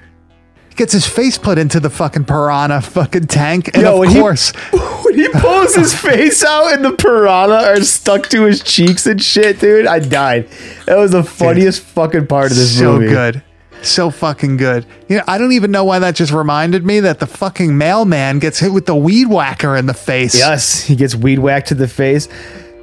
Gets 0.75 0.91
his 0.93 1.05
face 1.05 1.37
put 1.37 1.57
into 1.59 1.79
the 1.79 1.89
fucking 1.89 2.25
piranha 2.25 2.81
fucking 2.81 3.27
tank. 3.27 3.69
And 3.75 3.83
Yo, 3.83 3.93
of 3.93 3.99
when 3.99 4.09
he- 4.09 4.19
course, 4.19 4.51
when 5.05 5.13
he 5.13 5.29
pulls 5.29 5.75
his 5.75 5.93
face 5.93 6.43
out 6.43 6.73
and 6.73 6.83
the 6.83 6.93
piranha 6.93 7.67
are 7.69 7.81
stuck 7.81 8.27
to 8.29 8.43
his 8.45 8.61
cheeks 8.61 9.05
and 9.05 9.21
shit, 9.21 9.59
dude, 9.59 9.85
I 9.85 9.99
died. 9.99 10.49
That 10.87 10.97
was 10.97 11.11
the 11.11 11.23
funniest 11.23 11.81
fucking 11.83 12.25
part 12.27 12.51
of 12.51 12.57
this 12.57 12.75
so 12.77 12.93
movie. 12.93 13.07
So 13.07 13.13
good. 13.13 13.43
So 13.83 14.09
fucking 14.09 14.57
good. 14.57 14.85
You 15.09 15.17
know, 15.17 15.23
I 15.27 15.37
don't 15.37 15.51
even 15.51 15.69
know 15.69 15.83
why 15.83 15.99
that 15.99 16.15
just 16.15 16.31
reminded 16.31 16.85
me 16.85 17.01
that 17.01 17.19
the 17.19 17.27
fucking 17.27 17.77
mailman 17.77 18.39
gets 18.39 18.57
hit 18.59 18.73
with 18.73 18.85
the 18.87 18.95
weed 18.95 19.27
whacker 19.27 19.75
in 19.75 19.85
the 19.85 19.93
face. 19.93 20.33
Yes, 20.35 20.81
he 20.83 20.95
gets 20.95 21.13
weed 21.15 21.37
whacked 21.39 21.67
to 21.67 21.75
the 21.75 21.87
face. 21.87 22.27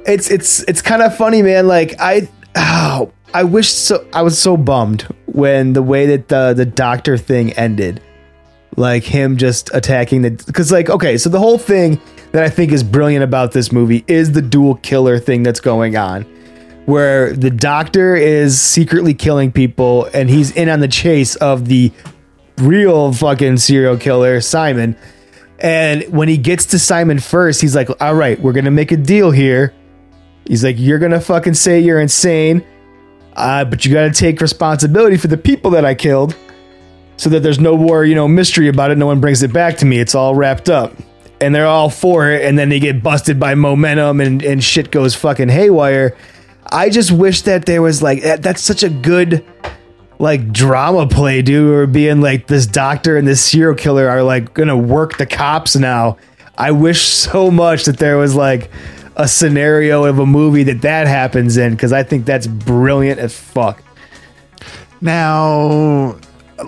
It's 0.05 0.31
it's 0.31 0.61
it's 0.63 0.81
kind 0.81 1.01
of 1.01 1.15
funny, 1.17 1.41
man. 1.41 1.67
Like 1.67 1.95
I, 1.99 2.29
oh, 2.55 3.11
I 3.33 3.43
wish 3.43 3.69
so. 3.69 4.05
I 4.13 4.21
was 4.21 4.37
so 4.39 4.57
bummed 4.57 5.03
when 5.25 5.73
the 5.73 5.83
way 5.83 6.05
that 6.07 6.27
the 6.27 6.53
the 6.53 6.65
doctor 6.65 7.17
thing 7.17 7.53
ended, 7.53 8.01
like 8.75 9.03
him 9.03 9.37
just 9.37 9.69
attacking 9.73 10.21
the 10.21 10.31
because 10.31 10.71
like 10.71 10.89
okay, 10.89 11.17
so 11.17 11.29
the 11.29 11.39
whole 11.39 11.57
thing 11.57 11.99
that 12.31 12.43
I 12.43 12.49
think 12.49 12.71
is 12.71 12.83
brilliant 12.83 13.23
about 13.23 13.51
this 13.51 13.71
movie 13.71 14.03
is 14.07 14.31
the 14.31 14.41
dual 14.41 14.75
killer 14.75 15.19
thing 15.19 15.43
that's 15.43 15.59
going 15.59 15.95
on. 15.95 16.23
Where 16.85 17.33
the 17.33 17.51
doctor 17.51 18.15
is 18.15 18.59
secretly 18.59 19.13
killing 19.13 19.51
people 19.51 20.09
and 20.13 20.29
he's 20.29 20.51
in 20.51 20.67
on 20.67 20.79
the 20.79 20.87
chase 20.87 21.35
of 21.35 21.65
the 21.65 21.91
real 22.57 23.13
fucking 23.13 23.57
serial 23.57 23.97
killer, 23.97 24.41
Simon. 24.41 24.95
And 25.59 26.03
when 26.05 26.27
he 26.27 26.37
gets 26.37 26.65
to 26.67 26.79
Simon 26.79 27.19
first, 27.19 27.61
he's 27.61 27.75
like, 27.75 27.89
all 28.01 28.15
right, 28.15 28.39
we're 28.41 28.53
to 28.65 28.71
make 28.71 28.91
a 28.91 28.97
deal 28.97 29.29
here. 29.29 29.73
He's 30.45 30.63
like, 30.63 30.77
you're 30.79 30.99
to 30.99 31.19
fucking 31.19 31.53
say 31.53 31.79
you're 31.79 31.99
insane, 31.99 32.65
uh, 33.33 33.65
but 33.65 33.85
you 33.85 33.93
got 33.93 34.03
to 34.03 34.11
take 34.11 34.41
responsibility 34.41 35.17
for 35.17 35.27
the 35.27 35.37
people 35.37 35.71
that 35.71 35.85
I 35.85 35.95
killed 35.95 36.35
so 37.17 37.29
that 37.29 37.41
there's 37.41 37.59
no 37.59 37.77
more, 37.77 38.03
you 38.03 38.15
know, 38.15 38.27
mystery 38.27 38.67
about 38.67 38.91
it. 38.91 38.97
No 38.97 39.05
one 39.05 39.21
brings 39.21 39.43
it 39.43 39.53
back 39.53 39.77
to 39.77 39.85
me. 39.85 39.99
It's 39.99 40.15
all 40.15 40.33
wrapped 40.33 40.69
up. 40.69 40.93
And 41.39 41.53
they're 41.53 41.67
all 41.67 41.89
for 41.89 42.29
it. 42.29 42.43
And 42.43 42.57
then 42.57 42.69
they 42.69 42.79
get 42.79 43.01
busted 43.03 43.39
by 43.39 43.55
momentum 43.55 44.21
and, 44.21 44.43
and 44.43 44.63
shit 44.63 44.91
goes 44.91 45.15
fucking 45.15 45.49
haywire. 45.49 46.17
I 46.71 46.89
just 46.89 47.11
wish 47.11 47.43
that 47.43 47.65
there 47.65 47.81
was 47.81 48.01
like, 48.01 48.21
that, 48.23 48.43
that's 48.43 48.61
such 48.61 48.83
a 48.83 48.89
good 48.89 49.45
like 50.21 50.51
drama 50.51 51.07
play, 51.07 51.41
dude, 51.41 51.73
or 51.73 51.87
being 51.87 52.21
like 52.21 52.47
this 52.47 52.67
doctor 52.67 53.17
and 53.17 53.27
this 53.27 53.43
serial 53.43 53.75
killer 53.75 54.07
are 54.07 54.21
like 54.21 54.53
gonna 54.53 54.77
work 54.77 55.17
the 55.17 55.25
cops 55.25 55.75
now. 55.75 56.17
I 56.57 56.71
wish 56.71 57.01
so 57.01 57.49
much 57.49 57.85
that 57.85 57.97
there 57.97 58.17
was 58.17 58.35
like 58.35 58.69
a 59.15 59.27
scenario 59.27 60.05
of 60.05 60.19
a 60.19 60.25
movie 60.25 60.63
that 60.63 60.81
that 60.81 61.07
happens 61.07 61.57
in 61.57 61.73
because 61.73 61.93
I 61.93 62.03
think 62.03 62.25
that's 62.25 62.47
brilliant 62.47 63.19
as 63.19 63.37
fuck. 63.37 63.83
Now, 65.01 66.19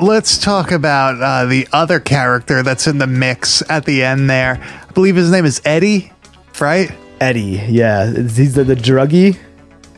let's 0.02 0.38
talk 0.38 0.72
about 0.72 1.22
uh, 1.22 1.46
the 1.46 1.68
other 1.72 2.00
character 2.00 2.64
that's 2.64 2.88
in 2.88 2.98
the 2.98 3.08
mix 3.08 3.64
at 3.70 3.86
the 3.86 4.04
end 4.04 4.30
there. 4.30 4.60
I 4.88 4.92
believe 4.94 5.16
his 5.16 5.32
name 5.32 5.46
is 5.46 5.62
Eddie, 5.66 6.12
right? 6.60 6.92
Eddie, 7.20 7.64
yeah, 7.70 8.12
he's 8.12 8.56
the, 8.56 8.64
the 8.64 8.76
druggie. 8.76 9.38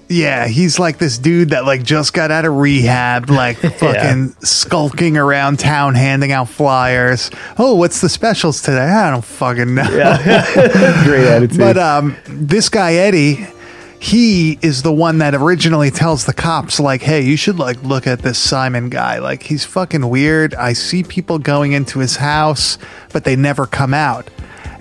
Yeah, 0.08 0.48
he's 0.48 0.78
like 0.78 0.98
this 1.00 1.18
dude 1.18 1.50
that 1.50 1.66
like 1.66 1.84
just 1.84 2.14
got 2.14 2.30
out 2.30 2.46
of 2.46 2.56
rehab, 2.56 3.30
like 3.30 3.58
fucking 3.80 4.36
skulking 4.42 5.18
around 5.18 5.60
town 5.60 5.96
handing 5.96 6.32
out 6.32 6.50
flyers. 6.50 7.32
Oh, 7.58 7.76
what's 7.76 8.02
the 8.02 8.10
specials 8.10 8.62
today? 8.62 8.88
I 8.88 9.10
don't 9.10 9.26
fucking 9.26 9.74
know. 9.74 9.84
Great 11.06 11.28
attitude. 11.28 11.58
But 11.58 11.78
um, 11.78 12.16
this 12.28 12.70
guy 12.70 12.94
Eddie, 12.94 13.48
he 14.00 14.60
is 14.62 14.84
the 14.84 14.94
one 14.94 15.18
that 15.18 15.34
originally 15.34 15.90
tells 15.90 16.26
the 16.26 16.34
cops 16.34 16.80
like, 16.80 17.02
"Hey, 17.02 17.22
you 17.22 17.36
should 17.36 17.58
like 17.58 17.82
look 17.82 18.06
at 18.06 18.20
this 18.20 18.38
Simon 18.38 18.90
guy. 18.90 19.18
Like 19.18 19.42
he's 19.42 19.66
fucking 19.66 20.08
weird. 20.08 20.54
I 20.54 20.74
see 20.74 21.02
people 21.02 21.40
going 21.40 21.72
into 21.72 21.98
his 22.00 22.18
house, 22.18 22.78
but 23.12 23.24
they 23.24 23.36
never 23.36 23.66
come 23.66 23.94
out." 23.94 24.30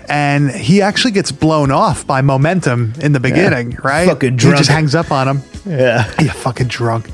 And 0.07 0.51
he 0.51 0.81
actually 0.81 1.11
gets 1.11 1.31
blown 1.31 1.71
off 1.71 2.05
by 2.05 2.21
momentum 2.21 2.93
in 3.01 3.11
the 3.11 3.19
beginning, 3.19 3.77
right? 3.83 4.07
Fucking 4.07 4.33
He 4.33 4.37
just 4.51 4.69
hangs 4.69 4.95
up 4.95 5.11
on 5.11 5.27
him. 5.27 5.41
yeah, 5.65 6.11
Yeah, 6.21 6.31
fucking 6.33 6.67
drunk. 6.67 7.09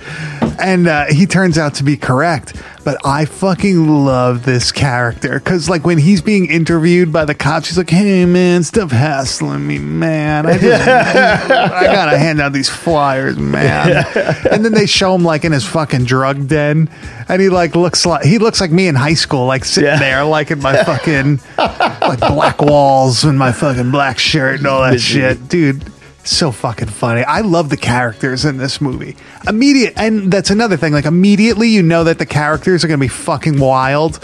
And 0.59 0.87
uh, 0.87 1.05
he 1.09 1.25
turns 1.25 1.57
out 1.57 1.75
to 1.75 1.83
be 1.83 1.97
correct. 1.97 2.55
But 2.83 2.97
I 3.05 3.25
fucking 3.25 3.87
love 4.05 4.43
this 4.43 4.71
character 4.71 5.37
because, 5.37 5.69
like, 5.69 5.85
when 5.85 5.99
he's 5.99 6.19
being 6.21 6.49
interviewed 6.49 7.13
by 7.13 7.25
the 7.25 7.35
cops, 7.35 7.67
he's 7.67 7.77
like, 7.77 7.91
"Hey, 7.91 8.25
man, 8.25 8.63
stop 8.63 8.89
hassling 8.89 9.67
me, 9.67 9.77
man. 9.77 10.47
I 10.47 10.57
just, 10.57 10.87
I 10.87 11.83
gotta 11.83 12.17
hand 12.17 12.41
out 12.41 12.53
these 12.53 12.69
flyers, 12.69 13.37
man." 13.37 14.03
And 14.51 14.65
then 14.65 14.73
they 14.73 14.87
show 14.87 15.13
him 15.13 15.23
like 15.23 15.45
in 15.45 15.51
his 15.51 15.63
fucking 15.63 16.05
drug 16.05 16.47
den, 16.47 16.89
and 17.29 17.39
he 17.39 17.49
like 17.49 17.75
looks 17.75 18.03
like 18.03 18.25
he 18.25 18.39
looks 18.39 18.59
like 18.59 18.71
me 18.71 18.87
in 18.87 18.95
high 18.95 19.13
school, 19.13 19.45
like 19.45 19.63
sitting 19.63 19.87
Yeah. 19.87 19.99
there, 19.99 20.23
like 20.23 20.49
in 20.49 20.59
my 20.59 20.83
fucking 20.83 21.39
like 21.59 22.19
black 22.19 22.61
walls 22.63 23.23
and 23.23 23.37
my 23.37 23.51
fucking 23.51 23.91
black 23.91 24.17
shirt 24.17 24.57
and 24.57 24.65
all 24.65 24.81
that 24.81 24.99
shit, 24.99 25.47
dude. 25.47 25.83
So 26.23 26.51
fucking 26.51 26.89
funny. 26.89 27.23
I 27.23 27.41
love 27.41 27.69
the 27.69 27.77
characters 27.77 28.45
in 28.45 28.57
this 28.57 28.79
movie. 28.79 29.15
Immediate, 29.47 29.93
and 29.97 30.31
that's 30.31 30.51
another 30.51 30.77
thing. 30.77 30.93
Like 30.93 31.05
immediately, 31.05 31.69
you 31.69 31.81
know 31.81 32.03
that 32.03 32.19
the 32.19 32.25
characters 32.25 32.83
are 32.83 32.87
gonna 32.87 32.99
be 32.99 33.07
fucking 33.07 33.59
wild 33.59 34.19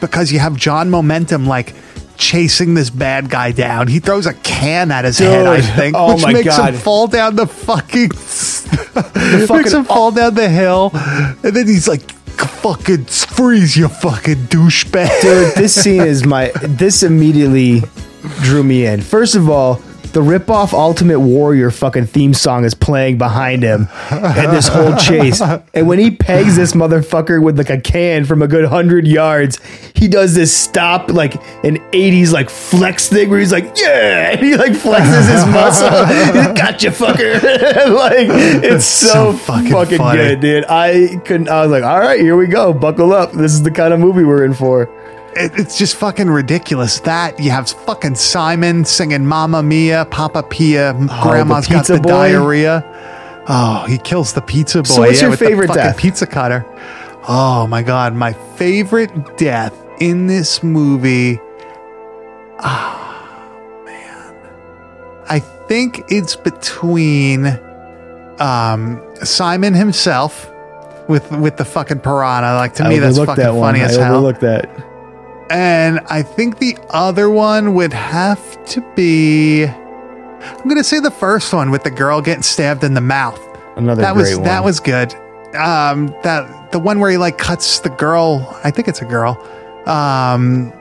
because 0.00 0.32
you 0.32 0.38
have 0.38 0.56
John 0.56 0.90
Momentum 0.90 1.46
like 1.46 1.74
chasing 2.16 2.74
this 2.74 2.90
bad 2.90 3.30
guy 3.30 3.50
down. 3.50 3.88
He 3.88 3.98
throws 3.98 4.26
a 4.26 4.34
can 4.34 4.92
at 4.92 5.04
his 5.04 5.18
head, 5.18 5.46
I 5.46 5.60
think, 5.76 5.96
Oh 5.98 6.14
which 6.14 6.22
my 6.22 6.32
makes 6.34 6.56
God. 6.56 6.74
him 6.74 6.80
fall 6.80 7.06
down 7.08 7.34
the 7.34 7.46
fucking. 7.46 8.08
makes 8.10 9.46
fucking- 9.48 9.72
him 9.72 9.84
fall 9.84 10.12
oh. 10.12 10.14
down 10.14 10.34
the 10.34 10.48
hill, 10.48 10.90
and 10.94 11.56
then 11.56 11.66
he's 11.66 11.88
like 11.88 12.02
fucking 12.38 13.06
freeze, 13.06 13.76
you 13.76 13.88
fucking 13.88 14.34
douchebag. 14.46 15.20
Dude, 15.20 15.54
this 15.56 15.74
scene 15.74 16.02
is 16.02 16.24
my. 16.24 16.52
This 16.62 17.02
immediately 17.02 17.82
drew 18.42 18.62
me 18.62 18.86
in. 18.86 19.00
First 19.00 19.34
of 19.34 19.48
all, 19.48 19.82
the 20.12 20.22
rip-off 20.22 20.72
Ultimate 20.72 21.20
Warrior 21.20 21.70
fucking 21.70 22.06
theme 22.06 22.34
song 22.34 22.64
is 22.64 22.74
playing 22.74 23.18
behind 23.18 23.62
him 23.62 23.88
and 24.10 24.52
this 24.52 24.68
whole 24.68 24.96
chase. 24.96 25.40
And 25.40 25.86
when 25.86 25.98
he 25.98 26.10
pegs 26.10 26.56
this 26.56 26.72
motherfucker 26.72 27.42
with 27.42 27.58
like 27.58 27.70
a 27.70 27.80
can 27.80 28.24
from 28.24 28.42
a 28.42 28.48
good 28.48 28.64
hundred 28.66 29.06
yards, 29.06 29.60
he 29.94 30.08
does 30.08 30.34
this 30.34 30.54
stop 30.56 31.10
like 31.10 31.34
an 31.64 31.78
80s 31.92 32.32
like 32.32 32.50
flex 32.50 33.08
thing 33.08 33.30
where 33.30 33.38
he's 33.38 33.52
like, 33.52 33.72
yeah, 33.76 34.30
and 34.32 34.40
he 34.40 34.56
like 34.56 34.72
flexes 34.72 35.28
his 35.30 35.46
muscle. 35.52 36.04
He's 36.06 36.46
gotcha, 36.58 36.90
fucker. 36.90 37.34
like 37.94 38.28
it's 38.64 38.84
so, 38.84 39.32
so 39.32 39.38
fucking 39.38 39.70
fucking, 39.70 39.98
funny. 39.98 40.18
good, 40.18 40.40
dude. 40.40 40.64
I 40.64 41.20
couldn't 41.24 41.48
I 41.48 41.62
was 41.62 41.70
like, 41.70 41.84
all 41.84 42.00
right, 42.00 42.20
here 42.20 42.36
we 42.36 42.46
go. 42.46 42.72
Buckle 42.72 43.12
up. 43.12 43.32
This 43.32 43.52
is 43.52 43.62
the 43.62 43.70
kind 43.70 43.92
of 43.92 44.00
movie 44.00 44.24
we're 44.24 44.44
in 44.44 44.54
for. 44.54 44.88
It, 45.36 45.52
it's 45.58 45.78
just 45.78 45.96
fucking 45.96 46.28
ridiculous. 46.28 47.00
That 47.00 47.38
you 47.38 47.50
have 47.50 47.68
fucking 47.70 48.16
Simon 48.16 48.84
singing 48.84 49.26
"Mamma 49.26 49.62
Mia," 49.62 50.06
Papa 50.10 50.42
Pia, 50.42 50.92
Grandma's 51.22 51.66
got 51.68 51.86
the 51.86 51.98
boy. 52.00 52.08
diarrhea. 52.08 52.84
Oh, 53.48 53.84
he 53.88 53.98
kills 53.98 54.32
the 54.32 54.40
pizza 54.42 54.78
boy. 54.82 54.88
So 54.88 55.00
what's 55.02 55.16
yeah, 55.20 55.28
your 55.28 55.36
the 55.36 55.44
favorite 55.44 55.68
fucking 55.68 55.82
death? 55.82 55.96
Pizza 55.98 56.26
cutter. 56.26 56.64
Oh 57.28 57.66
my 57.68 57.82
god, 57.82 58.14
my 58.14 58.32
favorite 58.32 59.36
death 59.36 59.74
in 60.00 60.26
this 60.26 60.62
movie. 60.62 61.38
Ah, 62.58 63.48
man, 63.84 64.34
I 65.28 65.38
think 65.40 66.02
it's 66.08 66.36
between 66.36 67.46
um, 68.38 69.00
Simon 69.22 69.74
himself 69.74 70.50
with 71.08 71.30
with 71.32 71.56
the 71.56 71.64
fucking 71.64 72.00
piranha. 72.00 72.54
Like 72.56 72.74
to 72.74 72.84
I 72.84 72.88
me, 72.88 72.98
that's 72.98 73.16
fucking 73.18 73.36
that 73.36 73.54
one. 73.54 73.74
funny 73.74 73.80
I 73.84 73.86
as 73.88 73.96
hell. 73.96 74.16
overlooked 74.16 74.40
that. 74.40 74.68
And 75.50 76.00
I 76.08 76.22
think 76.22 76.58
the 76.58 76.78
other 76.90 77.28
one 77.28 77.74
would 77.74 77.92
have 77.92 78.64
to 78.66 78.80
be. 78.94 79.64
I'm 79.64 80.68
gonna 80.68 80.84
say 80.84 81.00
the 81.00 81.10
first 81.10 81.52
one 81.52 81.70
with 81.70 81.82
the 81.84 81.90
girl 81.90 82.20
getting 82.20 82.42
stabbed 82.42 82.84
in 82.84 82.94
the 82.94 83.00
mouth. 83.00 83.40
Another 83.76 84.02
that 84.02 84.14
great 84.14 84.28
was 84.30 84.36
one. 84.36 84.44
that 84.44 84.64
was 84.64 84.80
good. 84.80 85.14
Um, 85.56 86.14
that 86.22 86.70
the 86.72 86.78
one 86.78 87.00
where 87.00 87.10
he 87.10 87.16
like 87.18 87.36
cuts 87.38 87.80
the 87.80 87.90
girl. 87.90 88.58
I 88.62 88.70
think 88.70 88.86
it's 88.88 89.02
a 89.02 89.04
girl. 89.04 89.36
Um, 89.86 90.72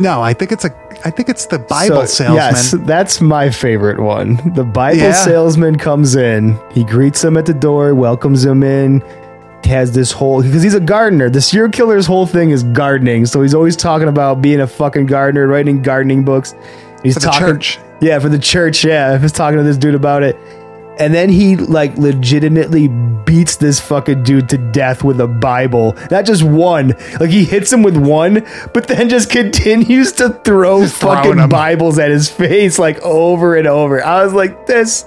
no, 0.00 0.22
I 0.22 0.32
think 0.32 0.52
it's 0.52 0.64
a. 0.64 0.74
I 1.04 1.10
think 1.10 1.28
it's 1.28 1.46
the 1.46 1.58
Bible 1.58 2.06
So, 2.06 2.24
salesman. 2.24 2.36
Yes, 2.36 2.74
that's 2.86 3.20
my 3.20 3.50
favorite 3.50 4.00
one. 4.00 4.40
The 4.54 4.64
Bible 4.64 4.98
Yeah. 4.98 5.12
salesman 5.12 5.76
comes 5.76 6.16
in. 6.16 6.58
He 6.72 6.84
greets 6.84 7.22
him 7.22 7.36
at 7.36 7.44
the 7.46 7.54
door, 7.54 7.94
welcomes 7.94 8.44
him 8.44 8.62
in. 8.62 9.02
Has 9.64 9.92
this 9.92 10.10
whole 10.10 10.42
because 10.42 10.64
he's 10.64 10.74
a 10.74 10.80
gardener. 10.80 11.30
The 11.30 11.40
serial 11.40 11.70
killer's 11.70 12.04
whole 12.04 12.26
thing 12.26 12.50
is 12.50 12.64
gardening. 12.64 13.24
So 13.26 13.40
he's 13.40 13.54
always 13.54 13.76
talking 13.76 14.08
about 14.08 14.42
being 14.42 14.60
a 14.60 14.66
fucking 14.66 15.06
gardener, 15.06 15.46
writing 15.46 15.80
gardening 15.80 16.24
books. 16.24 16.54
He's 17.04 17.14
For 17.14 17.20
the 17.20 17.26
talking, 17.26 17.46
church. 17.46 17.78
Yeah, 18.00 18.18
for 18.18 18.28
the 18.28 18.38
church. 18.38 18.84
Yeah, 18.84 19.16
he's 19.16 19.30
talking 19.30 19.58
to 19.58 19.62
this 19.62 19.76
dude 19.76 19.94
about 19.94 20.24
it. 20.24 20.36
And 20.98 21.14
then 21.14 21.28
he 21.28 21.56
like 21.56 21.96
legitimately 21.96 22.88
beats 22.88 23.56
this 23.56 23.80
fucking 23.80 24.24
dude 24.24 24.48
to 24.48 24.58
death 24.58 25.04
with 25.04 25.20
a 25.20 25.28
Bible. 25.28 25.96
Not 26.10 26.24
just 26.26 26.42
one. 26.42 26.94
Like 27.20 27.30
he 27.30 27.44
hits 27.44 27.72
him 27.72 27.82
with 27.82 27.96
one, 27.96 28.44
but 28.74 28.88
then 28.88 29.08
just 29.08 29.30
continues 29.30 30.12
to 30.14 30.30
throw 30.30 30.82
Just 30.82 30.96
fucking. 30.96 31.48
Bibles 31.48 31.98
at 31.98 32.10
his 32.10 32.28
face 32.28 32.78
like 32.78 33.00
over 33.02 33.54
and 33.54 33.68
over. 33.68 34.04
I 34.04 34.24
was 34.24 34.34
like, 34.34 34.66
this 34.66 35.04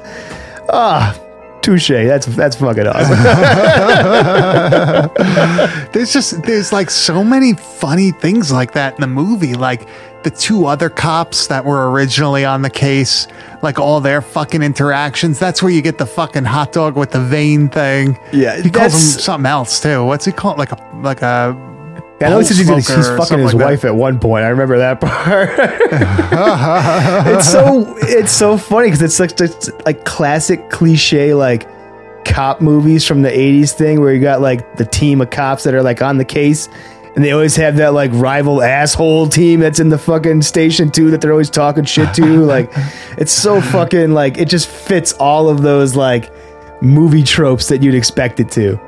ah 0.70 1.20
touche. 1.64 1.90
That's 1.90 2.28
that's 2.28 2.56
fucking 2.58 2.88
awesome. 2.88 3.18
There's 5.94 6.14
just 6.14 6.44
there's 6.44 6.72
like 6.72 6.92
so 6.92 7.24
many 7.24 7.54
funny 7.54 8.12
things 8.12 8.52
like 8.52 8.74
that 8.74 8.94
in 8.96 9.02
the 9.02 9.08
movie. 9.08 9.56
Like 9.56 9.88
the 10.24 10.30
two 10.30 10.66
other 10.66 10.90
cops 10.90 11.48
that 11.48 11.66
were 11.66 11.92
originally 11.92 12.46
on 12.46 12.62
the 12.62 12.70
case, 12.70 13.28
like 13.62 13.80
all 13.80 14.02
their 14.02 14.22
fucking 14.22 14.62
interactions. 14.62 15.40
That's 15.40 15.64
where 15.64 15.72
you 15.72 15.82
get 15.82 15.98
the 15.98 16.06
fucking 16.06 16.46
hot 16.46 16.74
dog 16.74 16.96
with 16.96 17.12
the 17.12 17.22
vein 17.22 17.70
thing. 17.70 18.20
Yeah, 18.32 18.62
he 18.62 18.70
calls 18.70 18.94
him 18.94 19.22
something 19.22 19.50
else 19.50 19.82
too. 19.82 20.06
What's 20.06 20.26
he 20.26 20.32
called? 20.32 20.58
Like 20.58 20.72
a 20.72 21.00
like 21.02 21.22
a. 21.22 21.73
I 22.22 22.30
know 22.30 22.38
he 22.40 22.46
says 22.46 22.58
he's, 22.58 22.68
gonna- 22.68 22.80
he's 22.80 23.08
fucking 23.10 23.40
his 23.40 23.54
like 23.54 23.58
that. 23.60 23.66
wife 23.66 23.86
at 23.86 23.96
one 23.96 24.18
point. 24.20 24.46
I 24.46 24.50
remember 24.50 24.78
that 24.78 25.02
part. 25.02 25.50
it's 27.28 27.50
so 27.52 27.96
it's 28.00 28.32
so 28.32 28.58
funny 28.58 28.88
because 28.92 29.02
it's 29.02 29.20
like 29.20 29.86
like 29.86 30.06
classic 30.06 30.70
cliche 30.70 31.34
like 31.34 31.68
cop 32.26 32.62
movies 32.62 33.06
from 33.06 33.22
the 33.22 33.30
80s 33.30 33.72
thing 33.74 34.00
where 34.00 34.14
you 34.14 34.22
got 34.22 34.40
like 34.42 34.78
the 34.78 34.86
team 34.86 35.20
of 35.22 35.30
cops 35.30 35.64
that 35.64 35.74
are 35.74 35.84
like 35.84 36.02
on 36.02 36.18
the 36.18 36.24
case 36.24 36.70
and 37.16 37.24
they 37.24 37.32
always 37.32 37.56
have 37.58 37.76
that 37.76 37.94
like 37.94 38.10
rival 38.14 38.62
asshole 38.64 39.28
team 39.28 39.60
that's 39.60 39.80
in 39.82 39.90
the 39.90 39.98
fucking 39.98 40.42
station 40.42 40.90
too 40.90 41.12
that 41.12 41.20
they're 41.20 41.32
always 41.34 41.50
talking 41.50 41.84
shit 41.84 42.14
to 42.14 42.24
like 42.46 42.72
it's 43.18 43.34
so 43.34 43.60
fucking 43.60 44.14
like 44.14 44.38
it 44.38 44.48
just 44.48 44.68
fits 44.70 45.12
all 45.14 45.50
of 45.50 45.62
those 45.62 45.96
like 45.98 46.32
movie 46.82 47.24
tropes 47.24 47.68
that 47.68 47.84
you'd 47.84 47.94
expect 47.96 48.40
it 48.40 48.50
to 48.50 48.80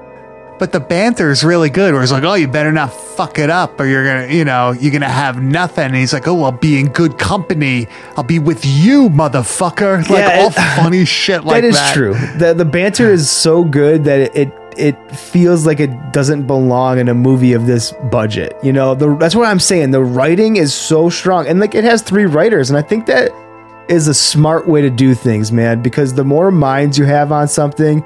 But 0.57 0.71
the 0.71 0.79
banter 0.79 1.31
is 1.31 1.43
really 1.43 1.69
good. 1.69 1.93
Where 1.93 2.01
it's 2.01 2.11
like, 2.11 2.23
oh, 2.23 2.35
you 2.35 2.47
better 2.47 2.71
not 2.71 2.93
fuck 2.93 3.37
it 3.39 3.49
up, 3.49 3.79
or 3.79 3.85
you're 3.85 4.05
gonna, 4.05 4.33
you 4.33 4.45
know, 4.45 4.71
you're 4.71 4.91
gonna 4.93 5.09
have 5.09 5.41
nothing. 5.41 5.85
And 5.85 5.95
he's 5.95 6.13
like, 6.13 6.27
oh, 6.27 6.43
I'll 6.43 6.51
be 6.51 6.79
in 6.79 6.87
good 6.89 7.17
company. 7.17 7.87
I'll 8.15 8.23
be 8.23 8.39
with 8.39 8.65
you, 8.65 9.09
motherfucker. 9.09 9.99
Like 10.09 10.19
Yeah, 10.19 10.39
all 10.41 10.47
it- 10.47 10.53
funny 10.81 11.05
shit 11.23 11.43
like 11.43 11.63
that 11.63 11.73
that. 11.73 11.87
is 11.89 11.93
true. 11.93 12.13
The 12.37 12.53
the 12.53 12.65
banter 12.65 13.11
is 13.11 13.29
so 13.29 13.63
good 13.63 14.03
that 14.05 14.19
it, 14.19 14.35
it 14.35 14.53
it 14.77 15.11
feels 15.15 15.65
like 15.65 15.79
it 15.79 16.11
doesn't 16.11 16.47
belong 16.47 16.99
in 16.99 17.07
a 17.07 17.13
movie 17.13 17.53
of 17.53 17.65
this 17.65 17.93
budget. 18.11 18.55
You 18.63 18.73
know, 18.73 18.95
the 18.95 19.15
that's 19.15 19.35
what 19.35 19.47
I'm 19.47 19.59
saying. 19.59 19.91
The 19.91 20.03
writing 20.03 20.55
is 20.57 20.73
so 20.73 21.09
strong, 21.09 21.47
and 21.47 21.59
like 21.59 21.75
it 21.75 21.83
has 21.83 22.01
three 22.01 22.25
writers, 22.25 22.69
and 22.69 22.77
I 22.77 22.81
think 22.81 23.05
that 23.07 23.31
is 23.87 24.07
a 24.07 24.13
smart 24.13 24.67
way 24.67 24.81
to 24.81 24.89
do 24.89 25.13
things, 25.13 25.51
man. 25.51 25.81
Because 25.81 26.13
the 26.13 26.23
more 26.23 26.49
minds 26.51 26.97
you 26.97 27.05
have 27.05 27.31
on 27.31 27.47
something, 27.47 28.03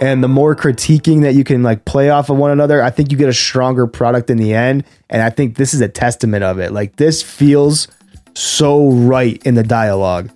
and 0.00 0.22
the 0.22 0.28
more 0.28 0.56
critiquing 0.56 1.22
that 1.22 1.34
you 1.34 1.44
can 1.44 1.62
like 1.62 1.84
play 1.84 2.10
off 2.10 2.30
of 2.30 2.36
one 2.36 2.50
another, 2.50 2.82
I 2.82 2.90
think 2.90 3.12
you 3.12 3.18
get 3.18 3.28
a 3.28 3.34
stronger 3.34 3.86
product 3.86 4.30
in 4.30 4.38
the 4.38 4.54
end. 4.54 4.84
And 5.10 5.22
I 5.22 5.30
think 5.30 5.56
this 5.56 5.74
is 5.74 5.80
a 5.80 5.88
testament 5.88 6.44
of 6.44 6.58
it. 6.58 6.72
Like 6.72 6.96
this 6.96 7.22
feels 7.22 7.88
so 8.34 8.90
right 8.90 9.40
in 9.44 9.54
the 9.54 9.62
dialogue. 9.62 10.30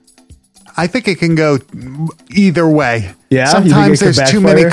I 0.76 0.86
think 0.86 1.08
it 1.08 1.18
can 1.18 1.34
go 1.34 1.58
either 2.30 2.68
way. 2.68 3.12
Yeah? 3.30 3.46
Sometimes 3.46 4.00
there's 4.00 4.30
too 4.30 4.40
many. 4.40 4.64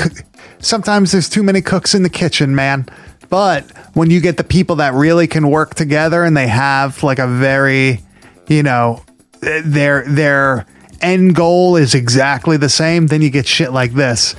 Sometimes 0.60 1.12
there's 1.12 1.28
too 1.28 1.42
many 1.42 1.62
cooks 1.62 1.94
in 1.94 2.02
the 2.02 2.10
kitchen, 2.10 2.54
man. 2.54 2.86
But 3.30 3.70
when 3.94 4.10
you 4.10 4.20
get 4.20 4.36
the 4.36 4.44
people 4.44 4.76
that 4.76 4.92
really 4.92 5.26
can 5.26 5.50
work 5.50 5.74
together 5.74 6.24
and 6.24 6.36
they 6.36 6.46
have 6.46 7.02
like 7.02 7.18
a 7.18 7.26
very, 7.26 8.00
you 8.48 8.62
know, 8.62 9.02
their 9.40 10.04
their 10.06 10.66
end 11.00 11.34
goal 11.34 11.76
is 11.76 11.94
exactly 11.94 12.58
the 12.58 12.68
same, 12.68 13.06
then 13.06 13.22
you 13.22 13.30
get 13.30 13.46
shit 13.46 13.72
like 13.72 13.92
this. 13.92 14.34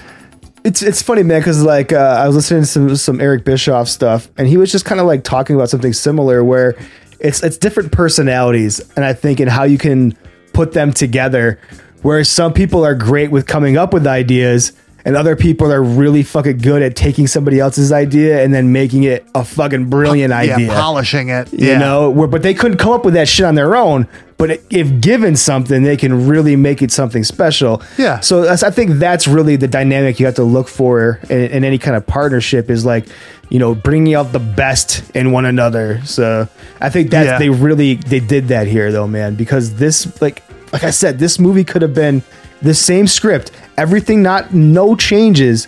It's 0.66 0.82
it's 0.82 1.01
funny, 1.01 1.22
man, 1.22 1.39
because 1.41 1.61
like 1.61 1.93
uh, 1.93 2.20
I 2.20 2.26
was 2.26 2.36
listening 2.36 2.61
to 2.61 2.68
some 2.68 2.95
some 2.95 3.22
Eric 3.22 3.45
Bischoff 3.45 3.88
stuff, 3.88 4.28
and 4.36 4.47
he 4.47 4.57
was 4.57 4.72
just 4.72 4.84
kind 4.84 4.99
of 4.99 5.05
like 5.05 5.24
talking 5.24 5.55
about 5.55 5.70
something 5.70 5.93
similar, 5.93 6.43
where 6.43 6.76
it's 7.20 7.43
it's 7.43 7.57
different 7.57 7.91
personalities, 7.91 8.80
and 8.95 9.05
I 9.05 9.13
think 9.13 9.39
in 9.39 9.47
how 9.47 9.63
you 9.63 9.78
can 9.78 10.18
put 10.53 10.74
them 10.74 10.91
together. 10.91 11.59
Where 12.01 12.24
some 12.24 12.53
people 12.53 12.86
are 12.86 12.93
great 12.93 13.32
with 13.32 13.47
coming 13.47 13.78
up 13.78 13.93
with 13.93 14.05
ideas, 14.05 14.74
and 15.05 15.16
other 15.16 15.36
people 15.36 15.72
are 15.72 15.84
really 15.84 16.24
fucking 16.24 16.57
good 16.57 16.82
at 16.82 16.95
taking 16.95 17.28
somebody 17.28 17.59
else's 17.59 17.91
idea 17.91 18.43
and 18.43 18.53
then 18.53 18.72
making 18.72 19.03
it 19.03 19.26
a 19.36 19.45
fucking 19.45 19.89
brilliant 19.89 20.34
idea. 20.34 20.68
Yeah, 20.68 20.74
polishing 20.74 21.30
it. 21.30 21.53
you 21.53 21.70
yeah. 21.70 21.78
know, 21.78 22.09
where 22.09 22.28
but 22.28 22.41
they 22.41 22.55
couldn't 22.55 22.78
come 22.78 22.91
up 22.91 23.05
with 23.05 23.13
that 23.13 23.28
shit 23.28 23.45
on 23.45 23.53
their 23.53 23.76
own. 23.76 24.07
But 24.38 24.61
if 24.69 24.99
given 24.99 25.38
something, 25.38 25.83
they 25.83 25.95
can 25.95 26.27
really 26.27 26.57
make 26.57 26.81
it 26.81 26.91
something 26.91 27.23
special. 27.23 27.81
Yeah. 27.97 28.19
So 28.19 28.41
that's, 28.41 28.63
I 28.63 28.69
think 28.69 28.91
that's 28.99 29.27
really 29.27 29.55
the 29.55 29.67
dynamic 29.67 30.19
you 30.19 30.25
have 30.25 30.36
to 30.36 30.43
look 30.43 30.67
for 30.67 31.21
in, 31.29 31.39
in 31.51 31.63
any 31.63 31.77
kind 31.77 31.95
of 31.95 32.05
partnership 32.05 32.69
is 32.69 32.83
like, 32.86 33.05
you 33.49 33.59
know, 33.59 33.73
bringing 33.73 34.13
out 34.13 34.33
the 34.33 34.39
best 34.39 35.09
in 35.15 35.31
one 35.31 35.45
another. 35.45 36.01
So 36.03 36.49
I 36.81 36.89
think 36.89 37.11
that 37.11 37.25
Yeah. 37.25 37.39
they 37.39 37.49
really 37.49 37.95
they 37.95 38.19
did 38.19 38.49
that 38.49 38.67
here 38.67 38.91
though, 38.91 39.07
man, 39.07 39.36
because 39.36 39.75
this 39.75 40.21
like 40.21 40.43
like 40.73 40.83
I 40.83 40.89
said, 40.91 41.17
this 41.19 41.39
movie 41.39 41.63
could 41.63 41.81
have 41.81 41.93
been 41.93 42.21
the 42.61 42.73
same 42.73 43.07
script, 43.07 43.51
everything 43.77 44.21
not 44.21 44.53
no 44.53 44.95
changes 44.97 45.67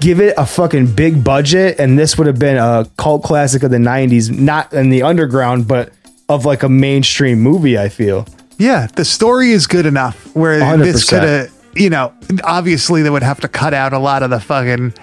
give 0.00 0.20
it 0.20 0.34
a 0.36 0.44
fucking 0.44 0.86
big 0.94 1.22
budget 1.22 1.78
and 1.78 1.96
this 1.96 2.18
would 2.18 2.26
have 2.26 2.38
been 2.38 2.56
a 2.56 2.84
cult 2.96 3.22
classic 3.22 3.62
of 3.62 3.70
the 3.70 3.76
90s 3.76 4.36
not 4.36 4.72
in 4.72 4.88
the 4.88 5.00
underground 5.00 5.68
but 5.68 5.92
of 6.34 6.44
like 6.44 6.62
a 6.62 6.68
mainstream 6.68 7.40
movie 7.40 7.78
i 7.78 7.88
feel 7.88 8.26
Yeah, 8.58 8.86
the 8.94 9.04
story 9.04 9.50
is 9.52 9.66
good 9.66 9.86
enough 9.86 10.16
where 10.36 10.58
this 10.78 11.04
100%. 11.04 11.08
could 11.10 11.22
have, 11.28 11.50
you 11.74 11.90
know, 11.90 12.12
obviously 12.44 13.02
they 13.02 13.10
would 13.10 13.22
have 13.24 13.40
to 13.40 13.48
cut 13.48 13.74
out 13.74 13.92
a 13.92 13.98
lot 13.98 14.22
of 14.22 14.30
the 14.30 14.38
fucking 14.38 14.94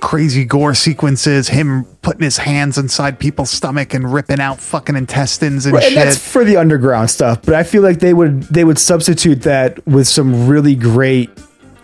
crazy 0.00 0.44
gore 0.44 0.74
sequences, 0.74 1.48
him 1.48 1.84
putting 2.02 2.22
his 2.22 2.36
hands 2.38 2.76
inside 2.78 3.18
people's 3.18 3.50
stomach 3.50 3.94
and 3.94 4.12
ripping 4.12 4.40
out 4.40 4.60
fucking 4.60 4.94
intestines 4.96 5.64
and 5.66 5.74
and 5.74 5.84
shit. 5.84 5.94
that's 5.94 6.18
for 6.18 6.44
the 6.44 6.56
underground 6.56 7.10
stuff 7.10 7.40
but 7.42 7.54
i 7.54 7.62
feel 7.64 7.82
like 7.82 7.98
they 7.98 8.14
would 8.14 8.42
they 8.44 8.62
would 8.64 8.78
substitute 8.78 9.42
that 9.42 9.84
with 9.86 10.06
some 10.06 10.46
really 10.46 10.74
great 10.76 11.30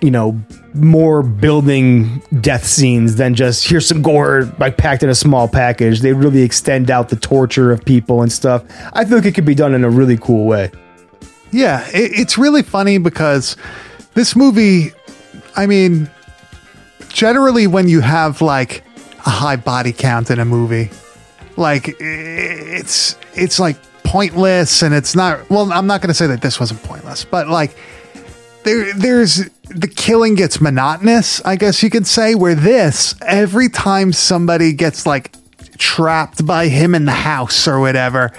you 0.05 0.11
know 0.11 0.39
more 0.75 1.23
building 1.23 2.23
death 2.41 2.67
scenes 2.67 3.17
than 3.17 3.35
just 3.35 3.67
here's 3.67 3.87
some 3.87 4.03
gore 4.03 4.53
like 4.59 4.77
packed 4.77 5.03
in 5.03 5.09
a 5.09 5.15
small 5.15 5.49
package. 5.49 6.01
They 6.01 6.13
really 6.13 6.43
extend 6.43 6.91
out 6.91 7.09
the 7.09 7.17
torture 7.17 7.73
of 7.73 7.85
people 7.85 8.21
and 8.21 8.31
stuff. 8.31 8.65
I 8.93 9.05
feel 9.05 9.19
like 9.19 9.27
it 9.27 9.35
could 9.35 9.47
be 9.47 9.55
done 9.55 9.75
in 9.75 9.83
a 9.83 9.91
really 9.91 10.19
cool 10.19 10.47
way. 10.47 10.71
Yeah, 11.53 11.87
it, 11.89 12.19
it's 12.19 12.37
really 12.37 12.63
funny 12.63 12.99
because 12.99 13.57
this 14.15 14.37
movie, 14.37 14.93
I 15.57 15.67
mean, 15.67 16.11
generally 17.09 17.67
when 17.67 17.89
you 17.89 18.01
have 18.01 18.43
like 18.43 18.85
a 19.25 19.31
high 19.31 19.57
body 19.57 19.93
count 19.93 20.31
in 20.31 20.39
a 20.39 20.45
movie, 20.45 20.91
like 21.57 21.95
it's 21.99 23.17
it's 23.35 23.59
like 23.59 23.77
pointless 24.03 24.83
and 24.83 24.93
it's 24.93 25.15
not 25.17 25.49
well, 25.49 25.73
I'm 25.73 25.87
not 25.87 26.03
going 26.03 26.09
to 26.09 26.15
say 26.15 26.27
that 26.27 26.43
this 26.43 26.61
wasn't 26.61 26.83
pointless, 26.83 27.25
but 27.25 27.49
like 27.49 27.77
there 28.65 28.93
there's 28.95 29.49
the 29.71 29.89
killing 29.89 30.35
gets 30.35 30.61
monotonous, 30.61 31.41
I 31.45 31.57
guess 31.57 31.83
you 31.83 31.91
could 31.91 32.07
say, 32.07 32.35
where 32.35 32.55
this 32.55 33.15
every 33.23 33.69
time 33.69 34.13
somebody 34.13 34.73
gets 34.73 35.07
like 35.07 35.35
trapped 35.79 36.45
by 36.47 36.69
him 36.69 36.95
in 36.95 37.05
the 37.05 37.13
house 37.13 37.67
or 37.67 37.81
whatever, 37.81 38.31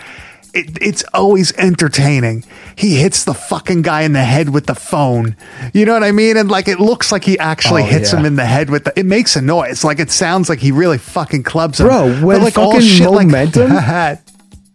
it, 0.54 0.78
it's 0.82 1.04
always 1.14 1.52
entertaining. 1.58 2.44
He 2.78 2.96
hits 2.96 3.26
the 3.26 3.34
fucking 3.34 3.82
guy 3.82 4.02
in 4.04 4.14
the 4.14 4.24
head 4.24 4.50
with 4.50 4.68
the 4.68 4.76
phone. 4.76 5.36
You 5.74 5.86
know 5.86 5.94
what 5.94 6.04
I 6.04 6.12
mean? 6.12 6.38
And 6.38 6.50
like 6.50 6.68
it 6.68 6.80
looks 6.80 7.12
like 7.12 7.24
he 7.24 7.38
actually 7.40 7.84
Oh, 7.84 7.86
hits 7.88 8.14
yeah. 8.14 8.20
him 8.20 8.26
in 8.26 8.36
the 8.36 8.46
head 8.46 8.70
with 8.70 8.86
the. 8.86 8.98
It 9.00 9.06
makes 9.06 9.36
a 9.36 9.42
noise. 9.42 9.84
Like 9.84 10.00
it 10.00 10.12
sounds 10.12 10.48
like 10.48 10.60
he 10.60 10.72
really 10.72 10.98
fucking 10.98 11.44
clubs 11.44 11.80
him. 11.80 11.88
Bro, 11.88 12.22
when 12.26 12.38
But, 12.40 12.44
like 12.44 12.58
all 12.58 12.72
fucking 12.74 12.88
shit 12.88 13.10
like 13.10 13.28
Momentum- 13.28 13.70
that- 13.70 14.22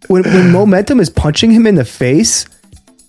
When 0.08 0.22
when 0.24 0.50
Momentum 0.50 0.98
is 1.00 1.08
punching 1.10 1.50
him 1.52 1.66
in 1.66 1.76
the 1.76 1.84
face, 1.84 2.44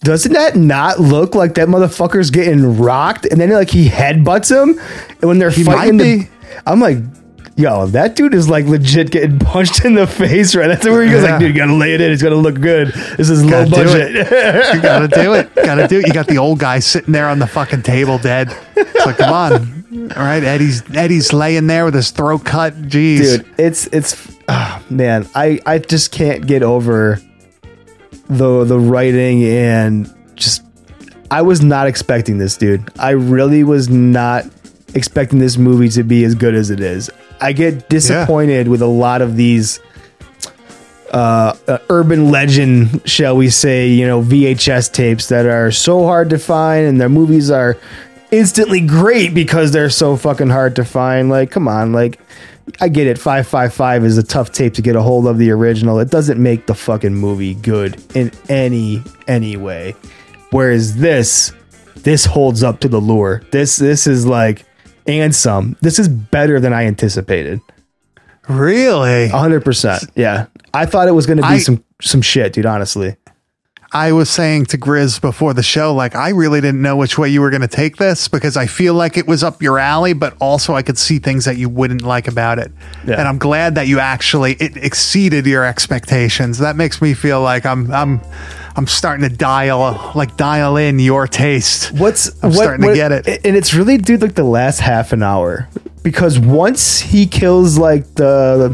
doesn't 0.04 0.34
that 0.34 0.56
not 0.56 0.99
look 0.99 1.36
like 1.36 1.56
that 1.56 1.68
motherfucker's 1.68 2.32
getting 2.32 2.78
rocked? 2.80 3.26
And 3.26 3.39
then 3.39 3.52
like 3.52 3.70
he 3.70 3.88
headbutts 3.88 4.49
him, 4.52 4.80
and 5.22 5.24
when 5.24 5.39
they're 5.39 5.49
He 5.52 5.64
fighting, 5.64 5.97
the. 5.97 6.28
I'm 6.66 6.80
like. 6.80 6.97
Yo, 7.58 7.86
that 7.88 8.16
dude 8.16 8.34
is 8.34 8.49
like 8.49 8.66
legit 8.66 9.12
getting 9.12 9.38
punched 9.39 9.84
in 9.86 9.93
the 9.93 10.08
face, 10.08 10.56
right? 10.56 10.68
That's 10.68 10.86
where 10.86 11.04
he 11.04 11.12
goes 11.12 11.22
Yeah. 11.22 11.32
like, 11.32 11.41
dude, 11.41 11.49
you 11.49 11.58
gotta 11.62 11.74
lay 11.76 11.93
it 11.93 12.02
in. 12.02 12.10
It's 12.10 12.24
gonna 12.24 12.34
look 12.36 12.60
good. 12.60 12.88
This 13.18 13.30
is 13.30 13.43
low 13.43 13.66
Gotta 13.70 13.70
budget. 13.70 14.12
you 14.74 14.82
gotta 14.82 15.08
do 15.10 15.34
it. 15.34 15.54
Gotta 15.56 15.88
do 15.88 15.99
it. 15.99 16.08
You 16.08 16.14
got 16.14 16.28
the 16.28 16.38
old 16.38 16.60
guy 16.60 16.80
sitting 16.80 17.12
there 17.12 17.28
on 17.28 17.39
the 17.39 17.45
fucking 17.45 17.84
table 17.84 18.18
dead. 18.18 18.56
It's 18.78 19.06
like, 19.06 19.18
come 19.18 19.34
on. 19.34 20.12
All 20.16 20.24
right, 20.24 20.41
Eddie's 20.43 20.82
Eddie's 20.95 21.34
laying 21.34 21.68
there 21.68 21.84
with 21.86 21.93
his 21.93 22.10
throat 22.10 22.45
cut. 22.45 22.74
Jeez. 22.74 23.18
dude 23.39 23.45
it's 23.60 23.86
it's 23.88 24.32
ah, 24.47 24.82
man 24.89 25.28
i 25.36 25.60
i 25.66 25.78
just 25.78 26.12
can't 26.12 26.47
get 26.47 26.64
over 26.64 27.20
the 28.38 28.63
the 28.63 28.79
writing 28.79 29.43
and 29.43 30.13
just 30.36 30.63
i 31.29 31.41
was 31.41 31.61
not 31.61 31.88
expecting 31.88 32.38
this 32.38 32.57
dude. 32.57 32.89
I 32.97 33.11
really 33.11 33.63
was 33.63 33.89
not 33.89 34.45
expecting 34.95 35.39
this 35.39 35.57
movie 35.57 35.89
to 35.89 36.03
be 36.03 36.23
as 36.23 36.36
good 36.36 36.55
as 36.55 36.69
it 36.69 36.79
is. 36.79 37.09
I 37.39 37.53
get 37.53 37.89
disappointed 37.89 38.67
with 38.67 38.82
a 38.82 38.88
lot 38.88 39.21
of 39.21 39.36
these 39.36 39.79
uh, 41.11 41.55
uh, 41.67 41.77
urban 41.89 42.32
legend, 42.32 43.01
shall 43.05 43.36
we 43.36 43.49
say, 43.49 43.89
you 43.89 44.07
know, 44.07 44.21
VHS 44.21 44.93
tapes 44.93 45.27
that 45.27 45.45
are 45.45 45.71
so 45.71 46.05
hard 46.05 46.29
to 46.29 46.39
find, 46.39 46.88
and 46.88 47.01
their 47.01 47.09
movies 47.09 47.49
are 47.49 47.77
instantly 48.32 48.79
great 48.79 49.34
because 49.34 49.71
they're 49.71 49.89
so 49.89 50.15
fucking 50.15 50.49
hard 50.49 50.75
to 50.77 50.86
find. 50.86 51.29
Like, 51.29 51.51
come 51.51 51.67
on, 51.67 51.91
like, 51.91 52.19
I 52.80 52.88
get 52.89 53.07
it. 53.07 53.18
Five 53.18 53.47
five 53.47 53.74
five 53.74 54.03
is 54.03 54.18
a 54.18 54.24
tough 54.24 54.51
tape 54.51 54.74
to 54.76 54.82
get 54.82 54.95
a 54.95 55.01
hold 55.01 55.28
of 55.28 55.38
the 55.38 55.51
original. 55.51 55.99
It 55.99 56.09
doesn't 56.09 56.41
make 56.41 56.66
the 56.68 56.76
fucking 56.76 57.14
movie 57.16 57.53
good 57.55 58.01
in 58.16 58.32
any 58.49 59.03
any 59.28 59.57
way. 59.57 59.95
Whereas 60.51 60.97
this, 60.97 61.53
this 61.97 62.26
holds 62.26 62.64
up 62.64 62.80
to 62.82 62.88
the 62.88 62.99
lure. 62.99 63.41
This 63.51 63.78
this 63.78 64.07
is 64.07 64.26
like 64.26 64.66
and 65.07 65.34
some. 65.36 65.78
This 65.82 65.99
is 65.99 66.07
better 66.07 66.59
than 66.59 66.74
I 66.74 66.86
anticipated. 66.86 67.59
Really? 68.49 69.28
hundred 69.30 69.64
percent. 69.64 70.03
Yeah, 70.16 70.47
I 70.74 70.86
thought 70.86 71.07
it 71.07 71.12
was 71.14 71.26
going 71.26 71.38
to 71.38 71.43
be 71.43 71.49
I- 71.49 71.57
some 71.59 71.84
some 72.01 72.22
shit, 72.22 72.53
dude. 72.53 72.66
Honestly, 72.66 73.16
I 73.94 74.14
was 74.14 74.30
saying 74.30 74.68
to 74.68 74.78
Grizz 74.78 75.20
before 75.20 75.54
the 75.54 75.64
show, 75.64 75.94
like, 75.94 76.16
I 76.16 76.30
really 76.30 76.62
didn't 76.62 76.82
know 76.82 76.96
which 76.96 77.18
way 77.18 77.28
you 77.28 77.42
were 77.42 77.50
going 77.50 77.62
to 77.62 77.68
take 77.68 77.98
this 77.98 78.30
because 78.30 78.56
I 78.56 78.66
feel 78.66 78.94
like 78.94 79.18
it 79.18 79.28
was 79.28 79.44
up 79.44 79.62
your 79.62 79.80
alley, 79.80 80.14
but 80.14 80.34
also 80.39 80.74
I 80.76 80.82
could 80.82 80.98
see 80.98 81.20
things 81.20 81.44
that 81.44 81.58
you 81.58 81.68
wouldn't 81.68 82.02
like 82.02 82.30
about 82.30 82.58
it. 82.58 82.72
Yeah. 83.06 83.16
And 83.20 83.28
I'm 83.28 83.38
glad 83.38 83.76
that 83.76 83.88
you 83.89 84.00
actually, 84.00 84.54
it 84.54 84.78
exceeded 84.78 85.46
your 85.46 85.66
expectations. 85.66 86.60
That 86.60 86.78
makes 86.78 87.02
me 87.02 87.14
feel 87.14 87.42
like 87.42 87.66
I'm, 87.66 87.92
I'm, 87.94 88.22
I'm 88.78 88.88
starting 88.88 89.28
to 89.30 89.36
dial, 89.36 90.14
like, 90.16 90.38
dial 90.38 90.78
in 90.78 90.98
your 91.00 91.28
taste. 91.28 91.92
what's 91.92 92.30
I'm 92.42 92.52
what- 92.52 92.64
starting 92.64 92.88
to 92.88 92.96
get 92.96 93.12
it. 93.12 93.46
and 93.46 93.58
it's 93.58 93.74
really 93.74 93.98
dude 93.98 94.22
like 94.22 94.36
the 94.36 94.46
last 94.46 94.80
half 94.80 95.12
an 95.12 95.22
hour 95.22 95.68
because 96.02 96.39
once 96.39 97.00
he 97.02 97.28
kills 97.28 97.78
like 97.78 98.06
the 98.16 98.74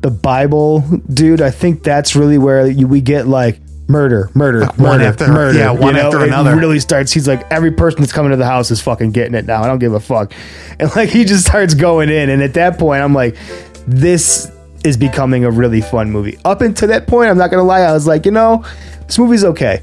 the 0.00 0.10
Bible 0.10 0.80
dude, 1.12 1.42
I 1.42 1.50
think 1.50 1.82
that's 1.82 2.16
really 2.16 2.38
where 2.38 2.66
you, 2.66 2.88
we 2.88 3.02
get 3.02 3.26
like. 3.28 3.60
Murder, 3.90 4.30
murder, 4.34 4.66
one 4.76 4.78
murder, 4.78 5.04
after- 5.04 5.28
murder. 5.28 5.58
yeah, 5.58 5.70
one 5.72 5.96
after 5.96 6.20
it 6.20 6.28
another. 6.28 6.56
really 6.56 6.78
starts. 6.80 7.12
He's 7.12 7.26
like, 7.26 7.50
every 7.50 7.72
person 7.72 8.00
that's 8.00 8.12
coming 8.12 8.30
to 8.30 8.36
the 8.36 8.46
house 8.46 8.70
is 8.70 8.80
fucking 8.80 9.10
getting 9.10 9.34
it 9.34 9.46
now. 9.46 9.62
I 9.62 9.66
don't 9.66 9.80
give 9.80 9.94
a 9.94 10.00
fuck. 10.00 10.32
And 10.78 10.88
like, 10.96 11.08
he 11.10 11.24
just 11.24 11.44
starts 11.46 11.74
going 11.74 12.08
in. 12.08 12.30
And 12.30 12.40
at 12.42 12.54
that 12.54 12.78
point, 12.78 13.02
I'm 13.02 13.14
like, 13.14 13.36
this 13.86 14.50
is 14.84 14.96
becoming 14.96 15.44
a 15.44 15.50
really 15.50 15.80
fun 15.80 16.10
movie. 16.10 16.38
Up 16.44 16.60
until 16.60 16.88
that 16.88 17.06
point, 17.06 17.30
I'm 17.30 17.36
not 17.38 17.50
gonna 17.50 17.64
lie, 17.64 17.80
I 17.80 17.92
was 17.92 18.06
like, 18.06 18.24
you 18.24 18.32
know, 18.32 18.64
this 19.06 19.18
movie's 19.18 19.44
okay. 19.44 19.82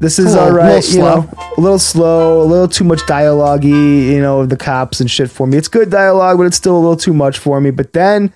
This 0.00 0.18
is 0.18 0.34
all 0.34 0.50
right. 0.50 0.86
You 0.90 0.98
know, 1.00 1.28
a 1.56 1.60
little 1.60 1.78
slow, 1.78 2.42
a 2.42 2.44
little 2.44 2.68
too 2.68 2.84
much 2.84 3.06
dialogue 3.06 3.64
you 3.64 4.20
know, 4.20 4.46
the 4.46 4.56
cops 4.56 5.00
and 5.00 5.10
shit 5.10 5.30
for 5.30 5.46
me. 5.46 5.58
It's 5.58 5.68
good 5.68 5.90
dialogue, 5.90 6.38
but 6.38 6.44
it's 6.44 6.56
still 6.56 6.74
a 6.74 6.80
little 6.80 6.96
too 6.96 7.12
much 7.12 7.38
for 7.38 7.60
me. 7.60 7.70
But 7.70 7.92
then 7.92 8.32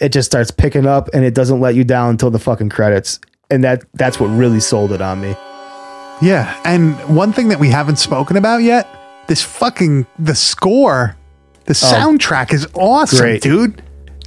it 0.00 0.08
just 0.08 0.30
starts 0.30 0.50
picking 0.50 0.86
up 0.86 1.10
and 1.12 1.22
it 1.22 1.34
doesn't 1.34 1.60
let 1.60 1.74
you 1.74 1.84
down 1.84 2.10
until 2.10 2.30
the 2.30 2.38
fucking 2.38 2.70
credits. 2.70 3.20
And 3.50 3.62
that 3.64 3.84
that's 3.94 4.18
what 4.18 4.26
really 4.28 4.60
sold 4.60 4.92
it 4.92 5.00
on 5.00 5.20
me. 5.20 5.36
Yeah. 6.22 6.58
And 6.64 6.94
one 7.14 7.32
thing 7.32 7.48
that 7.48 7.58
we 7.60 7.68
haven't 7.68 7.96
spoken 7.96 8.36
about 8.36 8.58
yet, 8.62 8.88
this 9.28 9.42
fucking, 9.42 10.06
the 10.18 10.34
score, 10.34 11.16
the 11.64 11.72
oh. 11.72 11.92
soundtrack 11.94 12.52
is 12.52 12.66
awesome, 12.74 13.18
Oh. 13.18 13.20
Great. 13.22 13.42
dude. 13.42 13.82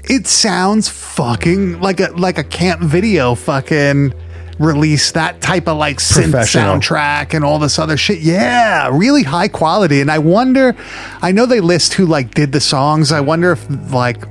It 0.06 0.28
sounds 0.28 0.88
fucking 0.88 1.82
like 1.82 2.00
a, 2.00 2.12
like 2.12 2.38
a 2.38 2.44
camp 2.44 2.82
video 2.82 3.36
fucking 3.36 4.14
release 4.60 5.12
that 5.14 5.40
type 5.42 5.68
of 5.68 5.78
like 5.78 5.98
synth 5.98 6.32
Professional. 6.32 6.76
soundtrack 6.80 7.34
and 7.34 7.44
all 7.46 7.60
this 7.60 7.80
other 7.80 7.98
shit. 7.98 8.20
Yeah, 8.20 8.90
really 8.92 9.24
high 9.24 9.48
quality. 9.48 10.02
And 10.02 10.10
I 10.12 10.20
wonder, 10.20 10.76
I 11.22 11.32
know 11.32 11.46
they 11.46 11.60
list 11.62 11.94
who 11.94 12.06
like 12.06 12.34
did 12.34 12.52
the 12.52 12.60
songs. 12.62 13.12
I 13.12 13.20
wonder 13.22 13.52
if 13.52 13.66
like 13.94 14.24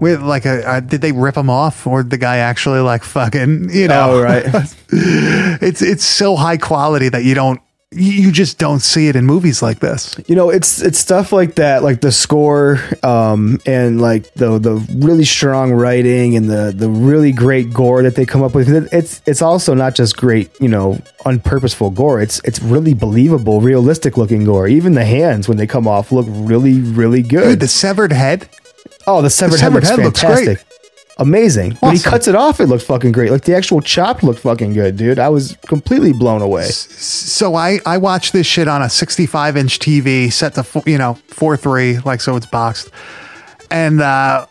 with 0.00 0.22
like 0.22 0.46
a, 0.46 0.68
uh, 0.68 0.80
did 0.80 1.00
they 1.00 1.12
rip 1.12 1.34
them 1.34 1.50
off 1.50 1.86
or 1.86 2.02
the 2.02 2.18
guy 2.18 2.38
actually 2.38 2.80
like 2.80 3.04
fucking 3.04 3.70
you 3.70 3.88
know? 3.88 4.12
Oh, 4.12 4.22
right. 4.22 4.44
it's 4.88 5.82
it's 5.82 6.04
so 6.04 6.36
high 6.36 6.56
quality 6.56 7.08
that 7.08 7.24
you 7.24 7.34
don't 7.34 7.60
you 7.90 8.30
just 8.30 8.58
don't 8.58 8.80
see 8.80 9.08
it 9.08 9.16
in 9.16 9.24
movies 9.24 9.62
like 9.62 9.78
this. 9.80 10.14
You 10.26 10.36
know, 10.36 10.50
it's 10.50 10.82
it's 10.82 10.98
stuff 10.98 11.32
like 11.32 11.54
that, 11.54 11.82
like 11.82 12.02
the 12.02 12.12
score, 12.12 12.78
um, 13.02 13.60
and 13.64 13.98
like 14.00 14.32
the 14.34 14.58
the 14.58 14.74
really 14.94 15.24
strong 15.24 15.72
writing 15.72 16.36
and 16.36 16.50
the 16.50 16.72
the 16.76 16.90
really 16.90 17.32
great 17.32 17.72
gore 17.72 18.02
that 18.02 18.14
they 18.14 18.26
come 18.26 18.42
up 18.42 18.54
with. 18.54 18.68
It's 18.92 19.22
it's 19.26 19.40
also 19.40 19.72
not 19.72 19.94
just 19.94 20.18
great, 20.18 20.50
you 20.60 20.68
know, 20.68 21.00
unpurposeful 21.20 21.94
gore. 21.94 22.20
It's 22.20 22.40
it's 22.44 22.60
really 22.60 22.92
believable, 22.92 23.62
realistic 23.62 24.18
looking 24.18 24.44
gore. 24.44 24.68
Even 24.68 24.92
the 24.92 25.06
hands 25.06 25.48
when 25.48 25.56
they 25.56 25.66
come 25.66 25.88
off 25.88 26.12
look 26.12 26.26
really 26.28 26.80
really 26.80 27.22
Dude, 27.22 27.30
good. 27.30 27.60
the 27.60 27.68
severed 27.68 28.12
head. 28.12 28.50
Oh, 29.08 29.22
the 29.22 29.30
severed, 29.30 29.58
severed 29.58 29.84
head 29.84 29.98
head 29.98 30.04
looks 30.04 30.22
looks 30.22 30.42
great. 30.44 30.64
Amazing. 31.20 31.72
When 31.80 31.96
he 31.96 32.00
cuts 32.00 32.28
it 32.28 32.36
off, 32.36 32.60
it 32.60 32.66
looked 32.66 32.84
fucking 32.84 33.10
great. 33.10 33.32
Like 33.32 33.42
the 33.42 33.56
actual 33.56 33.80
chop 33.80 34.22
looked 34.22 34.38
fucking 34.38 34.72
good, 34.72 34.96
dude. 34.96 35.18
I 35.18 35.28
was 35.28 35.56
completely 35.66 36.12
blown 36.12 36.42
away. 36.42 36.66
So 36.66 37.56
I 37.56 37.80
I 37.84 37.98
watched 37.98 38.32
this 38.32 38.46
shit 38.46 38.68
on 38.68 38.82
a 38.82 38.88
65 38.88 39.56
inch 39.56 39.80
TV 39.80 40.32
set 40.32 40.54
to 40.54 40.64
you 40.86 40.96
know 40.96 41.14
four 41.26 41.56
three 41.56 41.98
like 42.00 42.20
so 42.20 42.36
it's 42.36 42.46
boxed, 42.46 42.90
and 43.68 44.00
uh, 44.00 44.46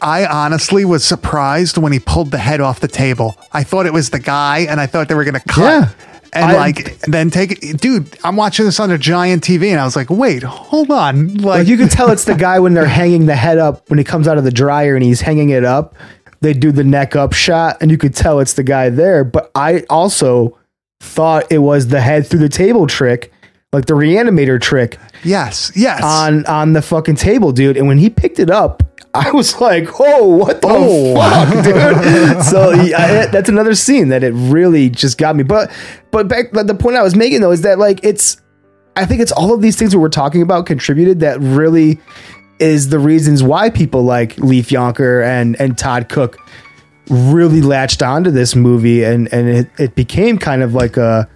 I 0.00 0.24
honestly 0.26 0.84
was 0.84 1.04
surprised 1.04 1.78
when 1.78 1.90
he 1.90 1.98
pulled 1.98 2.30
the 2.30 2.38
head 2.38 2.60
off 2.60 2.78
the 2.78 2.88
table. 2.88 3.36
I 3.52 3.64
thought 3.64 3.86
it 3.86 3.92
was 3.92 4.10
the 4.10 4.20
guy, 4.20 4.60
and 4.60 4.80
I 4.80 4.86
thought 4.86 5.08
they 5.08 5.16
were 5.16 5.24
gonna 5.24 5.40
cut. 5.40 5.82
Yeah. 5.82 6.17
And 6.32 6.52
I- 6.52 6.56
like 6.56 7.00
then 7.02 7.30
take 7.30 7.62
it, 7.62 7.80
dude. 7.80 8.18
I'm 8.24 8.36
watching 8.36 8.64
this 8.66 8.78
on 8.80 8.90
a 8.90 8.98
giant 8.98 9.42
TV, 9.42 9.70
and 9.70 9.80
I 9.80 9.84
was 9.84 9.96
like, 9.96 10.10
"Wait, 10.10 10.42
hold 10.42 10.90
on!" 10.90 11.34
Like, 11.34 11.60
Like 11.60 11.66
you 11.68 11.76
can 11.76 11.88
tell 11.88 12.10
it's 12.10 12.24
the 12.24 12.34
guy 12.34 12.58
when 12.58 12.74
they're 12.74 12.86
hanging 12.86 13.26
the 13.26 13.36
head 13.36 13.58
up 13.58 13.88
when 13.88 13.98
he 13.98 14.04
comes 14.04 14.28
out 14.28 14.38
of 14.38 14.44
the 14.44 14.50
dryer 14.50 14.94
and 14.94 15.04
he's 15.04 15.20
hanging 15.20 15.50
it 15.50 15.64
up. 15.64 15.94
They 16.40 16.52
do 16.52 16.70
the 16.70 16.84
neck 16.84 17.16
up 17.16 17.32
shot 17.32 17.78
and 17.80 17.90
you 17.90 17.98
could 17.98 18.14
tell 18.14 18.38
it's 18.40 18.52
the 18.52 18.62
guy 18.62 18.90
there. 18.90 19.24
But 19.24 19.50
I 19.54 19.84
also 19.90 20.56
thought 21.00 21.50
it 21.50 21.58
was 21.58 21.88
the 21.88 22.00
head 22.00 22.26
through 22.26 22.40
the 22.40 22.48
table 22.48 22.86
trick, 22.86 23.32
like 23.72 23.86
the 23.86 23.94
reanimator 23.94 24.60
trick 24.60 24.98
yes, 25.24 25.72
yes. 25.74 26.02
on 26.02 26.44
on 26.46 26.72
the 26.74 26.82
fucking 26.82 27.16
table, 27.16 27.52
dude. 27.52 27.76
And 27.76 27.88
when 27.88 27.98
he 27.98 28.10
picked 28.10 28.38
it 28.38 28.50
up, 28.50 28.82
I 29.14 29.30
was 29.32 29.60
like, 29.60 29.88
"Oh, 29.98 30.26
what 30.28 30.60
the 30.62 30.68
Oh. 30.70 31.14
fuck, 31.16 31.64
dude!" 31.64 32.42
so 32.44 32.70
yeah, 32.72 33.26
that's 33.26 33.48
another 33.48 33.74
scene 33.74 34.08
that 34.08 34.22
it 34.22 34.32
really 34.32 34.90
just 34.90 35.18
got 35.18 35.34
me. 35.36 35.42
But 35.42 35.70
but 36.10 36.28
back 36.28 36.52
but 36.52 36.66
the 36.66 36.74
point 36.74 36.96
I 36.96 37.02
was 37.02 37.14
making 37.16 37.40
though 37.40 37.50
is 37.52 37.62
that 37.62 37.78
like 37.78 38.00
it's 38.02 38.40
I 38.96 39.06
think 39.06 39.20
it's 39.20 39.32
all 39.32 39.54
of 39.54 39.62
these 39.62 39.76
things 39.76 39.92
that 39.92 39.98
we're 39.98 40.08
talking 40.08 40.42
about 40.42 40.66
contributed 40.66 41.20
that 41.20 41.40
really 41.40 41.98
is 42.58 42.88
the 42.90 42.98
reasons 42.98 43.42
why 43.42 43.70
people 43.70 44.02
like 44.02 44.36
Leif 44.38 44.68
Jonker 44.68 45.24
and 45.24 45.58
and 45.60 45.78
Todd 45.78 46.08
Cook 46.08 46.36
really 47.08 47.62
latched 47.62 48.02
onto 48.02 48.30
this 48.30 48.54
movie 48.54 49.04
and 49.04 49.32
and 49.32 49.48
it, 49.48 49.70
it 49.78 49.94
became 49.94 50.36
kind 50.38 50.62
of 50.62 50.74
like 50.74 50.96
a 50.98 51.26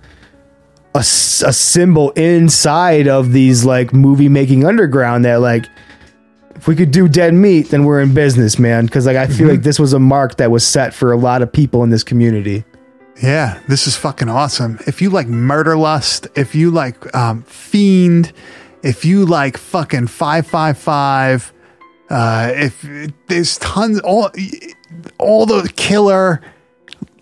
a 0.94 1.02
symbol 1.02 2.10
inside 2.10 3.08
of 3.08 3.32
these 3.32 3.64
like 3.64 3.94
movie 3.94 4.28
making 4.28 4.66
underground 4.66 5.24
that 5.24 5.36
like 5.40 5.64
if 6.62 6.68
we 6.68 6.76
could 6.76 6.90
do 6.92 7.08
dead 7.08 7.34
meat 7.34 7.68
then 7.70 7.84
we're 7.84 8.00
in 8.00 8.14
business 8.14 8.56
man 8.58 8.86
because 8.86 9.04
like 9.04 9.16
i 9.16 9.26
feel 9.26 9.48
like 9.48 9.62
this 9.62 9.78
was 9.80 9.92
a 9.92 9.98
mark 9.98 10.36
that 10.36 10.50
was 10.50 10.64
set 10.66 10.94
for 10.94 11.10
a 11.12 11.16
lot 11.16 11.42
of 11.42 11.52
people 11.52 11.82
in 11.82 11.90
this 11.90 12.04
community 12.04 12.64
Yeah, 13.22 13.60
this 13.68 13.86
is 13.86 13.94
fucking 13.96 14.28
awesome. 14.30 14.78
If 14.86 15.02
you 15.02 15.10
like 15.10 15.28
Murder 15.28 15.76
Lust, 15.76 16.26
if 16.34 16.54
you 16.54 16.70
like 16.70 16.96
um, 17.14 17.42
Fiend, 17.42 18.32
if 18.82 19.04
you 19.04 19.26
like 19.26 19.58
fucking 19.58 20.06
555, 20.08 21.52
uh, 22.08 22.52
if 22.56 22.86
there's 23.28 23.58
tons, 23.58 24.00
all, 24.00 24.30
all 25.18 25.44
the 25.46 25.70
killer, 25.76 26.40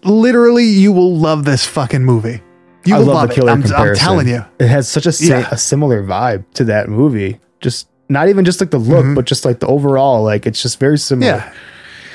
literally, 0.05 0.65
you 0.65 0.93
will 0.93 1.17
love 1.17 1.45
this 1.45 1.67
fucking 1.67 2.05
movie. 2.05 2.41
You 2.87 2.95
I 2.95 2.99
will 3.01 3.07
love 3.07 3.15
love 3.17 3.29
the 3.29 3.33
it. 3.35 3.37
killer 3.37 3.53
I'm, 3.53 3.65
I'm 3.75 3.95
telling 3.97 4.29
you. 4.29 4.45
it 4.59 4.69
has 4.69 4.89
such 4.89 5.07
a, 5.07 5.13
sa- 5.13 5.39
Yeah. 5.41 5.49
a 5.51 5.59
similar 5.59 6.03
vibe 6.03 6.45
to 6.55 6.65
that 6.65 6.89
movie 6.89 7.41
just 7.61 7.89
not 8.11 8.29
even 8.29 8.45
just 8.45 8.61
like 8.61 8.71
the 8.71 8.79
look 8.79 9.15
but 9.15 9.25
just 9.25 9.45
like 9.47 9.61
the 9.61 9.67
overall 9.67 10.23
like 10.23 10.45
it's 10.47 10.61
just 10.63 10.79
very 10.79 10.99
similar 10.99 11.33
Mm-hmm. 11.39 11.49
Yeah. 11.49 11.55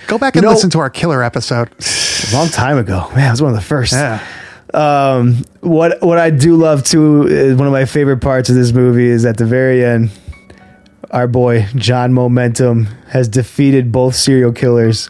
Go 0.07 0.19
back 0.19 0.35
and 0.35 0.43
You 0.43 0.47
know- 0.49 0.53
listen 0.53 0.69
to 0.71 0.79
our 0.79 0.89
killer 0.91 1.23
episode. 1.23 1.69
a 2.31 2.35
long 2.35 2.47
time 2.49 2.77
ago 2.77 3.09
man 3.15 3.27
it 3.27 3.31
was 3.31 3.41
one 3.41 3.49
of 3.51 3.55
the 3.55 3.61
first 3.63 3.93
Yeah. 3.93 4.19
um 4.73 5.43
what 5.61 6.01
what 6.01 6.17
i 6.19 6.29
do 6.29 6.55
love 6.55 6.83
too 6.83 7.27
is 7.27 7.55
one 7.55 7.65
of 7.67 7.73
my 7.73 7.85
favorite 7.85 8.17
parts 8.21 8.49
of 8.49 8.55
this 8.55 8.71
movie 8.71 9.07
is 9.07 9.25
at 9.25 9.37
the 9.37 9.45
very 9.45 9.83
end 9.83 10.11
our 11.11 11.27
boy 11.27 11.65
john 11.75 12.13
momentum 12.13 12.85
has 13.09 13.27
defeated 13.27 13.91
both 13.91 14.15
serial 14.15 14.51
killers 14.51 15.07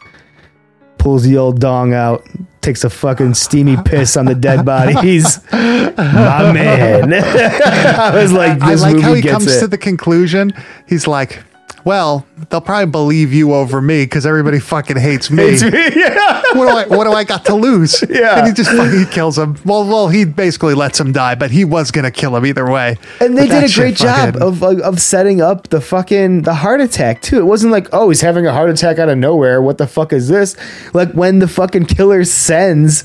pulls 0.98 1.24
the 1.24 1.38
old 1.38 1.60
dong 1.60 1.94
out 1.94 2.24
takes 2.66 2.84
a 2.84 2.90
fucking 2.90 3.34
steamy 3.34 3.78
piss 3.86 4.18
on 4.18 4.26
the 4.26 4.36
dead 4.36 4.66
bodies 4.66 5.40
my 5.52 6.52
man 6.52 7.14
i 7.14 8.12
was 8.14 8.32
like 8.34 8.62
I 8.62 8.72
this 8.72 8.82
like 8.82 9.00
how 9.00 9.14
he 9.14 9.22
gets 9.22 9.34
comes 9.34 9.56
it. 9.56 9.60
to 9.60 9.68
the 9.68 9.78
conclusion. 9.78 10.54
He's 10.88 11.08
like, 11.08 11.44
well, 11.86 12.26
they'll 12.50 12.60
probably 12.62 12.92
believe 12.92 13.32
you 13.32 13.54
over 13.54 13.82
me 13.82 14.04
because 14.04 14.26
everybody 14.26 14.60
fucking 14.60 14.98
hates 14.98 15.32
me. 15.32 15.44
It's 15.44 15.64
me, 15.64 15.70
yeah. 16.02 16.42
what 16.54 16.66
do 16.70 16.78
I 16.78 16.98
what 16.98 17.06
do 17.06 17.12
I 17.14 17.24
got 17.24 17.46
to 17.46 17.56
lose? 17.56 18.04
Yeah. 18.10 18.40
And 18.40 18.48
he 18.48 18.54
just 18.54 18.72
fucking 18.72 19.00
he 19.00 19.06
kills 19.06 19.38
him. 19.38 19.58
Well, 19.66 19.86
well, 19.88 20.08
he 20.08 20.26
basically 20.26 20.74
lets 20.74 21.00
him 21.00 21.12
die, 21.12 21.36
but 21.36 21.52
he 21.52 21.64
was 21.64 21.92
gonna 21.92 22.12
kill 22.12 22.36
him 22.36 22.46
either 22.46 22.70
way. 22.70 22.98
And 23.22 23.38
they 23.38 23.48
But 23.48 23.62
did 23.62 23.72
a 23.72 23.74
great 23.74 23.96
job 23.96 24.34
fucking- 24.34 24.42
of 24.42 24.64
of 24.64 24.80
of 24.82 25.00
setting 25.02 25.42
up 25.42 25.70
the 25.70 25.80
fucking 25.80 26.42
the 26.42 26.56
heart 26.56 26.82
attack 26.82 27.22
too. 27.22 27.38
It 27.40 27.46
wasn't 27.46 27.72
like, 27.72 27.88
oh, 27.94 28.10
he's 28.10 28.22
having 28.22 28.46
a 28.48 28.52
heart 28.52 28.70
attack 28.70 29.00
out 29.00 29.10
of 29.10 29.18
nowhere. 29.18 29.62
What 29.62 29.78
the 29.78 29.88
fuck 29.88 30.12
is 30.14 30.28
this? 30.28 30.56
Like 30.94 31.12
when 31.14 31.40
the 31.40 31.48
fucking 31.48 31.86
killer 31.86 32.24
sends 32.24 33.04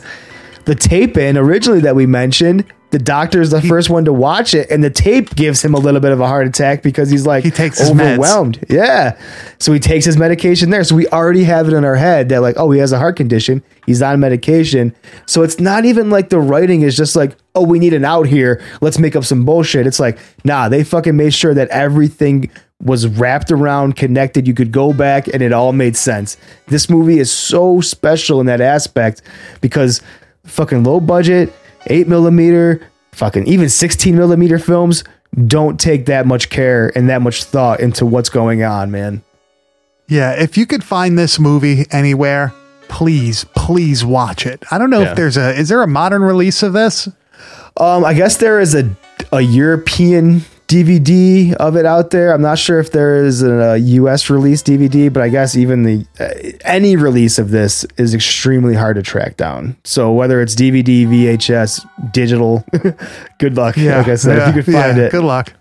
the 0.64 0.74
tape 0.74 1.16
in 1.16 1.36
originally 1.36 1.80
that 1.80 1.94
we 1.96 2.06
mentioned, 2.06 2.64
the 2.90 2.98
doctor 2.98 3.40
is 3.40 3.50
the 3.50 3.62
first 3.62 3.88
one 3.88 4.04
to 4.04 4.12
watch 4.12 4.52
it, 4.52 4.70
and 4.70 4.82
the 4.82 4.90
tape 4.90 5.34
gives 5.36 5.64
him 5.64 5.74
a 5.74 5.78
little 5.78 6.00
bit 6.00 6.10
of 6.12 6.20
a 6.20 6.26
heart 6.26 6.46
attack 6.46 6.82
because 6.82 7.08
he's 7.10 7.24
like 7.24 7.44
He 7.44 7.50
takes 7.50 7.80
overwhelmed. 7.80 8.64
Yeah. 8.68 9.18
So 9.58 9.72
he 9.72 9.78
takes 9.78 10.04
his 10.04 10.16
medication 10.16 10.70
there. 10.70 10.82
So 10.82 10.96
we 10.96 11.06
already 11.08 11.44
have 11.44 11.68
it 11.68 11.74
in 11.74 11.84
our 11.84 11.96
head 11.96 12.28
that 12.30 12.40
like, 12.40 12.56
oh, 12.58 12.70
he 12.70 12.80
has 12.80 12.92
a 12.92 12.98
heart 12.98 13.16
condition. 13.16 13.62
He's 13.86 14.02
on 14.02 14.18
medication. 14.20 14.94
So 15.26 15.42
it's 15.42 15.60
not 15.60 15.84
even 15.84 16.10
like 16.10 16.30
the 16.30 16.40
writing 16.40 16.82
is 16.82 16.96
just 16.96 17.14
like, 17.14 17.36
oh, 17.54 17.64
we 17.64 17.78
need 17.78 17.94
an 17.94 18.04
out 18.04 18.26
here. 18.26 18.62
Let's 18.80 18.98
make 18.98 19.14
up 19.14 19.24
some 19.24 19.44
bullshit. 19.44 19.86
It's 19.86 20.00
like, 20.00 20.18
nah, 20.44 20.68
they 20.68 20.82
fucking 20.82 21.16
made 21.16 21.34
sure 21.34 21.54
that 21.54 21.68
everything 21.68 22.50
was 22.82 23.06
wrapped 23.06 23.50
around, 23.50 23.96
connected. 23.96 24.48
You 24.48 24.54
could 24.54 24.72
go 24.72 24.92
back 24.92 25.28
and 25.28 25.42
it 25.42 25.52
all 25.52 25.72
made 25.72 25.96
sense. 25.96 26.36
This 26.68 26.88
movie 26.88 27.18
is 27.18 27.30
so 27.30 27.80
special 27.80 28.40
in 28.40 28.46
that 28.46 28.60
aspect 28.60 29.22
because 29.60 30.00
fucking 30.44 30.84
low 30.84 31.00
budget, 31.00 31.52
eight 31.86 32.08
millimeter, 32.08 32.86
fucking 33.12 33.46
even 33.46 33.68
16 33.68 34.14
millimeter 34.16 34.58
films 34.58 35.04
don't 35.46 35.78
take 35.78 36.06
that 36.06 36.26
much 36.26 36.50
care 36.50 36.90
and 36.96 37.08
that 37.08 37.22
much 37.22 37.44
thought 37.44 37.80
into 37.80 38.04
what's 38.04 38.28
going 38.28 38.62
on, 38.64 38.90
man. 38.90 39.22
Yeah, 40.08 40.32
if 40.32 40.56
you 40.58 40.66
could 40.66 40.82
find 40.82 41.16
this 41.18 41.38
movie 41.38 41.86
anywhere, 41.92 42.52
please, 42.88 43.44
please 43.54 44.04
watch 44.04 44.44
it. 44.44 44.64
I 44.72 44.78
don't 44.78 44.90
know 44.90 45.00
Yeah. 45.02 45.10
if 45.10 45.16
there's 45.16 45.36
a 45.36 45.56
is 45.56 45.68
there 45.68 45.82
a 45.82 45.86
modern 45.86 46.22
release 46.22 46.62
of 46.64 46.72
this? 46.72 47.08
Um, 47.76 48.04
I 48.04 48.14
guess 48.14 48.36
there 48.38 48.58
is 48.58 48.74
a 48.74 48.90
a 49.32 49.40
European 49.40 50.44
DVD 50.70 51.52
of 51.54 51.76
it 51.76 51.84
out 51.84 52.10
there. 52.10 52.32
I'm 52.32 52.40
not 52.42 52.56
sure 52.56 52.78
if 52.78 52.92
there 52.92 53.24
is 53.24 53.42
a 53.42 53.76
US 53.78 54.30
release 54.30 54.62
DVD, 54.62 55.12
but 55.12 55.20
I 55.20 55.28
guess 55.28 55.56
even 55.56 55.82
the 55.82 56.06
uh, 56.20 56.56
any 56.64 56.94
release 56.94 57.40
of 57.40 57.50
this 57.50 57.84
is 57.96 58.14
extremely 58.14 58.74
hard 58.74 58.94
to 58.94 59.02
track 59.02 59.36
down. 59.36 59.76
So 59.82 60.12
whether 60.12 60.40
it's 60.40 60.54
DVD, 60.54 61.06
VHS, 61.06 62.12
digital, 62.12 62.64
good 63.38 63.56
luck. 63.56 63.76
like 63.76 64.06
I 64.06 64.14
said, 64.14 64.38
if 64.38 64.46
you 64.54 64.62
could 64.62 64.72
find 64.72 64.96
yeah, 64.96 65.04
it. 65.06 65.10
Good 65.12 65.24
luck. 65.24 65.52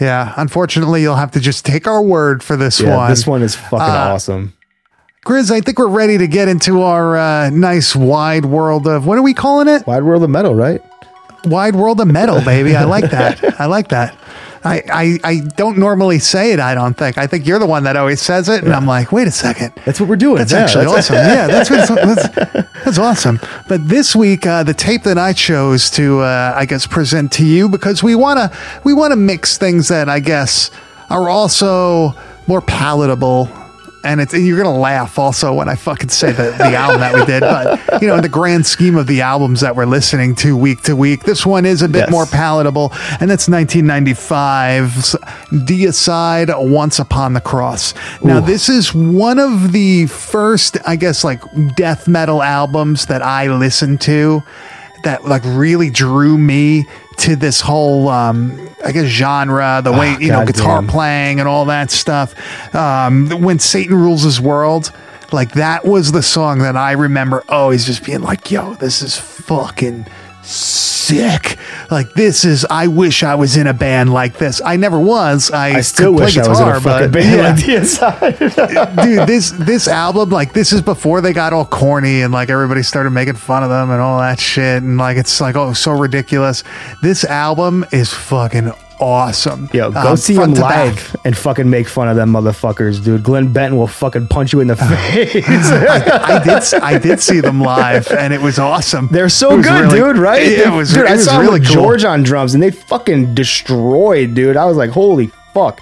Yeah, 0.00 0.32
unfortunately, 0.36 1.02
you'll 1.02 1.16
have 1.16 1.32
to 1.32 1.40
just 1.40 1.66
take 1.66 1.88
our 1.88 2.02
word 2.02 2.44
for 2.44 2.56
this 2.56 2.80
yeah, 2.80 2.96
one. 2.96 3.10
this 3.10 3.26
one 3.26 3.42
is 3.42 3.56
fucking 3.56 3.80
Uh, 3.80 4.12
awesome. 4.14 4.52
Grizz, 5.24 5.50
I 5.50 5.60
think 5.60 5.80
we're 5.80 5.88
ready 5.88 6.18
to 6.18 6.28
get 6.28 6.46
into 6.46 6.82
our 6.82 7.16
uh, 7.16 7.50
nice 7.50 7.96
wide 7.96 8.44
world 8.44 8.86
of 8.86 9.06
what 9.06 9.18
are 9.18 9.22
we 9.22 9.34
calling 9.34 9.66
it? 9.66 9.84
Wide 9.88 10.04
World 10.04 10.22
of 10.22 10.30
Metal, 10.30 10.54
right? 10.54 10.80
Wide 11.46 11.74
world 11.74 12.00
of 12.00 12.08
metal, 12.08 12.40
baby. 12.42 12.76
I 12.76 12.84
like 12.84 13.10
that. 13.10 13.60
I 13.60 13.66
like 13.66 13.88
that. 13.88 14.16
I, 14.66 14.82
I, 14.92 15.18
I 15.24 15.38
don't 15.56 15.78
normally 15.78 16.18
say 16.18 16.52
it, 16.52 16.60
I 16.60 16.74
don't 16.74 16.94
think. 16.94 17.16
I 17.18 17.26
think 17.26 17.46
you're 17.46 17.58
the 17.58 17.66
one 17.66 17.84
that 17.84 17.96
always 17.96 18.20
says 18.20 18.48
it, 18.48 18.64
and 18.64 18.72
I'm 18.74 18.86
like, 18.86 19.12
wait 19.12 19.28
a 19.28 19.30
second. 19.30 19.72
That's 19.84 20.00
what 20.00 20.08
we're 20.08 20.16
doing. 20.16 20.38
That's 20.38 20.52
Yeah, 20.52 20.58
actually 20.64 20.84
that's- 20.86 21.10
awesome. 21.10 21.16
Yeah, 21.36 21.46
that's, 21.46 21.68
that's 21.68 22.84
that's 22.84 22.98
awesome. 22.98 23.40
But 23.68 23.88
this 23.88 24.14
week, 24.16 24.46
uh, 24.46 24.62
the 24.64 24.74
tape 24.74 25.02
that 25.04 25.18
I 25.18 25.32
chose 25.32 25.90
to, 25.92 26.20
uh, 26.20 26.52
I 26.56 26.66
guess, 26.66 26.86
present 26.86 27.32
to 27.32 27.44
you 27.44 27.68
because 27.68 28.02
we 28.02 28.14
wanna 28.14 28.50
we 28.84 28.92
wanna 28.92 29.16
mix 29.16 29.56
things 29.58 29.88
that 29.88 30.08
I 30.08 30.20
guess 30.20 30.70
are 31.10 31.28
also 31.28 32.14
more 32.46 32.60
palatable. 32.60 33.48
And 34.06 34.20
it's 34.20 34.32
you're 34.32 34.56
gonna 34.62 34.78
laugh 34.78 35.18
also 35.18 35.52
when 35.52 35.68
I 35.68 35.74
fucking 35.74 36.08
say 36.10 36.30
the, 36.32 36.52
the 36.56 36.74
album 36.76 37.00
that 37.00 37.12
we 37.14 37.24
did, 37.24 37.40
but 37.40 38.00
you 38.00 38.06
know, 38.08 38.14
in 38.14 38.22
the 38.22 38.28
grand 38.28 38.64
scheme 38.66 38.96
of 38.96 39.06
the 39.06 39.20
albums 39.22 39.60
that 39.62 39.74
we're 39.76 39.84
listening 39.86 40.34
to 40.36 40.56
week 40.56 40.82
to 40.82 40.94
week, 40.94 41.24
this 41.24 41.44
one 41.44 41.66
is 41.66 41.82
a 41.82 41.88
bit 41.88 41.96
Yes. 42.06 42.10
more 42.10 42.26
palatable, 42.26 42.92
and 43.20 43.28
that's 43.30 43.48
1995's 43.48 45.16
Deicide 45.52 46.70
Once 46.70 46.98
Upon 46.98 47.32
the 47.32 47.40
Cross. 47.40 47.94
Now, 48.22 48.40
this 48.40 48.68
is 48.68 48.94
one 48.94 49.38
of 49.38 49.72
the 49.72 50.06
first, 50.06 50.76
I 50.86 50.96
guess, 50.96 51.24
like 51.24 51.40
death 51.76 52.06
metal 52.08 52.42
albums 52.42 53.06
that 53.06 53.22
I 53.22 53.48
listened 53.48 54.00
to 54.02 54.42
that 55.04 55.24
like 55.24 55.42
really 55.44 55.90
drew 55.90 56.36
me 56.36 56.86
to 57.18 57.36
this 57.36 57.60
whole 57.60 58.08
um 58.08 58.68
I 58.84 58.92
guess 58.92 59.06
genre, 59.06 59.80
the 59.82 59.92
way 59.92 60.16
you 60.20 60.28
know 60.28 60.44
God 60.44 60.46
guitar 60.48 60.80
damn. 60.80 60.88
playing 60.88 61.40
and 61.40 61.48
all 61.48 61.66
that 61.66 61.90
stuff. 61.90 62.34
Um 62.74 63.28
when 63.42 63.58
Satan 63.58 63.96
rules 63.96 64.22
his 64.22 64.40
world, 64.40 64.92
like 65.32 65.52
that 65.52 65.84
was 65.84 66.12
the 66.12 66.22
song 66.22 66.60
that 66.60 66.76
I 66.76 66.92
remember 66.92 67.42
always 67.48 67.84
just 67.84 68.04
being 68.04 68.22
like, 68.22 68.50
yo, 68.50 68.74
this 68.74 69.02
is 69.02 69.16
fucking 69.16 70.06
sick. 70.46 71.58
Like 71.90 72.12
this 72.14 72.44
is 72.44 72.66
I 72.68 72.86
wish 72.88 73.22
I 73.22 73.34
was 73.34 73.56
in 73.56 73.66
a 73.66 73.74
band 73.74 74.12
like 74.12 74.38
this. 74.38 74.60
I 74.64 74.76
never 74.76 74.98
was. 74.98 75.50
I, 75.50 75.76
I 75.76 75.80
still 75.80 76.12
wish 76.12 76.36
I 76.36 76.48
was 76.48 76.60
in 76.60 76.68
a 76.68 76.72
guitar, 76.72 76.80
fucking 76.80 77.10
band 77.12 77.36
yeah 77.36 77.50
like 77.50 78.36
Deicide. 78.36 79.02
dude 79.04 79.28
this 79.28 79.50
this 79.50 79.88
album 79.88 80.30
like 80.30 80.52
this 80.52 80.72
is 80.72 80.82
before 80.82 81.20
they 81.20 81.32
got 81.32 81.52
all 81.52 81.64
corny 81.64 82.22
and 82.22 82.32
like 82.32 82.50
everybody 82.50 82.82
started 82.82 83.10
making 83.10 83.34
fun 83.34 83.62
of 83.62 83.70
them 83.70 83.90
and 83.90 84.00
all 84.00 84.18
that 84.18 84.40
shit 84.40 84.82
and 84.82 84.98
like 84.98 85.16
it's 85.16 85.40
like 85.40 85.56
oh 85.56 85.72
so 85.72 85.92
ridiculous 85.92 86.64
this 87.02 87.24
album 87.24 87.84
is 87.92 88.12
fucking 88.12 88.72
awesome 89.00 89.68
Yo, 89.72 89.90
go 89.90 90.00
Um, 90.10 90.16
see 90.16 90.34
him 90.34 90.54
to 90.54 90.60
back. 90.60 90.86
live 90.94 91.16
and 91.24 91.36
fucking 91.36 91.68
make 91.68 91.88
fun 91.88 92.08
of 92.08 92.16
them 92.16 92.30
motherfuckers, 92.32 93.02
dude. 93.04 93.22
Glenn 93.22 93.52
Benton 93.52 93.78
will 93.78 93.86
fucking 93.86 94.28
punch 94.28 94.52
you 94.52 94.60
in 94.60 94.68
the 94.68 94.76
face. 94.76 95.44
I 95.46 96.42
did 96.44 96.82
I 96.82 96.98
did 96.98 97.20
see 97.20 97.40
them 97.40 97.60
live 97.60 98.10
and 98.10 98.32
it 98.32 98.40
was 98.40 98.58
awesome 98.58 99.08
They're 99.10 99.28
so 99.28 99.60
good, 99.62 99.66
really- 99.92 99.98
dude. 100.00 100.18
Right? 100.18 100.42
it 100.42 100.70
was 100.72 100.92
dude. 100.92 101.04
it 101.04 101.10
I 101.10 101.16
saw 101.16 101.38
really 101.40 101.60
cool. 101.60 101.74
George 101.74 102.04
on 102.04 102.22
drums, 102.22 102.54
and 102.54 102.62
they 102.62 102.70
fucking 102.70 103.34
destroyed, 103.34 104.34
dude. 104.34 104.56
I 104.56 104.64
was 104.64 104.76
like, 104.76 104.90
holy 104.90 105.30
fuck. 105.54 105.80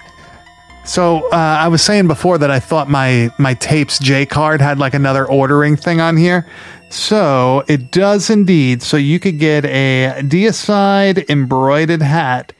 So 0.84 1.26
uh, 1.30 1.36
I 1.36 1.68
was 1.68 1.80
saying 1.82 2.08
before 2.08 2.36
that 2.38 2.50
I 2.50 2.60
thought 2.60 2.90
my 2.90 3.30
my 3.38 3.54
tapes 3.54 3.98
J 3.98 4.26
card 4.26 4.60
had 4.60 4.78
like 4.78 4.92
another 4.94 5.26
ordering 5.26 5.76
thing 5.76 6.00
on 6.00 6.16
here. 6.16 6.46
So 6.90 7.64
it 7.68 7.90
does 7.90 8.28
indeed. 8.30 8.82
So 8.82 8.96
you 8.96 9.18
could 9.18 9.38
get 9.38 9.64
a 9.64 10.14
Deicide 10.20 11.28
embroidered 11.30 12.02
hat 12.02 12.52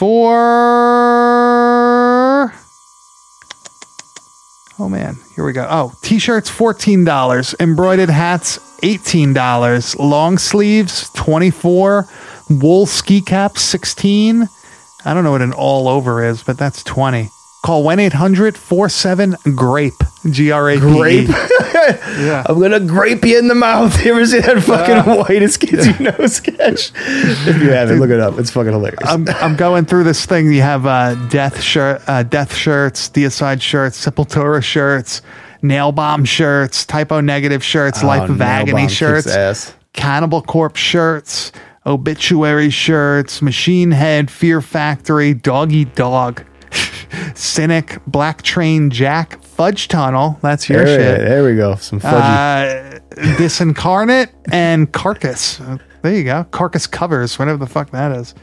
for. 0.00 0.32
Oh 4.78 4.88
man, 4.88 5.18
here 5.36 5.44
we 5.44 5.52
go. 5.52 5.66
Oh, 5.68 5.92
t-shirts 6.00 6.48
fourteen 6.48 7.04
dollars, 7.04 7.54
embroidered 7.60 8.08
hats 8.08 8.58
eighteen 8.82 9.34
dollars, 9.34 9.94
long 9.98 10.38
sleeves 10.38 11.10
twenty 11.10 11.50
four, 11.50 12.08
wool 12.48 12.86
ski 12.86 13.20
caps 13.20 13.60
sixteen. 13.60 14.48
I 15.04 15.12
don't 15.12 15.22
know 15.22 15.32
what 15.32 15.42
an 15.42 15.52
all 15.52 15.86
over 15.86 16.24
is, 16.24 16.42
but 16.42 16.56
that's 16.58 16.82
20. 16.84 17.30
Call 17.64 17.82
1 17.82 17.98
800 18.00 18.58
47 18.58 19.36
GRAPE. 19.54 19.94
G 20.30 20.50
R 20.50 20.70
A 20.70 20.78
P 20.78 20.78
E. 20.78 20.80
Grape. 20.80 21.28
Yeah. 22.20 22.42
I'm 22.46 22.60
gonna 22.60 22.80
grape 22.80 23.24
you 23.24 23.38
in 23.38 23.48
the 23.48 23.54
mouth. 23.54 24.04
You 24.04 24.12
ever 24.12 24.26
see 24.26 24.40
that 24.40 24.62
fucking 24.62 25.18
whitest 25.18 25.60
kids 25.60 25.86
you 25.86 25.98
know 26.06 26.26
sketch? 26.26 26.92
If 26.96 27.62
you 27.62 27.70
haven't, 27.70 27.98
look 28.00 28.10
it 28.10 28.20
up. 28.20 28.38
It's 28.38 28.50
fucking 28.50 28.72
hilarious. 28.72 28.98
I'm, 29.04 29.26
I'm 29.28 29.56
going 29.56 29.84
through 29.84 30.04
this 30.04 30.24
thing. 30.26 30.52
You 30.52 30.62
have 30.62 30.86
uh, 30.86 31.14
death 31.28 31.60
shirt, 31.60 32.02
uh, 32.06 32.22
death 32.22 32.54
shirts, 32.54 33.08
deicide 33.08 33.60
shirts, 33.62 34.04
Sepultura 34.04 34.62
shirts, 34.62 35.22
nail 35.62 35.92
bomb 35.92 36.24
shirts, 36.24 36.84
Type 36.84 37.12
O 37.12 37.20
Negative 37.20 37.62
shirts, 37.62 38.02
life 38.02 38.28
Oh, 38.28 38.32
of 38.34 38.40
agony 38.40 38.88
shirts, 38.88 39.74
cannibal 39.92 40.42
corpse 40.42 40.80
shirts, 40.80 41.52
obituary 41.86 42.70
shirts, 42.70 43.42
machine 43.42 43.90
head, 43.90 44.30
fear 44.30 44.60
factory, 44.60 45.34
dog 45.34 45.72
eat 45.72 45.94
dog, 45.96 46.44
cynic, 47.34 47.98
black 48.06 48.42
train, 48.42 48.90
jack, 48.90 49.38
fudge 49.60 49.88
tunnel. 49.88 50.38
That's 50.40 50.70
your 50.70 50.84
There, 50.86 50.98
shit. 51.18 51.28
there 51.28 51.44
we 51.44 51.54
go. 51.54 51.74
Some 51.74 52.00
fudgy. 52.00 52.96
Uh, 52.96 52.98
disincarnate 53.36 54.30
and 54.50 54.90
carcass. 54.90 55.60
Uh, 55.60 55.76
There 56.00 56.14
you 56.14 56.24
go. 56.24 56.44
Carcass 56.44 56.86
covers, 56.86 57.38
whatever 57.38 57.58
the 57.58 57.66
fuck 57.66 57.90
that 57.90 58.10
is. 58.12 58.34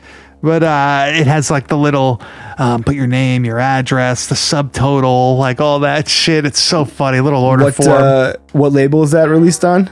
But 0.43 0.61
uh, 0.61 1.05
it 1.07 1.26
has 1.26 1.49
like 1.49 1.70
the 1.70 1.78
little 1.78 2.22
um, 2.59 2.84
put 2.84 2.93
your 2.93 3.07
name, 3.07 3.45
your 3.45 3.57
address, 3.57 4.28
the 4.28 4.36
subtotal, 4.36 5.39
like 5.39 5.59
all 5.59 5.80
that 5.80 6.07
shit. 6.07 6.45
It's 6.45 6.59
so 6.59 6.86
funny. 6.86 7.20
Little 7.20 7.43
order 7.43 7.63
what 7.63 7.74
form. 7.74 7.89
uh, 7.89 8.34
what 8.51 8.72
label 8.74 9.01
is 9.01 9.09
that 9.11 9.28
released 9.30 9.65
on? 9.65 9.89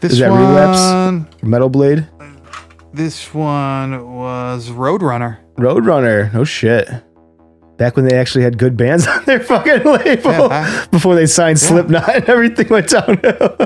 this 0.00 0.14
is 0.14 0.18
that 0.18 0.30
one, 0.30 0.40
Relapse? 0.40 1.42
Metal 1.44 1.68
Blade, 1.68 2.08
this 2.92 3.32
one 3.32 4.16
was 4.16 4.70
Roadrunner. 4.70 5.38
Roadrunner. 5.56 6.34
No 6.34 6.42
shit. 6.42 6.88
Back 7.82 7.96
when 7.96 8.04
they 8.06 8.16
actually 8.16 8.44
had 8.44 8.58
good 8.58 8.76
bands 8.76 9.06
on 9.08 9.24
their 9.24 9.40
fucking 9.40 9.82
label, 9.84 10.30
Yeah, 10.30 10.48
back- 10.48 10.90
before 10.92 11.16
they 11.16 11.26
signed 11.26 11.58
Slipknot 11.58 12.08
and 12.14 12.24
everything 12.28 12.68
went 12.68 12.88
downhill. 12.88 13.56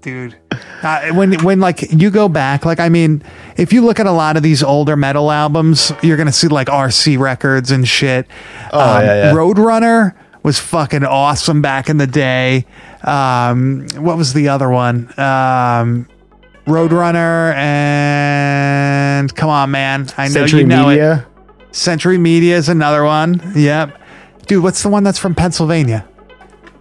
dude. 0.00 0.34
Uh, 0.82 1.12
when 1.12 1.32
when 1.44 1.60
like 1.60 1.92
you 1.92 2.10
go 2.10 2.28
back, 2.28 2.64
like 2.66 2.80
I 2.80 2.88
mean, 2.88 3.22
if 3.56 3.72
you 3.72 3.82
look 3.84 4.00
at 4.00 4.06
a 4.06 4.10
lot 4.12 4.36
of 4.36 4.42
these 4.42 4.64
older 4.64 4.96
metal 4.96 5.30
albums, 5.30 5.92
you're 6.02 6.16
gonna 6.16 6.32
see 6.32 6.48
like 6.48 6.66
RC 6.66 7.16
records 7.20 7.70
and 7.70 7.86
shit. 7.86 8.26
Oh, 8.72 8.98
yeah, 9.00 9.04
yeah. 9.26 9.32
Roadrunner 9.32 10.14
was 10.42 10.58
fucking 10.58 11.04
awesome 11.04 11.62
back 11.62 11.88
in 11.88 11.96
the 11.98 12.06
day. 12.08 12.66
Um, 13.04 13.86
what 13.96 14.16
was 14.16 14.32
the 14.34 14.48
other 14.48 14.68
one? 14.70 15.08
Um, 15.18 16.08
Roadrunner 16.66 17.54
and 17.54 19.34
come 19.34 19.50
on, 19.50 19.70
man, 19.70 20.08
I 20.18 20.24
know 20.28 20.32
Century 20.32 20.60
you 20.62 20.66
know 20.66 20.88
it. 20.90 21.24
Century 21.74 22.18
Media 22.18 22.56
is 22.56 22.68
another 22.68 23.04
one. 23.04 23.40
Yep, 23.54 24.00
dude. 24.46 24.62
What's 24.62 24.82
the 24.82 24.88
one 24.88 25.02
that's 25.02 25.18
from 25.18 25.34
Pennsylvania? 25.34 26.06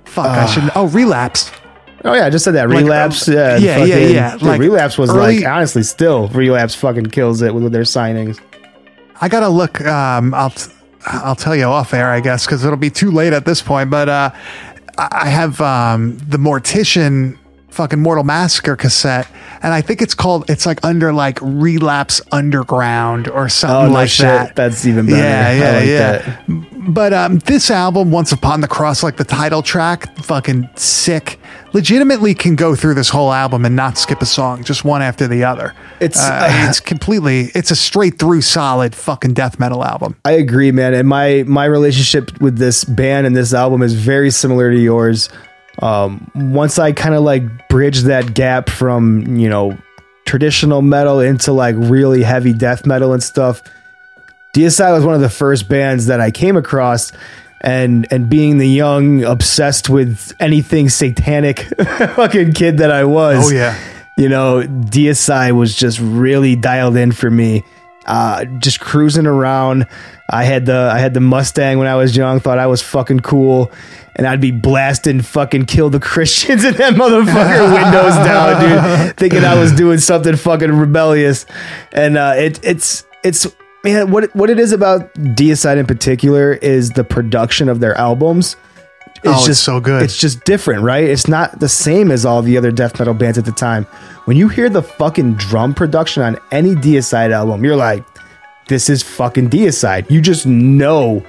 Fuck, 0.05 0.27
I 0.27 0.45
should. 0.45 0.69
Oh, 0.75 0.87
Relapse. 0.87 1.51
Oh 2.05 2.13
yeah, 2.13 2.25
I 2.25 2.29
just 2.29 2.43
said 2.45 2.51
that. 2.55 2.69
Like, 2.69 2.83
Relapse. 2.83 3.27
uh, 3.29 3.31
yeah, 3.31 3.57
yeah, 3.57 3.85
yeah, 3.85 3.85
fucking- 3.97 4.13
yeah, 4.15 4.31
dude, 4.33 4.41
like, 4.43 4.59
Relapse 4.59 4.97
was 4.97 5.09
early- 5.09 5.37
like 5.39 5.45
honestly 5.47 5.83
still 5.83 6.27
Relapse 6.29 6.75
fucking 6.75 7.07
kills 7.07 7.41
it 7.41 7.55
with 7.55 7.71
their 7.71 7.83
signings. 7.83 8.39
I 9.21 9.29
gotta 9.29 9.47
look. 9.49 9.79
Um, 9.81 10.33
I'll 10.33 10.49
t- 10.49 10.71
I'll 11.07 11.35
tell 11.35 11.55
you 11.55 11.63
off 11.65 11.93
air, 11.93 12.09
I 12.09 12.19
guess, 12.19 12.45
because 12.45 12.63
it'll 12.65 12.77
be 12.77 12.89
too 12.89 13.09
late 13.11 13.33
at 13.33 13.45
this 13.45 13.61
point. 13.61 13.89
But 13.89 14.09
uh, 14.09 14.29
I 14.97 15.07
I 15.23 15.29
have 15.29 15.59
um, 15.61 16.17
the 16.27 16.37
Mortician 16.37 17.37
fucking 17.73 17.99
Mortal 17.99 18.23
Massacre 18.23 18.75
cassette, 18.75 19.27
and 19.61 19.73
I 19.73 19.81
think 19.81 20.01
it's 20.01 20.13
called. 20.15 20.49
It's 20.49 20.65
like 20.65 20.83
under 20.85 21.11
like 21.11 21.39
Relapse 21.41 22.21
Underground 22.31 23.27
or 23.27 23.49
something 23.49 23.75
Oh, 23.75 23.87
no 23.87 23.93
like 23.93 24.09
shit. 24.09 24.25
that. 24.25 24.55
That's 24.55 24.85
even 24.85 25.05
better. 25.07 25.17
Yeah, 25.17 25.47
I 25.47 25.53
yeah, 25.53 25.71
like 25.77 25.87
yeah. 25.87 26.17
that. 26.47 26.93
But 26.93 27.13
um, 27.13 27.39
this 27.39 27.71
album, 27.71 28.11
Once 28.11 28.31
Upon 28.31 28.61
the 28.61 28.67
Cross, 28.67 29.03
like 29.03 29.17
the 29.17 29.23
title 29.23 29.61
track, 29.61 30.15
fucking 30.19 30.69
sick. 30.75 31.39
Legitimately 31.71 32.35
can 32.35 32.55
go 32.55 32.75
through 32.75 32.93
this 32.93 33.09
whole 33.09 33.33
album 33.33 33.65
and 33.65 33.75
not 33.75 33.97
skip 33.97 34.21
a 34.21 34.25
song, 34.27 34.63
just 34.63 34.85
one 34.85 35.01
after 35.01 35.27
the 35.27 35.43
other. 35.43 35.73
It's- 35.99 36.19
uh, 36.19 36.47
it's 36.69 36.79
completely, 36.79 37.49
it's 37.55 37.71
a 37.71 37.75
straight 37.75 38.19
through 38.19 38.41
solid 38.41 38.93
fucking 38.93 39.33
death 39.33 39.59
metal 39.59 39.83
album. 39.83 40.15
I 40.25 40.33
agree, 40.33 40.71
man. 40.71 40.93
And 40.93 41.07
my 41.07 41.43
my 41.47 41.65
relationship 41.65 42.39
with 42.41 42.57
this 42.59 42.83
band 42.83 43.25
and 43.25 43.35
this 43.35 43.53
album 43.55 43.81
is 43.81 43.93
very 43.93 44.29
similar 44.29 44.69
to 44.71 44.77
yours. 44.77 45.29
Um, 45.83 46.31
once 46.33 46.79
I 46.79 46.93
kind 46.93 47.13
of 47.13 47.23
like 47.23 47.67
bridged 47.67 48.05
that 48.05 48.33
gap 48.33 48.69
from 48.69 49.35
you 49.37 49.49
know 49.49 49.77
traditional 50.25 50.81
metal 50.81 51.19
into 51.19 51.51
like 51.51 51.75
really 51.77 52.23
heavy 52.23 52.53
death 52.53 52.85
metal 52.85 53.11
and 53.13 53.21
stuff, 53.21 53.61
Deicide 54.55 54.93
was 54.93 55.03
one 55.03 55.15
of 55.15 55.21
the 55.21 55.29
first 55.29 55.67
bands 55.67 56.05
that 56.05 56.21
I 56.21 56.31
came 56.31 56.55
across. 56.57 57.11
And 57.65 58.05
and 58.11 58.29
being 58.29 58.57
the 58.57 58.67
young, 58.67 59.23
obsessed 59.23 59.89
with 59.89 60.33
anything 60.41 60.89
satanic 60.89 61.59
fucking 62.15 62.51
kid 62.51 62.79
that 62.79 62.91
I 62.91 63.05
was, 63.05 63.47
Oh, 63.51 63.55
yeah. 63.55 63.77
you 64.17 64.27
know, 64.27 64.63
Deicide 64.67 65.55
was 65.55 65.73
just 65.73 65.97
really 66.01 66.57
dialed 66.57 66.97
in 66.97 67.13
for 67.13 67.31
me. 67.31 67.63
Uh, 68.05 68.45
just 68.45 68.79
cruising 68.79 69.25
around. 69.25 69.87
I 70.29 70.43
had 70.43 70.65
the 70.65 70.89
I 70.93 70.99
had 70.99 71.13
the 71.13 71.19
Mustang 71.19 71.77
when 71.77 71.87
I 71.87 71.95
was 71.95 72.15
young. 72.15 72.39
Thought 72.39 72.59
I 72.59 72.67
was 72.67 72.81
fucking 72.81 73.21
cool, 73.21 73.71
and 74.15 74.27
I'd 74.27 74.41
be 74.41 74.51
blasting 74.51 75.21
fucking 75.21 75.65
kill 75.65 75.89
the 75.89 75.99
Christians 75.99 76.65
in 76.65 76.73
that 76.75 76.93
motherfucker 76.93 77.73
windows 77.83 78.15
down, 78.25 79.07
dude. 79.07 79.17
Thinking 79.17 79.43
I 79.43 79.57
was 79.57 79.71
doing 79.71 79.99
something 79.99 80.35
fucking 80.35 80.71
rebellious, 80.71 81.45
and 81.91 82.17
uh, 82.17 82.33
it 82.35 82.59
it's 82.63 83.05
it's 83.23 83.47
man 83.83 84.11
what 84.11 84.33
what 84.35 84.49
it 84.49 84.59
is 84.59 84.71
about 84.71 85.13
Deicide 85.15 85.77
in 85.77 85.85
particular 85.85 86.53
is 86.53 86.91
the 86.91 87.03
production 87.03 87.69
of 87.69 87.79
their 87.79 87.97
albums. 87.97 88.55
Oh, 89.25 89.45
it's 89.47 89.59
so 89.59 89.79
good. 89.79 90.03
It's 90.03 90.17
just 90.17 90.43
different, 90.43 90.83
right? 90.83 91.03
It's 91.03 91.27
not 91.27 91.59
the 91.59 91.69
same 91.69 92.11
as 92.11 92.25
all 92.25 92.41
the 92.41 92.57
other 92.57 92.71
death 92.71 92.99
metal 92.99 93.13
bands 93.13 93.37
at 93.37 93.45
the 93.45 93.51
time. 93.51 93.85
When 94.25 94.37
you 94.37 94.47
hear 94.49 94.69
the 94.69 94.83
fucking 94.83 95.35
drum 95.35 95.73
production 95.73 96.23
on 96.23 96.37
any 96.51 96.75
Deicide 96.75 97.31
album, 97.31 97.63
you're 97.63 97.75
like, 97.75 98.03
this 98.67 98.89
is 98.89 99.03
fucking 99.03 99.49
Deicide. 99.49 100.09
You 100.09 100.21
just 100.21 100.45
know. 100.45 101.23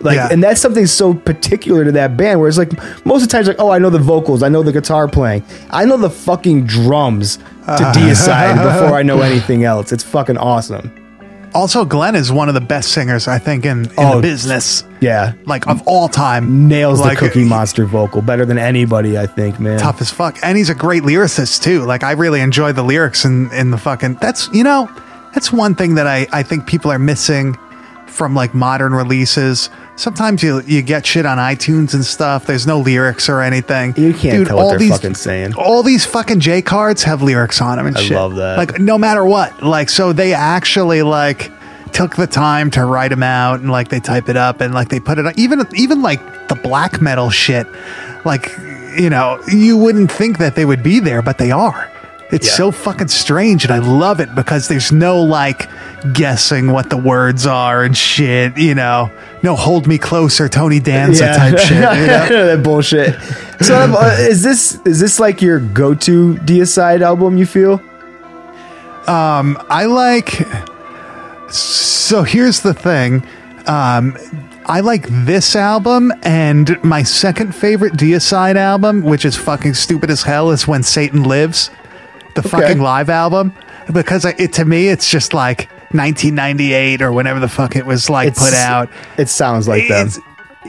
Like, 0.00 0.16
Yeah. 0.16 0.28
and 0.30 0.42
that's 0.42 0.60
something 0.60 0.86
so 0.86 1.12
particular 1.12 1.84
to 1.84 1.92
that 1.92 2.16
band 2.16 2.38
where 2.38 2.48
it's 2.48 2.58
like 2.58 2.72
most 3.04 3.22
of 3.22 3.28
the 3.28 3.32
times, 3.32 3.48
like, 3.48 3.58
oh, 3.58 3.70
I 3.70 3.78
know 3.78 3.90
the 3.90 3.98
vocals, 3.98 4.44
I 4.44 4.48
know 4.48 4.62
the 4.62 4.72
guitar 4.72 5.08
playing, 5.08 5.42
I 5.70 5.84
know 5.84 5.96
the 5.96 6.10
fucking 6.10 6.66
drums 6.66 7.38
to 7.38 7.42
uh-huh. 7.72 7.92
Deicide 7.94 8.54
before 8.82 8.96
I 8.96 9.02
know 9.02 9.22
anything 9.22 9.64
else. 9.64 9.90
It's 9.90 10.04
fucking 10.04 10.38
awesome. 10.38 10.92
Also, 11.54 11.84
Glenn 11.84 12.14
is 12.14 12.30
one 12.30 12.48
of 12.48 12.54
the 12.54 12.60
best 12.60 12.92
singers, 12.92 13.26
I 13.28 13.38
think, 13.38 13.64
in, 13.64 13.84
in 13.86 13.92
Oh, 13.96 14.16
the 14.16 14.22
business, 14.22 14.84
Yeah. 15.00 15.32
like 15.46 15.66
of 15.66 15.82
all 15.86 16.08
time. 16.08 16.68
Nails 16.68 17.00
Like, 17.00 17.18
the 17.18 17.26
Cookie 17.28 17.44
Monster 17.44 17.86
vocal 17.86 18.22
better 18.22 18.44
than 18.44 18.58
anybody, 18.58 19.18
I 19.18 19.26
think, 19.26 19.58
man. 19.58 19.78
Tough 19.78 20.00
as 20.00 20.10
fuck. 20.10 20.38
And 20.42 20.56
he's 20.58 20.70
a 20.70 20.74
great 20.74 21.02
lyricist, 21.02 21.62
too. 21.62 21.82
Like, 21.84 22.02
I 22.04 22.12
really 22.12 22.40
enjoy 22.40 22.72
the 22.72 22.82
lyrics 22.82 23.24
in, 23.24 23.50
in 23.52 23.70
the 23.70 23.78
fucking. 23.78 24.14
That's, 24.20 24.48
you 24.52 24.62
know, 24.64 24.90
that's 25.34 25.52
one 25.52 25.74
thing 25.74 25.94
that 25.96 26.06
I, 26.06 26.26
I 26.32 26.42
think 26.42 26.66
people 26.66 26.90
are 26.92 26.98
missing 26.98 27.56
from 28.18 28.34
like 28.34 28.52
modern 28.52 28.92
releases. 28.92 29.70
Sometimes 29.96 30.42
you 30.42 30.60
you 30.62 30.82
get 30.82 31.06
shit 31.06 31.24
on 31.24 31.38
iTunes 31.38 31.94
and 31.94 32.04
stuff. 32.04 32.44
There's 32.46 32.66
no 32.66 32.80
lyrics 32.80 33.28
or 33.28 33.40
anything. 33.40 33.94
You 33.96 34.12
can't 34.12 34.46
tell 34.46 34.56
what 34.58 34.78
they're 34.78 34.88
fucking 34.88 35.14
saying. 35.14 35.54
All 35.54 35.82
these 35.82 36.04
fucking 36.04 36.40
J 36.40 36.60
cards 36.60 37.04
have 37.04 37.22
lyrics 37.22 37.62
on 37.62 37.78
them 37.78 37.86
and 37.86 37.96
I 37.96 38.00
shit. 38.02 38.16
love 38.16 38.34
that. 38.34 38.58
Like 38.58 38.78
no 38.80 38.98
matter 38.98 39.24
what. 39.24 39.62
Like 39.62 39.88
so 39.88 40.12
they 40.12 40.34
actually 40.34 41.02
like 41.02 41.50
took 41.92 42.16
the 42.16 42.26
time 42.26 42.70
to 42.72 42.84
write 42.84 43.08
them 43.08 43.22
out 43.22 43.60
and 43.60 43.70
like 43.70 43.88
they 43.88 44.00
type 44.00 44.28
it 44.28 44.36
up 44.36 44.60
and 44.60 44.74
like 44.74 44.88
they 44.88 45.00
put 45.00 45.18
it 45.18 45.24
on. 45.26 45.32
Even 45.38 45.64
even 45.74 46.02
like 46.02 46.48
the 46.48 46.56
black 46.56 47.00
metal 47.00 47.30
shit. 47.30 47.66
Like 48.24 48.50
you 48.98 49.08
know 49.08 49.40
you 49.46 49.76
wouldn't 49.78 50.10
think 50.10 50.38
that 50.38 50.56
they 50.56 50.64
would 50.64 50.82
be 50.82 50.98
there, 50.98 51.22
but 51.22 51.38
they 51.38 51.52
are. 51.52 51.90
It's 52.30 52.46
Yeah. 52.48 52.52
so 52.54 52.70
fucking 52.70 53.08
strange 53.08 53.64
and 53.64 53.72
I 53.72 53.78
love 53.78 54.20
it 54.20 54.34
because 54.34 54.68
there's 54.68 54.92
no 54.92 55.22
like 55.22 55.68
guessing 56.12 56.70
what 56.70 56.90
the 56.90 56.96
words 56.96 57.46
are 57.46 57.82
and 57.82 57.96
shit, 57.96 58.56
you 58.58 58.74
know. 58.74 59.10
No 59.42 59.56
hold 59.56 59.86
me 59.86 59.96
closer, 59.98 60.48
Tony 60.48 60.78
Danza 60.78 61.26
type 61.34 61.58
shit. 61.58 61.70
You 61.76 61.80
know? 61.80 61.86
that 62.28 62.60
bullshit. 62.62 63.14
So, 63.62 63.76
uh, 63.76 64.16
is 64.18 64.42
this 64.42 64.78
is 64.84 65.00
this 65.00 65.18
like 65.18 65.40
your 65.40 65.58
go 65.60 65.94
to 65.94 66.34
Deicide 66.44 67.00
album? 67.00 67.36
You 67.38 67.46
feel? 67.46 67.80
Um, 69.06 69.56
I 69.70 69.86
like. 69.86 70.46
So 71.50 72.22
here's 72.24 72.60
the 72.60 72.74
thing. 72.74 73.24
Um, 73.66 74.16
I 74.66 74.80
like 74.80 75.06
this 75.08 75.56
album, 75.56 76.12
and 76.22 76.82
my 76.84 77.02
second 77.02 77.54
favorite 77.54 77.94
Deicide 77.94 78.56
album, 78.56 79.02
which 79.02 79.24
is 79.24 79.34
fucking 79.36 79.74
stupid 79.74 80.10
as 80.10 80.22
hell, 80.22 80.50
is 80.50 80.68
When 80.68 80.82
Satan 80.82 81.22
Lives, 81.22 81.70
the 82.34 82.42
fucking 82.42 82.80
live 82.80 83.08
album. 83.10 83.52
Because 83.92 84.24
it 84.24 84.52
to 84.54 84.64
me, 84.64 84.88
it's 84.88 85.10
just 85.10 85.32
like 85.34 85.68
1998 85.92 87.02
or 87.02 87.12
whenever 87.12 87.40
the 87.40 87.48
fuck 87.48 87.76
it 87.76 87.86
was 87.86 88.10
like 88.10 88.28
It's- 88.28 88.44
put 88.44 88.54
out. 88.54 88.90
It 89.16 89.28
sounds 89.28 89.66
like 89.68 89.88
them. 89.88 90.08
It's- 90.08 90.20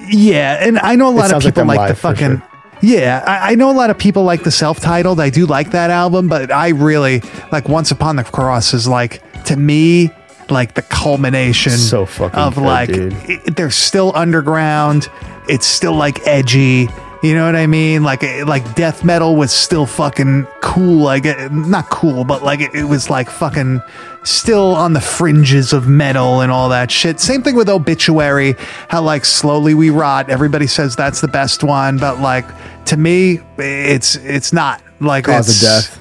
yeah, 0.08 0.58
and 0.66 0.80
I 0.80 0.96
know 0.96 1.10
a 1.10 1.12
lot 1.12 1.26
of 1.26 1.32
sounds 1.32 1.46
like 1.46 1.56
people 1.56 1.68
like, 1.68 1.90
the 1.90 1.96
fucking. 1.96 2.38
sure. 2.40 2.44
Yeah, 2.82 3.22
I, 3.28 3.52
I 3.52 3.56
know 3.56 3.70
a 3.70 3.74
lot 3.74 3.90
of 3.90 3.98
people 3.98 4.24
like 4.24 4.44
the 4.44 4.52
self-titled. 4.52 5.20
I 5.20 5.30
do 5.30 5.46
like 5.46 5.72
that 5.72 5.90
album, 5.90 6.30
but 6.30 6.50
I 6.52 6.70
really 6.70 7.22
like 7.52 7.68
Once 7.68 7.92
Upon 7.92 8.16
the 8.16 8.24
Cross 8.24 8.74
is 8.74 8.88
like 8.88 9.22
to 9.46 9.58
me 9.58 10.10
like 10.50 10.76
the 10.76 10.82
culmination 10.84 11.74
So 11.74 12.06
fucking 12.06 12.40
of 12.40 12.56
good, 12.56 12.64
like 12.64 12.90
it- 12.90 13.56
they're 13.58 13.70
still 13.72 14.14
underground. 14.16 15.10
It's 15.50 15.66
still 15.66 15.94
like 15.96 16.26
edgy. 16.26 16.88
You 17.22 17.36
know 17.36 17.46
what 17.46 17.56
I 17.58 17.68
mean? 17.68 18.02
Like 18.04 18.24
like 18.46 18.76
death 18.76 19.04
metal 19.04 19.36
was 19.36 19.52
still 19.52 19.86
fucking 19.86 20.48
cool. 20.62 21.04
Like 21.04 21.26
not 21.52 21.90
cool, 21.90 22.24
but 22.24 22.44
like 22.44 22.62
it, 22.62 22.74
it 22.74 22.86
was 22.86 23.10
like 23.10 23.30
fucking 23.30 23.82
still 24.24 24.74
on 24.76 24.94
the 24.94 25.02
fringes 25.02 25.74
of 25.74 25.86
metal 25.88 26.40
and 26.40 26.50
all 26.50 26.70
that 26.70 26.90
shit. 26.92 27.20
Same 27.20 27.42
thing 27.44 27.56
with 27.56 27.68
Obituary. 27.68 28.56
How 28.88 29.02
like 29.02 29.26
slowly 29.26 29.74
we 29.74 29.90
rot. 29.90 30.30
Everybody 30.30 30.66
says 30.66 30.96
that's 30.96 31.20
the 31.20 31.28
best 31.28 31.62
one, 31.62 31.98
but 31.98 32.20
like 32.22 32.46
to 32.86 32.96
me, 32.96 33.42
it's 33.58 34.16
it's 34.16 34.54
not 34.54 34.82
like 35.02 35.26
Cause 35.26 35.62
of 35.62 35.68
Death. 35.70 35.96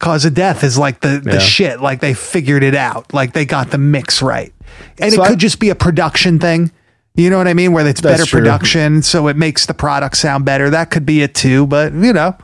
Cause 0.00 0.24
of 0.26 0.34
death 0.34 0.62
is 0.64 0.76
like 0.76 1.00
the, 1.00 1.20
the 1.22 1.34
Yeah. 1.34 1.38
shit. 1.38 1.80
Like 1.80 2.00
they 2.00 2.12
figured 2.12 2.62
it 2.64 2.74
out. 2.74 3.14
Like 3.14 3.32
they 3.34 3.44
got 3.46 3.70
the 3.70 3.78
mix 3.78 4.20
right. 4.20 4.52
And 4.98 5.12
So 5.12 5.22
it 5.22 5.24
I- 5.24 5.28
could 5.28 5.38
just 5.38 5.60
be 5.60 5.70
a 5.70 5.74
production 5.76 6.38
thing. 6.40 6.72
You 7.16 7.30
know 7.30 7.38
what 7.38 7.48
I 7.48 7.54
mean? 7.54 7.72
Where 7.72 7.86
it's 7.86 8.00
That's 8.00 8.18
better 8.18 8.28
true. 8.28 8.40
production, 8.40 9.02
so 9.02 9.28
it 9.28 9.36
makes 9.36 9.64
the 9.66 9.72
product 9.74 10.16
sound 10.18 10.44
better. 10.44 10.68
That 10.70 10.90
could 10.90 11.06
be 11.06 11.22
it 11.22 11.34
too. 11.34 11.66
But 11.66 11.92
you 11.94 12.12
know, 12.12 12.36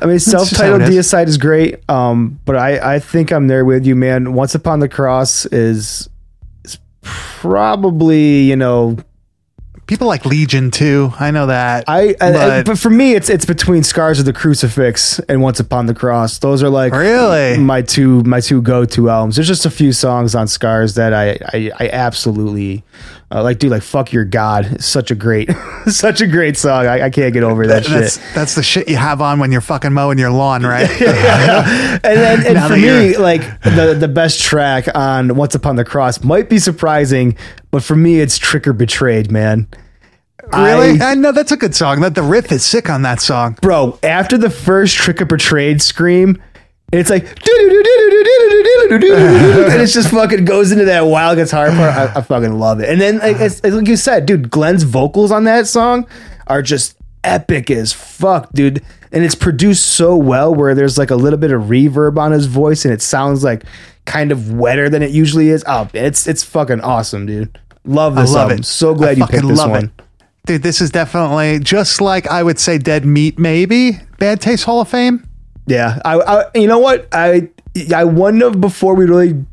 I 0.00 0.06
mean, 0.06 0.18
self-titled 0.20 0.82
it 0.82 0.88
is. 0.90 1.06
Deicide 1.08 1.26
is 1.26 1.36
great, 1.36 1.88
um, 1.90 2.38
but 2.44 2.56
I, 2.56 2.94
I 2.94 2.98
think 3.00 3.32
I'm 3.32 3.48
there 3.48 3.64
with 3.64 3.84
you, 3.84 3.96
man. 3.96 4.32
Once 4.34 4.54
Upon 4.54 4.78
the 4.78 4.88
Cross 4.88 5.46
is, 5.46 6.08
is 6.64 6.78
probably 7.02 8.42
you 8.42 8.54
know 8.56 8.96
people 9.86 10.06
like 10.06 10.24
Legion 10.24 10.70
too. 10.70 11.12
I 11.18 11.32
know 11.32 11.46
that. 11.46 11.84
I, 11.88 12.14
I 12.20 12.30
But- 12.30 12.66
but, 12.66 12.78
for 12.78 12.90
me 12.90 13.14
it's 13.14 13.28
it's 13.28 13.44
between 13.44 13.82
Scars 13.82 14.20
of 14.20 14.24
the 14.26 14.32
Crucifix 14.32 15.18
and 15.28 15.42
Once 15.42 15.58
Upon 15.58 15.86
the 15.86 15.94
Cross. 15.94 16.38
Those 16.38 16.62
are 16.62 16.68
like 16.70 16.92
Really? 16.92 17.58
my 17.58 17.82
two 17.82 18.22
my 18.22 18.40
two 18.40 18.62
go 18.62 18.84
to 18.84 19.10
albums. 19.10 19.34
There's 19.36 19.48
just 19.48 19.66
a 19.66 19.70
few 19.70 19.92
songs 19.92 20.36
on 20.36 20.46
Scars 20.46 20.94
that 20.94 21.12
I 21.12 21.30
I, 21.52 21.70
I 21.80 21.88
absolutely 21.88 22.84
uh, 23.30 23.42
like. 23.42 23.58
Dude, 23.58 23.70
like 23.70 23.82
fuck 23.82 24.12
your 24.12 24.24
God, 24.24 24.66
It's 24.72 24.86
such 24.86 25.10
a 25.10 25.14
great 25.14 25.50
such 25.86 26.20
a 26.20 26.26
great 26.26 26.56
song. 26.56 26.86
I, 26.86 27.02
I 27.06 27.10
can't 27.10 27.32
get 27.32 27.42
over 27.42 27.66
that 27.66 27.84
that's 27.84 28.16
shit. 28.16 28.34
that's 28.34 28.54
the 28.54 28.62
shit 28.62 28.88
you 28.88 28.96
have 28.96 29.20
on 29.20 29.38
when 29.38 29.52
you're 29.52 29.60
fucking 29.60 29.92
mowing 29.92 30.18
your 30.18 30.30
lawn, 30.30 30.62
right? 30.62 30.88
and 30.90 32.02
then 32.02 32.46
and 32.56 32.66
for 32.66 32.76
me, 32.76 33.16
like 33.16 33.42
the 33.62 33.96
the 33.98 34.08
best 34.08 34.40
track 34.40 34.86
on 34.94 35.36
Once 35.36 35.54
Upon 35.54 35.76
the 35.76 35.84
Cross 35.84 36.22
might 36.24 36.48
be 36.48 36.58
surprising, 36.58 37.36
but 37.70 37.82
for 37.82 37.96
me, 37.96 38.20
it's 38.20 38.38
Trick 38.38 38.66
or 38.66 38.72
Betrayed, 38.72 39.30
man. 39.30 39.68
really? 40.52 41.00
I- 41.00 41.10
I 41.12 41.14
know 41.14 41.32
that's 41.32 41.52
a 41.52 41.56
good 41.56 41.74
song. 41.74 42.00
That 42.00 42.14
the 42.14 42.22
riff 42.22 42.50
is 42.52 42.64
sick 42.64 42.88
on 42.90 43.02
that 43.02 43.20
song. 43.20 43.56
bro, 43.60 43.98
after 44.02 44.36
the 44.38 44.50
first 44.50 44.96
Trick 44.96 45.20
or 45.20 45.26
Betrayed 45.26 45.82
scream, 45.82 46.42
it's 46.92 47.10
like, 47.10 47.24
and 47.24 47.38
it's 49.82 49.92
just 49.92 50.10
fucking 50.10 50.44
goes 50.44 50.72
into 50.72 50.84
that 50.86 51.02
wild 51.02 51.38
guitar 51.38 51.68
part. 51.70 51.94
I, 51.94 52.12
I 52.16 52.22
fucking 52.22 52.58
love 52.58 52.80
it. 52.80 52.88
And 52.88 53.00
then, 53.00 53.18
like, 53.18 53.40
it's, 53.40 53.60
it's 53.62 53.74
like 53.74 53.88
you 53.88 53.96
said, 53.96 54.26
dude, 54.26 54.50
Glenn's 54.50 54.82
vocals 54.82 55.30
on 55.30 55.44
that 55.44 55.66
song 55.66 56.06
are 56.46 56.62
just 56.62 56.96
epic 57.24 57.70
as 57.70 57.92
fuck, 57.92 58.50
dude. 58.52 58.82
And 59.12 59.24
it's 59.24 59.34
produced 59.34 59.86
so 59.86 60.16
well 60.16 60.54
where 60.54 60.74
there's 60.74 60.98
like 60.98 61.10
a 61.10 61.16
little 61.16 61.38
bit 61.38 61.52
of 61.52 61.62
reverb 61.62 62.18
on 62.18 62.32
his 62.32 62.46
voice 62.46 62.84
and 62.84 62.94
it 62.94 63.02
sounds 63.02 63.42
like 63.42 63.64
kind 64.04 64.32
of 64.32 64.52
wetter 64.52 64.88
than 64.88 65.02
it 65.02 65.10
usually 65.10 65.48
is. 65.48 65.64
Oh, 65.66 65.88
it's 65.92 66.28
it's 66.28 66.44
fucking 66.44 66.80
awesome, 66.80 67.26
dude. 67.26 67.58
Love 67.84 68.16
I 68.16 68.22
this 68.22 68.32
love 68.32 68.42
album. 68.42 68.58
it. 68.60 68.66
So 68.66 68.94
I 68.94 68.96
glad 68.96 69.18
you 69.18 69.26
picked 69.26 69.48
this 69.48 69.58
love 69.58 69.70
one. 69.70 69.84
it. 69.86 69.90
Dude, 70.46 70.62
this 70.62 70.80
is 70.80 70.90
definitely 70.90 71.58
just 71.58 72.00
like 72.00 72.28
I 72.28 72.42
would 72.42 72.58
say 72.58 72.78
Dead 72.78 73.04
Meat, 73.04 73.38
maybe 73.38 73.98
Bad 74.18 74.40
Taste 74.40 74.64
Hall 74.64 74.80
of 74.80 74.88
Fame. 74.88 75.26
Yeah, 75.70 76.00
I, 76.04 76.20
I 76.20 76.44
you 76.54 76.66
know 76.66 76.78
what 76.78 77.08
I 77.12 77.48
I 77.94 78.04
wouldn't 78.04 78.42
have 78.42 78.60
before 78.60 78.94
we 78.94 79.06
really 79.06 79.44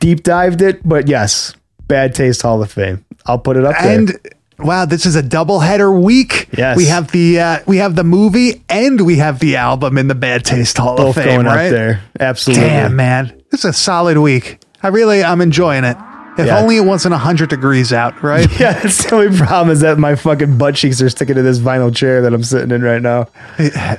deep 0.00 0.22
dived 0.22 0.62
it, 0.62 0.86
but 0.86 1.08
yes, 1.08 1.54
Bad 1.86 2.14
Taste 2.14 2.42
Hall 2.42 2.62
of 2.62 2.72
Fame. 2.72 3.04
I'll 3.26 3.38
put 3.38 3.56
it 3.56 3.64
up 3.64 3.76
there. 3.80 3.98
And 3.98 4.18
wow, 4.58 4.84
this 4.84 5.06
is 5.06 5.16
a 5.16 5.22
double 5.22 5.60
header 5.60 5.92
week. 5.92 6.48
Yes. 6.56 6.76
we 6.76 6.86
have 6.86 7.12
the 7.12 7.40
uh, 7.40 7.58
we 7.66 7.76
have 7.78 7.94
the 7.94 8.04
movie 8.04 8.64
and 8.68 9.00
we 9.00 9.16
have 9.16 9.38
the 9.38 9.56
album 9.56 9.98
in 9.98 10.08
the 10.08 10.14
Bad 10.14 10.44
Taste 10.44 10.76
Hall 10.78 10.96
both 10.96 11.16
of 11.16 11.24
Fame. 11.24 11.42
going 11.42 11.46
right? 11.46 11.66
up 11.66 11.70
there. 11.70 12.02
Absolutely. 12.18 12.66
Damn, 12.66 12.96
man, 12.96 13.42
this 13.50 13.60
is 13.60 13.70
a 13.70 13.72
solid 13.72 14.18
week. 14.18 14.60
I 14.82 14.88
really, 14.88 15.22
I'm 15.22 15.40
enjoying 15.40 15.84
it. 15.84 15.96
If 16.40 16.46
Yeah. 16.46 16.58
only 16.58 16.76
it 16.76 16.84
wasn't 16.84 17.14
hundred 17.14 17.50
degrees 17.50 17.92
out, 17.92 18.22
right? 18.22 18.48
Yeah, 18.60 18.72
that's 18.78 19.04
the 19.04 19.14
only 19.14 19.36
problem 19.36 19.70
is 19.70 19.80
that 19.80 19.98
my 19.98 20.14
fucking 20.14 20.58
butt 20.58 20.74
cheeks 20.74 21.00
are 21.00 21.08
sticking 21.08 21.36
to 21.36 21.42
this 21.42 21.58
vinyl 21.58 21.94
chair 21.94 22.20
that 22.22 22.34
I'm 22.34 22.42
sitting 22.42 22.70
in 22.70 22.82
right 22.82 23.00
now. 23.00 23.28
Uh, 23.58 23.96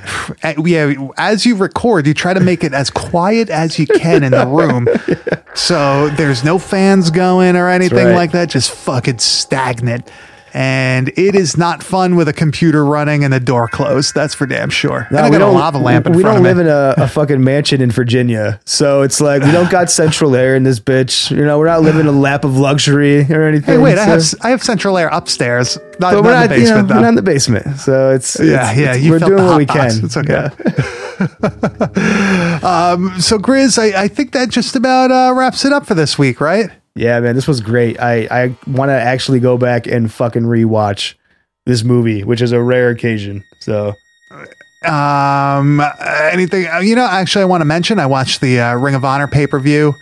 yeah, 0.64 0.92
as 1.16 1.44
you 1.46 1.56
record, 1.56 2.06
you 2.06 2.14
try 2.14 2.34
to 2.34 2.40
make 2.40 2.62
it 2.62 2.72
as 2.74 2.90
quiet 2.90 3.50
as 3.50 3.78
you 3.78 3.86
can 3.86 4.22
in 4.22 4.32
the 4.32 4.46
room. 4.46 4.88
So 5.54 6.08
there's 6.08 6.42
no 6.44 6.58
fans 6.58 7.10
going 7.10 7.56
or 7.56 7.68
anything 7.68 8.06
right. 8.06 8.14
like 8.14 8.32
that, 8.32 8.48
just 8.48 8.70
fucking 8.70 9.18
stagnant. 9.18 10.10
And 10.54 11.08
it 11.16 11.34
is 11.34 11.56
not 11.56 11.82
fun 11.82 12.14
with 12.14 12.28
a 12.28 12.32
computer 12.32 12.84
running 12.84 13.24
and 13.24 13.32
the 13.32 13.40
door 13.40 13.68
closed. 13.68 14.14
That's 14.14 14.34
for 14.34 14.46
damn 14.46 14.68
sure. 14.70 15.06
and 15.08 15.18
I 15.18 15.30
we 15.30 15.38
got 15.38 15.48
a 15.48 15.50
lava 15.50 15.78
lamp 15.78 16.06
in 16.06 16.12
we 16.12 16.22
don't 16.22 16.42
live 16.42 16.58
in 16.58 16.68
a, 16.68 16.94
a 16.98 17.08
fucking 17.08 17.42
mansion 17.42 17.80
in 17.80 17.90
Virginia, 17.90 18.60
so 18.66 19.00
it's 19.02 19.20
like 19.20 19.42
we 19.42 19.50
don't 19.50 19.70
got 19.70 19.90
central 20.02 20.36
air 20.36 20.54
in 20.54 20.62
this 20.62 20.78
bitch. 20.78 21.30
You 21.30 21.44
know, 21.44 21.58
we're 21.58 21.66
not 21.66 21.80
living 21.82 22.06
a 22.06 22.12
lap 22.12 22.44
of 22.44 22.58
luxury 22.58 23.20
or 23.30 23.48
anything. 23.48 23.76
hey, 23.76 23.82
wait, 23.82 23.98
I 23.98 24.04
have 24.04 24.22
I 24.42 24.50
have 24.50 24.62
central 24.62 24.98
air 24.98 25.08
upstairs, 25.08 25.78
not, 25.98 26.12
but 26.12 26.22
we're 26.22 26.32
not 26.32 26.32
not, 26.32 26.44
in 26.44 26.50
the 26.50 26.58
you 26.58 26.64
know, 26.64 26.74
basement 26.82 26.88
we're 26.90 27.00
not 27.00 27.08
in 27.08 27.14
the 27.14 27.22
basement, 27.22 27.76
so 27.78 28.10
it's 28.10 28.38
Yeah, 28.38 28.44
it's- 28.44 28.76
yeah, 28.76 28.82
it's- 28.90 29.02
you 29.04 29.10
we're 29.10 29.18
doing 29.20 29.44
what 29.46 29.56
we 29.58 29.64
box. 29.66 29.96
can. 29.96 30.04
It's 30.04 30.16
okay. 30.18 30.32
Yeah. 30.32 30.50
So 33.22 33.38
Grizz, 33.38 33.78
I, 33.78 34.02
I 34.04 34.08
think 34.08 34.32
that 34.32 34.48
just 34.50 34.76
about 34.76 35.10
uh, 35.10 35.32
wraps 35.34 35.64
it 35.64 35.72
up 35.72 35.86
for 35.86 35.94
this 35.94 36.18
week, 36.18 36.40
right? 36.40 36.70
Yeah, 36.94 37.20
man, 37.20 37.34
this 37.34 37.48
was 37.48 37.60
great. 37.60 37.98
I 38.00 38.26
I 38.30 38.56
want 38.66 38.90
to 38.90 38.94
actually 39.00 39.40
go 39.40 39.56
back 39.56 39.86
and 39.86 40.12
fucking 40.12 40.42
rewatch 40.42 41.14
this 41.64 41.82
movie, 41.84 42.22
which 42.24 42.42
is 42.42 42.52
a 42.52 42.60
rare 42.62 42.90
occasion. 42.90 43.44
So 43.60 43.94
Um, 44.84 45.80
anything 46.32 46.66
uh, 46.66 46.78
you 46.80 46.96
know? 46.96 47.06
Actually, 47.06 47.42
I 47.42 47.44
want 47.46 47.60
to 47.60 47.64
mention 47.66 47.98
I 48.00 48.06
watched 48.06 48.40
the 48.40 48.60
uh, 48.60 48.74
Ring 48.74 48.94
of 48.94 49.04
Honor 49.04 49.28
pay 49.28 49.46
per 49.46 49.58
view 49.60 49.94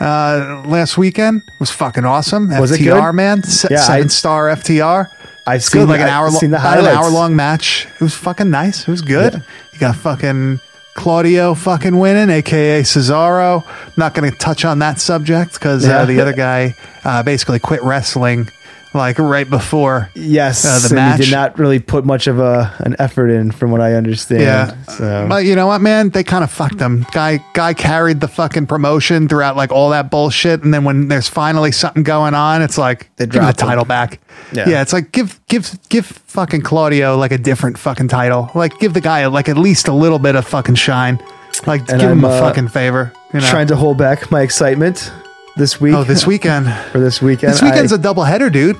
uh, 0.00 0.62
last 0.66 0.96
weekend. 0.96 1.38
It 1.46 1.60
was 1.60 1.70
fucking 1.70 2.04
awesome. 2.04 2.48
Was 2.58 2.70
it 2.70 2.80
FTR 2.80 3.06
good? 3.08 3.14
man, 3.14 3.42
Se- 3.42 3.68
Yeah, 3.70 3.78
I- 3.80 3.86
seven 3.86 4.08
star 4.08 4.46
FTR. 4.46 5.06
I've 5.46 5.64
seen 5.64 5.80
good, 5.82 5.88
like 5.88 6.00
an 6.02 6.08
hour, 6.08 6.28
long, 6.30 6.38
seen 6.40 6.50
the 6.50 6.58
about 6.60 6.78
an 6.78 6.84
hour 6.86 7.08
long 7.10 7.34
match. 7.34 7.86
It 7.94 8.00
was 8.02 8.14
fucking 8.14 8.50
nice. 8.50 8.82
It 8.82 8.88
was 8.88 9.00
good. 9.00 9.42
You 9.72 9.78
got 9.78 9.96
fucking 9.96 10.60
Claudio 10.98 11.54
fucking 11.54 11.96
winning, 11.96 12.28
aka 12.28 12.82
Cesaro. 12.82 13.64
I'm 13.64 13.92
not 13.96 14.14
going 14.14 14.28
to 14.28 14.36
touch 14.36 14.64
on 14.64 14.80
that 14.80 14.98
subject 14.98 15.52
because 15.54 15.86
Yeah. 15.86 15.98
uh, 16.00 16.04
the 16.06 16.20
other 16.20 16.32
guy 16.32 16.74
uh, 17.04 17.22
basically 17.22 17.60
quit 17.60 17.84
wrestling 17.84 18.48
like 18.94 19.18
right 19.18 19.48
before. 19.48 20.10
Yes, 20.14 20.64
uh, 20.64 20.88
the 20.88 20.94
match. 20.94 21.18
he 21.18 21.24
did 21.26 21.32
not 21.32 21.58
really 21.58 21.78
put 21.78 22.04
much 22.04 22.26
of 22.26 22.38
a 22.38 22.74
an 22.78 22.96
effort 22.98 23.28
in, 23.28 23.50
from 23.50 23.70
what 23.70 23.80
I 23.80 23.94
understand. 23.94 24.42
Yeah. 24.42 24.84
So 24.84 25.26
But 25.28 25.44
you 25.44 25.54
know 25.54 25.66
what, 25.66 25.80
man? 25.80 26.10
They 26.10 26.24
kind 26.24 26.42
of 26.44 26.50
fucked 26.50 26.80
him. 26.80 27.06
Guy 27.12 27.38
guy 27.54 27.74
carried 27.74 28.20
the 28.20 28.28
fucking 28.28 28.66
promotion 28.66 29.28
throughout 29.28 29.56
like 29.56 29.72
all 29.72 29.90
that 29.90 30.10
bullshit, 30.10 30.62
and 30.62 30.72
then 30.72 30.84
when 30.84 31.08
there's 31.08 31.28
finally 31.28 31.72
something 31.72 32.02
going 32.02 32.34
on, 32.34 32.62
it's 32.62 32.78
like 32.78 33.10
They 33.16 33.24
him 33.24 33.30
the 33.30 33.38
drop 33.38 33.48
him. 33.60 33.66
title 33.68 33.84
back. 33.84 34.20
Yeah. 34.52 34.68
Yeah. 34.68 34.82
it's 34.82 34.92
like 34.92 35.12
give 35.12 35.40
give 35.48 35.78
give 35.88 36.06
fucking 36.06 36.62
Claudio 36.62 37.16
like 37.16 37.32
a 37.32 37.38
different 37.38 37.78
fucking 37.78 38.08
title. 38.08 38.50
Like 38.54 38.78
give 38.78 38.94
the 38.94 39.00
guy 39.00 39.26
like 39.26 39.48
at 39.48 39.58
least 39.58 39.88
a 39.88 39.92
little 39.94 40.18
bit 40.18 40.34
of 40.36 40.46
fucking 40.46 40.76
shine. 40.76 41.18
Like 41.66 41.80
And 41.90 42.00
give 42.00 42.10
him 42.10 42.24
I'm, 42.24 42.30
a 42.30 42.34
uh, 42.34 42.40
fucking 42.40 42.68
favor. 42.68 43.12
You 43.34 43.40
know? 43.40 43.46
trying 43.50 43.66
to 43.66 43.76
hold 43.76 43.98
back 43.98 44.30
my 44.30 44.40
excitement 44.42 45.12
this 45.58 45.80
week. 45.80 45.94
oh, 45.94 46.04
this 46.04 46.26
weekend. 46.26 46.72
for 46.92 47.00
this 47.00 47.20
weekend. 47.20 47.52
This 47.52 47.62
weekend's 47.62 47.92
I, 47.92 47.96
a 47.96 47.98
double 47.98 48.24
header, 48.24 48.48
dude. 48.48 48.76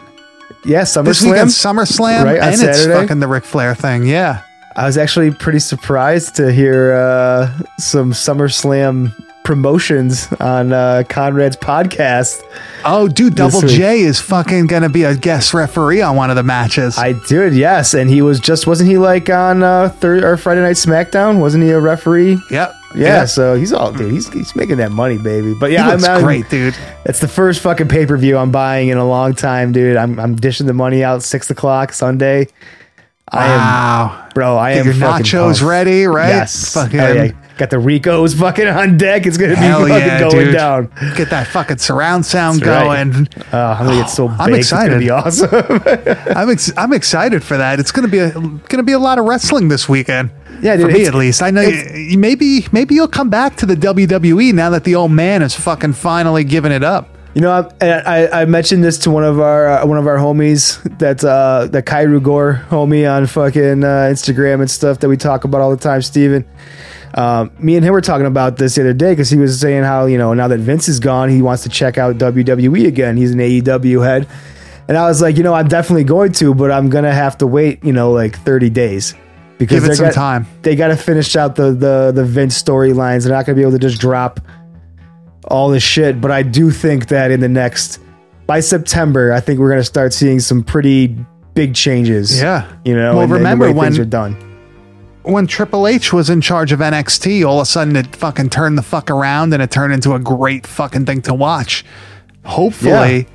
yeah, 0.65 0.81
This 0.81 0.97
SummerSlam. 0.97 1.31
weekend's 1.31 1.59
SummerSlam, 1.59 2.25
Right, 2.25 2.41
and 2.41 2.61
it's 2.63 2.87
fucking 2.87 3.21
the 3.21 3.29
Ric 3.29 3.45
Flair 3.45 3.75
thing. 3.75 4.07
Yeah. 4.07 4.43
I 4.77 4.87
was 4.87 4.97
actually 4.97 5.33
pretty 5.33 5.59
surprised 5.59 6.37
to 6.37 6.53
hear 6.53 6.93
uh, 6.95 7.53
some 7.79 8.13
SummerSlam 8.13 9.13
promotions 9.45 10.29
on 10.41 10.73
uh, 10.73 11.03
Conrad's 11.09 11.57
podcast. 11.57 12.43
Oh, 12.85 13.09
dude, 13.09 13.35
Double. 13.35 13.63
J 13.63 14.01
is 14.01 14.21
fucking 14.21 14.67
gonna 14.67 14.91
be 14.91 15.05
a 15.05 15.17
guest 15.17 15.55
referee 15.55 16.03
on 16.03 16.17
one 16.17 16.29
of 16.31 16.37
the 16.37 16.43
matches. 16.43 16.97
I 16.99 17.15
did, 17.29 17.55
yes, 17.55 17.95
and 17.95 18.09
he 18.11 18.23
was 18.23 18.39
just 18.41 18.67
wasn't 18.67 18.91
he 18.91 18.99
like 18.99 19.31
on 19.31 19.63
uh, 19.63 19.89
third 19.89 20.23
or 20.23 20.37
Friday 20.37 20.61
Night 20.61 20.77
SmackDown? 20.77 21.41
Wasn't 21.41 21.65
he 21.65 21.71
a 21.71 21.81
referee? 21.81 22.39
Yep. 22.51 22.75
Yeah, 22.99 23.25
so 23.27 23.55
he's 23.55 23.73
all 23.73 23.93
dude. 23.93 24.13
He's, 24.13 24.29
he's 24.33 24.55
making 24.57 24.77
that 24.79 24.91
money, 24.93 25.19
baby. 25.19 25.55
But 25.55 25.71
yeah, 25.71 25.85
He 25.87 25.91
looks 25.93 26.05
I'm, 26.09 26.23
great, 26.23 26.49
dude. 26.51 26.75
That's 27.05 27.21
the 27.21 27.29
first 27.29 27.61
fucking 27.61 27.89
pay 27.89 28.07
per 28.07 28.17
view 28.17 28.37
I'm 28.37 28.51
buying 28.51 28.89
in 28.89 28.99
a 28.99 29.07
long 29.09 29.35
time, 29.35 29.73
dude. 29.73 29.97
I'm 29.97 30.19
I'm 30.19 30.37
dishing 30.37 30.67
the 30.67 30.73
money 30.75 31.05
out 31.05 31.23
six 31.23 31.51
o'clock 31.51 31.93
Sunday. 31.93 32.49
I 33.31 33.45
am, 33.47 33.59
Wow. 33.59 34.29
bro. 34.35 34.57
I 34.57 34.73
Get 34.75 34.81
am 34.81 34.85
your 34.87 34.95
fucking 34.95 35.27
nachos 35.27 35.59
pumped. 35.59 35.63
ready, 35.63 36.05
right? 36.07 36.29
Yes, 36.29 36.73
Fucking 36.73 36.99
Hell 36.99 37.15
yeah. 37.15 37.33
Got 37.59 37.71
the 37.71 37.79
Ricos 37.79 38.35
fucking 38.39 38.69
on 38.69 38.97
deck. 38.97 39.27
It's 39.27 39.37
gonna 39.37 39.51
be 39.55 39.57
hell 39.57 39.81
fucking 39.81 39.97
yeah, 39.97 40.21
going 40.21 40.37
dude. 40.47 40.55
down. 40.55 40.91
Get 41.17 41.29
that 41.31 41.47
fucking 41.49 41.77
surround 41.79 42.25
sound 42.25 42.61
That's 42.63 42.87
right. 42.87 43.13
going. 43.13 43.29
Uh, 43.53 43.77
I'm 43.79 43.87
gonna 43.87 44.01
get 44.01 44.09
so 44.11 44.29
baked. 44.29 44.41
I'm 44.41 44.55
It's 44.55 44.71
gonna 44.71 44.85
excited. 44.95 45.01
be 45.01 45.11
awesome. 45.11 45.51
I'm 46.37 46.51
ex- 46.51 46.73
I'm 46.77 46.93
excited 46.93 47.43
for 47.45 47.57
that. 47.59 47.79
It's 47.81 47.91
gonna 47.93 48.09
be 48.09 48.19
a 48.21 48.31
gonna 48.31 48.83
be 48.85 48.93
a 48.93 48.99
lot 48.99 49.19
of 49.19 49.25
wrestling 49.27 49.69
this 49.69 49.89
weekend. 49.89 50.31
Yeah, 50.61 50.77
dude, 50.77 50.87
for 50.87 50.93
me 50.93 51.07
at 51.07 51.15
least. 51.15 51.43
I 51.43 51.51
know 51.51 51.63
you, 51.63 52.19
maybe 52.19 52.67
maybe 52.73 52.95
you'll 52.95 53.09
come 53.09 53.31
back 53.31 53.57
to 53.57 53.67
the 53.67 53.75
WWE 53.75 54.53
now 54.53 54.71
that 54.71 54.85
the 54.85 54.95
old 54.95 55.13
man 55.13 55.43
is 55.43 55.55
fucking 55.55 55.93
finally 55.93 56.45
giving 56.45 56.73
it 56.73 56.83
up. 56.83 57.09
You 57.35 57.43
know, 57.43 57.71
I, 57.81 57.87
I, 57.87 58.43
I 58.43 58.45
mentioned 58.47 58.83
this 58.83 58.99
to 58.99 59.11
one 59.11 59.23
of 59.23 59.39
our 59.39 59.69
uh, 59.69 59.87
one 59.87 59.99
of 59.99 60.07
our 60.07 60.17
homies. 60.17 60.83
That's 60.99 61.23
uh, 61.25 61.69
the 61.71 61.83
Kairu 61.83 62.23
Gore 62.23 62.65
homie 62.69 63.11
on 63.11 63.27
fucking 63.27 63.85
uh, 63.85 64.09
Instagram 64.11 64.61
and 64.61 64.71
stuff 64.71 64.99
that 65.01 65.09
we 65.09 65.17
talk 65.17 65.45
about 65.45 65.61
all 65.61 65.71
the 65.71 65.77
time. 65.77 66.03
Steven. 66.03 66.45
Um, 67.15 67.51
me 67.59 67.75
and 67.77 67.85
him 67.85 67.93
were 67.93 68.03
talking 68.03 68.27
about 68.27 68.59
this 68.59 68.75
the 68.75 68.83
other 68.83 68.93
day 68.93 69.13
because 69.13 69.31
he 69.31 69.39
was 69.39 69.59
saying 69.59 69.83
how 69.83 70.07
you 70.07 70.19
know 70.19 70.35
now 70.35 70.49
that 70.49 70.59
Vince 70.59 70.89
is 70.89 71.01
gone, 71.01 71.29
he 71.29 71.41
wants 71.41 71.63
to 71.63 71.69
check 71.69 71.97
out 71.97 72.17
WWE 72.17 72.87
again. 72.87 73.17
He's 73.17 73.33
an 73.33 73.39
AEW 73.39 74.05
head, 74.05 74.29
and 74.89 74.97
I 74.97 75.07
was 75.07 75.23
like, 75.23 75.37
you 75.37 75.43
know, 75.43 75.55
I'm 75.55 75.69
definitely 75.69 76.05
going 76.05 76.33
to, 76.33 76.55
but 76.55 76.71
I'm 76.71 76.91
gonna 76.91 77.15
have 77.15 77.39
to 77.39 77.47
wait, 77.47 77.83
you 77.85 77.93
know, 77.93 78.11
like 78.13 78.39
30 78.39 78.71
days 78.71 79.15
because 79.59 79.83
Give 79.83 79.91
it 79.91 79.97
some 79.97 80.07
got- 80.07 80.15
time. 80.15 80.47
They 80.63 80.77
got 80.77 80.89
to 80.89 80.97
finish 80.97 81.35
out 81.37 81.57
the 81.57 81.73
the 81.73 82.13
the 82.15 82.25
Vince 82.25 82.61
storylines. 82.63 83.25
They're 83.25 83.33
not 83.35 83.47
gonna 83.47 83.57
be 83.57 83.63
able 83.63 83.73
to 83.73 83.79
just 83.79 84.01
drop 84.01 84.41
all 85.49 85.69
this 85.71 85.83
shit. 85.83 86.21
But 86.21 86.31
I 86.31 86.43
do 86.43 86.71
think 86.71 87.09
that 87.09 87.31
in 87.31 87.41
the 87.41 87.49
next 87.49 88.01
by 88.47 88.61
September, 88.61 89.33
I 89.33 89.41
think 89.41 89.59
we're 89.61 89.71
gonna 89.71 89.85
start 89.85 90.13
seeing 90.13 90.41
some 90.41 90.63
pretty 90.63 91.17
big 91.55 91.75
changes. 91.75 92.41
Yeah. 92.41 92.67
you 92.85 92.95
know. 92.97 93.17
Well, 93.17 93.27
the 93.27 93.35
remember 93.35 93.67
way 93.67 93.73
when- 93.73 93.87
things 93.93 93.99
are 93.99 94.05
done. 94.05 94.37
when 95.23 95.47
Triple 95.47 95.87
H 95.87 96.13
was 96.13 96.31
in 96.31 96.41
charge 96.41 96.73
of 96.73 96.81
NXT, 96.81 97.45
all 97.47 97.59
of 97.59 97.63
a 97.63 97.67
sudden 97.67 97.97
it 97.97 98.15
fucking 98.17 98.49
turned 98.51 98.79
the 98.79 98.83
fuck 98.83 99.11
around 99.11 99.53
and 99.53 99.63
it 99.63 99.71
turned 99.71 99.93
into 99.93 100.15
a 100.15 100.19
great 100.19 100.67
fucking 100.67 101.05
thing 101.05 101.21
to 101.23 101.35
watch. 101.35 101.85
Hopefully, 102.45 103.27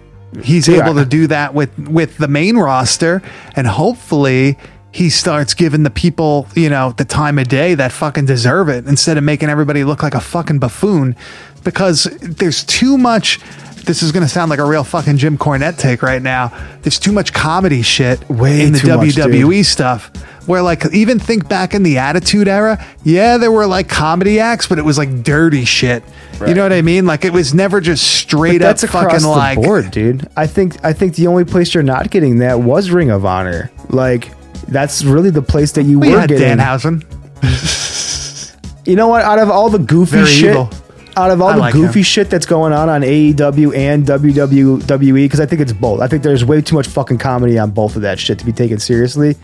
he's 0.42 0.66
Dude, 0.66 0.80
able 0.82 0.96
to 0.96 1.06
do 1.06 1.28
that 1.28 1.54
with 1.54 1.78
with 1.78 2.18
the 2.18 2.28
main 2.28 2.58
roster, 2.58 3.22
and 3.56 3.68
hopefully 3.68 4.58
he 4.94 5.10
starts 5.10 5.56
giving 5.56 5.82
the 5.82 5.90
people, 5.90 6.48
you 6.56 6.70
know, 6.70 6.92
the 6.92 7.04
time 7.06 7.40
of 7.40 7.48
day 7.48 7.74
that 7.74 7.92
fucking 7.92 8.26
deserve 8.26 8.70
it 8.70 8.86
instead 8.86 9.18
of 9.18 9.24
making 9.24 9.50
everybody 9.50 9.84
look 9.84 10.04
like 10.04 10.14
a 10.14 10.22
fucking 10.22 10.60
buffoon. 10.60 11.16
Because 11.64 12.04
there's 12.22 12.64
too 12.64 12.98
much. 12.98 13.40
This 13.86 14.04
is 14.04 14.12
going 14.12 14.24
to 14.24 14.30
sound 14.30 14.50
like 14.50 14.60
a 14.60 14.66
real 14.66 14.84
fucking 14.84 15.18
Jim 15.18 15.38
Cornette 15.38 15.78
take 15.80 16.04
right 16.04 16.22
now. 16.22 16.54
There's 16.84 17.00
too 17.00 17.12
much 17.12 17.34
comedy 17.34 17.82
shit 17.82 18.30
Way 18.30 18.66
in 18.66 18.74
the 18.74 18.80
too 18.80 18.96
much, 18.96 19.10
WWE 19.10 19.66
stuff 19.66 20.12
where 20.48 20.62
like 20.62 20.86
even 20.94 21.20
think 21.20 21.48
back 21.48 21.74
in 21.74 21.84
the 21.84 21.98
attitude 21.98 22.50
era 22.50 22.86
yeah 23.06 23.38
there 23.38 23.50
were 23.50 23.66
like 23.66 23.88
comedy 23.88 24.42
acts 24.42 24.68
but 24.68 24.78
it 24.78 24.82
was 24.82 24.98
like 24.98 25.24
dirty 25.24 25.64
shit 25.64 26.04
you 26.46 26.54
know 26.54 26.64
what 26.64 26.74
i 26.74 26.82
mean 26.82 27.06
like 27.06 27.24
it 27.24 27.32
was 27.32 27.54
never 27.54 27.80
just 27.80 28.04
straight 28.04 28.60
But 28.60 28.66
up 28.66 28.70
that's 28.72 28.84
across 28.84 29.04
fucking 29.06 29.22
the 29.22 29.30
like 29.30 29.56
board, 29.56 29.92
dude. 29.92 30.28
I 30.36 30.48
think 30.48 30.84
I 30.84 30.92
think 30.92 31.16
the 31.16 31.28
only 31.28 31.46
place 31.46 31.74
you're 31.74 31.84
not 31.84 32.10
getting 32.10 32.40
that 32.40 32.60
was 32.60 32.90
Ring 32.90 33.10
of 33.10 33.24
Honor. 33.24 33.72
Like 33.90 34.32
that's 34.68 35.04
really 35.04 35.30
the 35.30 35.42
place 35.42 35.72
that 35.74 35.84
you 35.84 36.00
we 36.00 36.12
were 36.12 36.20
had 36.20 36.30
getting. 36.30 36.58
danhausen 36.58 37.04
You 38.86 38.96
know 38.98 39.08
what? 39.08 39.24
Out 39.24 39.40
of 39.40 39.50
all 39.50 39.70
the 39.70 39.80
goofy 39.80 40.18
Very 40.18 40.28
shit, 40.28 40.50
evil. 40.52 40.70
out 41.16 41.32
of 41.32 41.42
all 41.42 41.50
I 41.50 41.54
the 41.54 41.60
like 41.60 41.74
goofy 41.74 42.00
him. 42.00 42.04
shit 42.04 42.30
that's 42.30 42.46
going 42.46 42.74
on 42.74 42.90
on 42.90 43.02
AEW 43.02 43.74
and 43.78 44.06
WWE, 44.06 45.16
because 45.16 45.40
I 45.40 45.46
think 45.46 45.62
it's 45.62 45.72
both. 45.72 46.02
I 46.02 46.08
think 46.08 46.22
there's 46.22 46.44
way 46.44 46.60
too 46.62 46.76
much 46.76 46.88
fucking 46.88 47.18
comedy 47.18 47.58
on 47.58 47.72
both 47.72 47.96
of 47.96 48.02
that 48.02 48.20
shit 48.20 48.40
to 48.40 48.46
be 48.46 48.52
taken 48.52 48.80
seriously. 48.80 49.38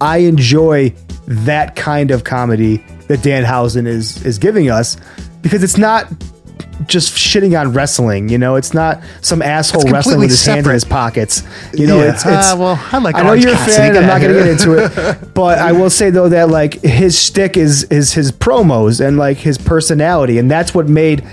I 0.00 0.18
enjoy 0.18 0.94
that 1.26 1.74
kind 1.74 2.12
of 2.12 2.22
comedy 2.22 2.76
that 3.08 3.18
Danhausen 3.20 3.86
is 3.88 4.24
is 4.24 4.38
giving 4.38 4.70
us 4.70 4.96
because 5.42 5.64
it's 5.64 5.76
not 5.78 6.06
just 6.86 7.12
shitting 7.14 7.58
on 7.58 7.72
wrestling. 7.72 8.28
You 8.28 8.38
know, 8.38 8.56
it's 8.56 8.74
not 8.74 9.02
some 9.20 9.42
asshole 9.42 9.90
wrestling 9.90 10.20
with 10.20 10.30
his 10.30 10.38
completely 10.42 10.54
hands 10.56 10.66
in 10.66 10.72
his 10.74 10.84
pockets. 10.84 11.42
You 11.74 11.86
know, 11.86 11.98
Yeah. 11.98 12.12
it's, 12.12 12.24
it's 12.24 12.52
Uh, 12.52 12.56
well, 12.58 12.88
I 12.92 12.98
like 12.98 13.14
I 13.14 13.22
know 13.22 13.32
you're 13.32 13.52
a 13.52 13.56
fan. 13.56 13.96
I'm 13.96 14.06
not 14.06 14.20
going 14.20 14.34
to 14.34 14.38
get 14.40 14.48
into 14.48 14.72
it, 14.84 15.34
but 15.34 15.58
I 15.58 15.72
will 15.72 15.90
say 15.90 16.10
though 16.10 16.28
that 16.28 16.48
like 16.48 16.80
his 16.82 17.18
shtick 17.20 17.56
is 17.56 17.84
is 17.84 18.12
his 18.12 18.32
promos 18.32 19.04
and 19.06 19.16
like 19.18 19.36
his 19.38 19.58
personality, 19.58 20.38
and 20.38 20.50
that's 20.50 20.74
what 20.74 20.88
made 20.88 21.24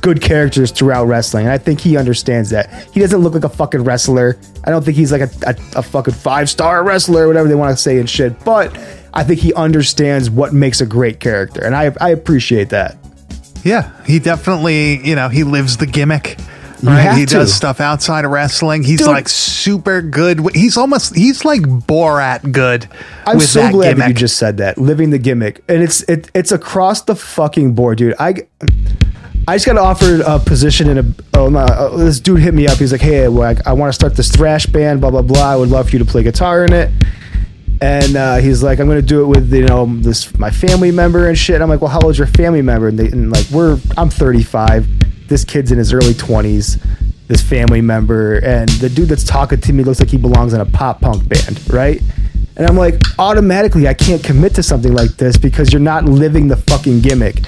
good 0.00 0.22
characters 0.22 0.70
throughout 0.70 1.04
wrestling. 1.04 1.44
And 1.44 1.52
I 1.52 1.58
think 1.58 1.78
he 1.80 1.96
understands 1.98 2.48
that. 2.50 2.88
He 2.92 3.00
doesn't 3.00 3.20
look 3.20 3.34
like 3.34 3.44
a 3.44 3.50
fucking 3.50 3.84
wrestler. 3.84 4.38
I 4.64 4.70
don't 4.70 4.82
think 4.82 4.96
he's 4.96 5.12
like 5.12 5.20
a, 5.20 5.30
a, 5.46 5.54
a 5.80 5.82
fucking 5.82 6.14
five 6.14 6.48
star 6.48 6.82
wrestler, 6.84 7.26
whatever 7.26 7.48
they 7.48 7.54
want 7.54 7.76
to 7.76 7.82
say 7.82 7.98
and 7.98 8.08
shit. 8.08 8.42
But 8.44 8.74
I 9.12 9.24
think 9.24 9.40
he 9.40 9.52
understands 9.54 10.30
what 10.30 10.54
makes 10.54 10.80
a 10.80 10.86
great 10.86 11.20
character, 11.20 11.62
and 11.64 11.74
I 11.76 11.94
I 12.00 12.10
appreciate 12.10 12.70
that. 12.70 12.96
Yeah 13.64 13.90
he 14.04 14.18
definitely 14.18 15.06
you 15.06 15.14
know 15.14 15.28
he 15.28 15.44
lives 15.44 15.76
the 15.76 15.86
gimmick 15.86 16.38
right 16.82 17.16
he 17.18 17.26
to. 17.26 17.34
does 17.34 17.52
stuff 17.52 17.78
outside 17.80 18.24
of 18.24 18.30
wrestling 18.30 18.82
he's 18.82 19.00
Dude. 19.00 19.08
like 19.08 19.28
super 19.28 20.00
good 20.00 20.40
he's 20.54 20.76
almost 20.78 21.14
he's 21.14 21.44
like 21.44 21.60
borat 21.60 22.52
good 22.52 22.88
I'm 23.26 23.40
so 23.40 23.60
that 23.60 23.72
glad 23.72 23.96
that 23.98 24.08
you 24.08 24.14
just 24.14 24.38
said 24.38 24.56
that. 24.58 24.76
Living 24.78 25.10
the 25.10 25.18
gimmick, 25.18 25.62
and 25.68 25.82
it's 25.82 26.02
it, 26.02 26.30
it's 26.34 26.52
across 26.52 27.02
the 27.02 27.14
fucking 27.14 27.74
board, 27.74 27.98
dude. 27.98 28.14
I 28.18 28.34
I 29.46 29.54
just 29.54 29.66
got 29.66 29.78
offered 29.78 30.20
a 30.20 30.38
position 30.38 30.88
in 30.88 30.98
a. 30.98 31.04
Oh, 31.34 31.48
no, 31.48 31.60
uh, 31.60 31.96
this 31.96 32.18
dude 32.20 32.40
hit 32.40 32.54
me 32.54 32.66
up. 32.66 32.78
He's 32.78 32.92
like, 32.92 33.00
"Hey, 33.00 33.26
I, 33.26 33.56
I 33.66 33.72
want 33.72 33.88
to 33.88 33.92
start 33.92 34.16
this 34.16 34.30
thrash 34.30 34.66
band. 34.66 35.00
Blah 35.00 35.10
blah 35.10 35.22
blah. 35.22 35.52
I 35.52 35.56
would 35.56 35.68
love 35.68 35.86
for 35.88 35.92
you 35.92 35.98
to 36.00 36.04
play 36.04 36.22
guitar 36.22 36.64
in 36.64 36.72
it." 36.72 36.90
And 37.82 38.14
uh, 38.14 38.36
he's 38.36 38.62
like, 38.62 38.78
"I'm 38.78 38.86
going 38.86 39.00
to 39.00 39.06
do 39.06 39.22
it 39.22 39.26
with 39.26 39.52
you 39.52 39.66
know 39.66 39.86
this 39.86 40.36
my 40.38 40.50
family 40.50 40.90
member 40.90 41.28
and 41.28 41.38
shit." 41.38 41.62
I'm 41.62 41.68
like, 41.68 41.80
"Well, 41.80 41.90
how 41.90 42.00
old's 42.00 42.18
your 42.18 42.26
family 42.26 42.60
member?" 42.60 42.88
And, 42.88 42.98
they, 42.98 43.06
and 43.06 43.30
like, 43.30 43.46
we're 43.50 43.78
I'm 43.96 44.10
35. 44.10 45.28
This 45.28 45.44
kid's 45.44 45.72
in 45.72 45.78
his 45.78 45.92
early 45.92 46.12
20s. 46.12 46.84
This 47.28 47.40
family 47.40 47.80
member 47.80 48.38
and 48.44 48.68
the 48.68 48.88
dude 48.88 49.08
that's 49.08 49.22
talking 49.22 49.60
to 49.60 49.72
me 49.72 49.84
looks 49.84 50.00
like 50.00 50.08
he 50.08 50.16
belongs 50.16 50.52
in 50.52 50.60
a 50.60 50.66
pop 50.66 51.00
punk 51.00 51.28
band, 51.28 51.72
right? 51.72 52.02
And 52.56 52.66
I'm 52.66 52.76
like, 52.76 53.00
automatically, 53.18 53.86
I 53.86 53.94
can't 53.94 54.22
commit 54.22 54.54
to 54.56 54.62
something 54.62 54.92
like 54.92 55.12
this 55.12 55.38
because 55.38 55.72
you're 55.72 55.80
not 55.80 56.04
living 56.04 56.48
the 56.48 56.56
fucking 56.56 57.00
gimmick. 57.00 57.44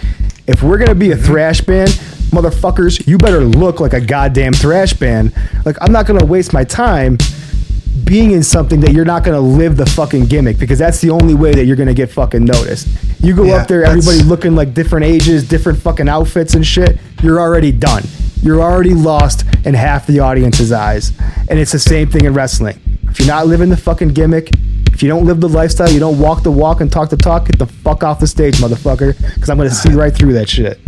If 0.47 0.62
we're 0.62 0.78
gonna 0.78 0.95
be 0.95 1.11
a 1.11 1.16
thrash 1.16 1.61
band, 1.61 1.91
motherfuckers, 2.30 3.07
you 3.07 3.18
better 3.18 3.41
look 3.41 3.80
like 3.80 3.93
a 3.93 4.01
goddamn 4.01 4.55
thrash 4.55 4.95
band. 4.95 5.35
Like, 5.66 5.76
I'm 5.83 5.93
not 5.93 6.07
gonna 6.07 6.24
waste 6.24 6.53
my 6.53 6.64
time 6.64 7.18
being 8.05 8.32
in 8.32 8.42
something 8.42 8.80
that 8.80 8.92
you're 8.92 9.05
not 9.05 9.24
gonna 9.24 9.40
live 9.40 9.76
the 9.76 9.86
fucking 9.86 10.26
gimmick 10.26 10.59
because 10.59 10.78
that's 10.78 11.00
the 11.00 11.11
only 11.11 11.34
way 11.34 11.53
that 11.55 11.64
you're 11.64 11.76
gonna 11.76 11.94
get 11.94 12.11
fucking 12.11 12.44
noticed. 12.44 12.88
You 13.20 13.34
go 13.34 13.44
Yeah, 13.44 13.55
up 13.57 13.68
there, 13.68 13.80
that's- 13.82 13.98
everybody 14.07 14.28
looking 14.28 14.55
like 14.55 14.74
different 14.74 15.07
ages, 15.07 15.48
different 15.48 15.80
fucking 15.80 16.09
outfits 16.09 16.55
and 16.55 16.66
shit. 16.66 16.98
You're 17.22 17.40
already 17.40 17.72
done. 17.72 18.03
You're 18.42 18.61
already 18.61 18.94
lost 18.94 19.44
in 19.64 19.74
half 19.74 20.07
the 20.07 20.18
audience's 20.20 20.72
eyes. 20.72 21.12
And 21.48 21.59
it's 21.59 21.72
the 21.72 21.78
same 21.78 22.09
thing 22.09 22.24
in 22.24 22.34
wrestling. 22.34 22.78
If 23.09 23.18
you're 23.20 23.28
not 23.28 23.46
living 23.46 23.68
the 23.70 23.76
fucking 23.76 24.09
gimmick, 24.09 24.50
if 24.92 25.03
you 25.03 25.09
don't 25.09 25.24
live 25.24 25.40
the 25.40 25.48
lifestyle, 25.48 25.90
you 25.90 26.00
don't 26.00 26.18
walk 26.18 26.42
the 26.42 26.50
walk 26.50 26.80
and 26.80 26.90
talk 26.90 27.11
the 27.11 27.16
talk, 27.16 27.46
get 27.46 27.59
the 27.59 27.66
fuck 27.66 28.03
off 28.03 28.18
the 28.20 28.26
stage, 28.26 28.57
motherfucker. 28.57 29.16
Because 29.34 29.48
I'm 29.48 29.57
gonna 29.57 29.70
see 29.70 29.90
right 29.94 30.12
through 30.14 30.32
that 30.34 30.48
shit. 30.48 30.80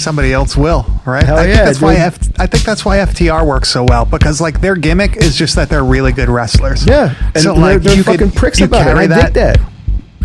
Somebody 0.00 0.32
else 0.32 0.56
will, 0.56 0.84
right? 1.06 1.22
Hell 1.24 1.38
I 1.38 1.42
think 1.44 1.56
yeah, 1.56 1.64
that's 1.64 1.80
why. 1.80 1.94
F- 1.96 2.40
I 2.40 2.46
think 2.46 2.64
that's 2.64 2.84
why 2.84 2.98
FTR 2.98 3.46
works 3.46 3.68
so 3.68 3.84
well 3.84 4.04
because 4.04 4.40
like 4.40 4.60
their 4.60 4.74
gimmick 4.76 5.16
is 5.16 5.36
just 5.36 5.54
that 5.56 5.68
they're 5.68 5.84
really 5.84 6.12
good 6.12 6.28
wrestlers. 6.28 6.84
Yeah, 6.86 7.14
and 7.34 7.42
so 7.42 7.52
they're, 7.54 7.62
like 7.74 7.82
they're 7.82 7.96
you 7.96 8.02
fucking 8.02 8.30
could, 8.30 8.36
pricks 8.38 8.60
about 8.60 8.86
it. 8.88 8.96
I 8.96 9.06
that, 9.06 9.32
dig 9.32 9.34
that. 9.34 9.60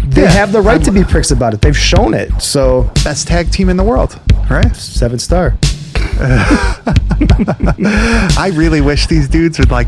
They 0.08 0.22
Yeah, 0.24 0.28
have 0.30 0.52
the 0.52 0.62
right 0.62 0.82
to 0.84 0.92
I'm- 0.92 1.04
be 1.04 1.04
pricks 1.04 1.32
about 1.32 1.54
it. 1.54 1.62
They've 1.62 1.78
shown 1.78 2.14
it. 2.14 2.32
So 2.42 2.90
best 3.04 3.28
tag 3.28 3.52
team 3.52 3.70
in 3.70 3.78
the 3.78 3.84
world, 3.84 4.20
right? 4.50 4.76
seven 4.76 5.20
star. 5.20 5.58
I 8.38 8.52
really 8.56 8.82
wish 8.82 9.08
these 9.08 9.28
dudes 9.28 9.60
would 9.60 9.72
like, 9.72 9.88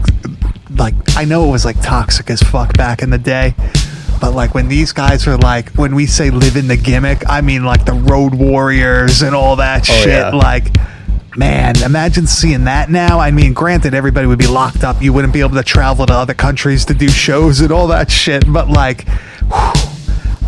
like 0.71 0.93
I 1.15 1.23
know 1.25 1.47
it 1.47 1.51
was 1.51 1.65
like 1.65 1.81
toxic 1.81 2.29
as 2.29 2.41
fuck 2.41 2.75
back 2.77 3.01
in 3.01 3.09
the 3.09 3.17
day, 3.17 3.53
but 4.19 4.33
like 4.33 4.53
when 4.53 4.67
these 4.67 4.91
guys 4.91 5.27
are 5.27 5.37
like, 5.37 5.69
when 5.71 5.95
we 5.95 6.05
say 6.05 6.29
live 6.29 6.55
in 6.55 6.67
the 6.67 6.77
gimmick, 6.77 7.23
I 7.27 7.41
mean 7.41 7.63
like 7.63 7.85
the 7.85 7.93
Road 7.93 8.33
Warriors 8.35 9.21
and 9.21 9.35
all 9.35 9.55
that 9.57 9.85
shit. 9.85 10.07
yeah. 10.07 10.29
Like, 10.31 10.75
man, 11.37 11.81
imagine 11.83 12.27
seeing 12.27 12.63
that 12.65 12.89
now. 12.89 13.19
I 13.19 13.31
mean, 13.31 13.53
granted, 13.53 13.93
everybody 13.93 14.27
would 14.27 14.39
be 14.39 14.47
locked 14.47 14.83
up. 14.83 15.01
You 15.01 15.13
wouldn't 15.13 15.33
be 15.33 15.41
able 15.41 15.55
to 15.55 15.63
travel 15.63 16.05
to 16.07 16.13
other 16.13 16.33
countries 16.33 16.85
to 16.85 16.93
do 16.93 17.07
shows 17.09 17.61
and 17.61 17.71
all 17.71 17.87
that 17.87 18.09
shit. 18.11 18.51
But 18.51 18.69
like, 18.69 19.07
whew, 19.07 19.73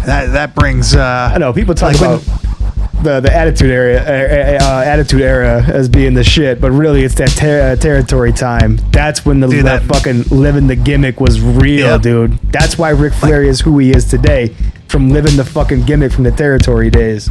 that 0.06 0.32
that 0.34 0.56
brings. 0.56 0.96
Uh, 0.96 1.32
I 1.34 1.38
know 1.38 1.54
people 1.54 1.76
talk 1.76 1.94
Like 1.94 2.02
when- 2.02 2.12
about 2.20 2.46
the 3.04 3.20
the 3.22 3.34
attitude 3.34 3.72
area 3.72 4.02
uh, 4.02 4.64
uh, 4.64 4.84
attitude 4.86 5.22
era 5.22 5.64
as 5.64 5.88
being 5.90 6.14
the 6.14 6.24
shit, 6.24 6.60
but 6.60 6.72
really 6.72 7.04
it's 7.04 7.16
that 7.16 7.30
ter- 7.30 7.72
uh, 7.72 7.76
territory 7.76 8.32
time. 8.34 8.78
That's 8.92 9.26
when 9.26 9.40
the, 9.40 9.48
Dude, 9.48 9.60
the 9.60 9.64
that- 9.64 9.84
fucking 9.84 10.24
living 10.32 10.68
the 10.68 10.76
gimmick 10.76 11.20
was 11.20 11.40
real, 11.42 11.88
Yep. 11.94 12.02
dude. 12.02 12.38
That's 12.52 12.78
why 12.78 12.90
Ric 12.90 13.14
Flair 13.14 13.44
is 13.44 13.62
who 13.62 13.78
he 13.80 13.92
is 13.92 14.06
today, 14.06 14.56
from 14.88 15.10
living 15.10 15.36
the 15.38 15.46
fucking 15.46 15.86
gimmick 15.86 16.12
from 16.12 16.24
the 16.26 16.32
territory 16.32 16.90
days. 16.90 17.30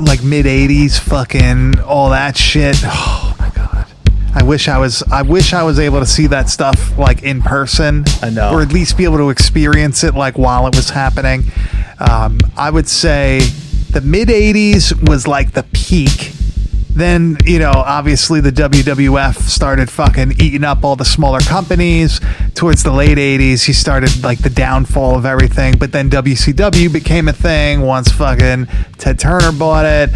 like 0.00 0.22
mid 0.24 0.46
80s 0.46 0.98
fucking 0.98 1.78
all 1.80 2.10
that 2.10 2.36
shit 2.36 2.76
oh 2.84 3.36
my 3.38 3.50
god 3.54 3.86
i 4.34 4.42
wish 4.42 4.66
i 4.66 4.78
was 4.78 5.02
i 5.12 5.20
wish 5.20 5.52
i 5.52 5.62
was 5.62 5.78
able 5.78 6.00
to 6.00 6.06
see 6.06 6.26
that 6.26 6.48
stuff 6.48 6.96
like 6.98 7.22
in 7.22 7.42
person 7.42 8.02
I 8.22 8.30
know. 8.30 8.52
or 8.54 8.62
at 8.62 8.72
least 8.72 8.96
be 8.96 9.04
able 9.04 9.18
to 9.18 9.28
experience 9.28 10.02
it 10.02 10.14
like 10.14 10.38
while 10.38 10.66
it 10.66 10.74
was 10.74 10.88
happening 10.88 11.44
um, 12.00 12.38
i 12.56 12.70
would 12.70 12.88
say 12.88 13.42
the 13.92 14.00
mid 14.00 14.28
80s 14.28 15.08
was 15.08 15.26
like 15.26 15.52
the 15.52 15.64
peak. 15.72 16.32
Then 16.94 17.38
you 17.44 17.58
know 17.58 17.72
obviously 17.74 18.40
the 18.40 18.50
WWF 18.50 19.36
started 19.36 19.88
fucking 19.88 20.32
eating 20.40 20.64
up 20.64 20.84
all 20.84 20.96
the 20.96 21.04
smaller 21.04 21.40
companies. 21.40 22.20
Towards 22.54 22.82
the 22.82 22.92
late 22.92 23.18
80s 23.18 23.64
he 23.64 23.72
started 23.72 24.22
like 24.22 24.38
the 24.40 24.50
downfall 24.50 25.16
of 25.16 25.24
everything. 25.24 25.76
But 25.78 25.92
then 25.92 26.10
WCW 26.10 26.92
became 26.92 27.28
a 27.28 27.32
thing 27.32 27.80
once 27.80 28.10
fucking 28.10 28.66
Ted 28.98 29.18
Turner 29.18 29.52
bought 29.52 29.86
it 29.86 30.10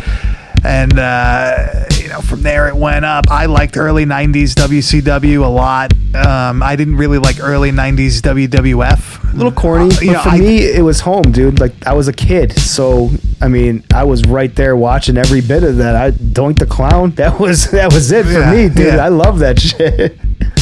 and 0.67 0.99
uh, 0.99 1.85
you 2.01 2.09
know 2.09 2.21
from 2.21 2.43
there 2.43 2.69
it 2.69 2.77
went 2.77 3.05
up. 3.05 3.31
I 3.31 3.47
liked 3.47 3.77
early 3.77 4.05
'90s 4.05 4.53
WCW 4.55 5.45
a 5.45 5.49
lot. 5.49 5.93
Um, 6.15 6.63
I 6.63 6.77
didn't 6.77 6.97
really 6.97 7.19
like 7.19 7.37
early 7.41 7.71
'90s 7.71 8.21
WWF. 8.21 9.33
A 9.33 9.37
little 9.37 9.53
corny, 9.53 9.91
but 9.91 10.03
You 10.03 10.13
know, 10.13 10.23
for 10.23 10.31
I- 10.31 10.39
me, 10.39 10.59
it 10.65 10.83
was 10.83 11.01
home, 11.01 11.23
dude. 11.31 11.61
Like 11.61 11.73
I 11.87 11.93
was 11.93 12.09
a 12.09 12.13
kid, 12.13 12.53
so 12.59 13.11
I 13.41 13.49
mean, 13.49 13.85
I 13.95 14.05
was 14.05 14.25
right 14.25 14.55
there 14.55 14.77
watching 14.77 15.17
every 15.17 15.41
bit 15.43 15.63
of 15.63 15.77
that. 15.77 15.95
I 15.95 16.11
Doink 16.11 16.59
the 16.59 16.67
Clown. 16.67 17.11
That 17.13 17.39
was 17.39 17.71
that 17.71 17.93
was 17.93 18.11
it 18.13 18.25
for 18.27 18.33
Yeah, 18.33 18.51
me, 18.53 18.69
dude. 18.69 18.95
yeah. 18.95 19.05
I 19.05 19.09
love 19.09 19.39
that 19.41 19.59
shit. 19.61 20.19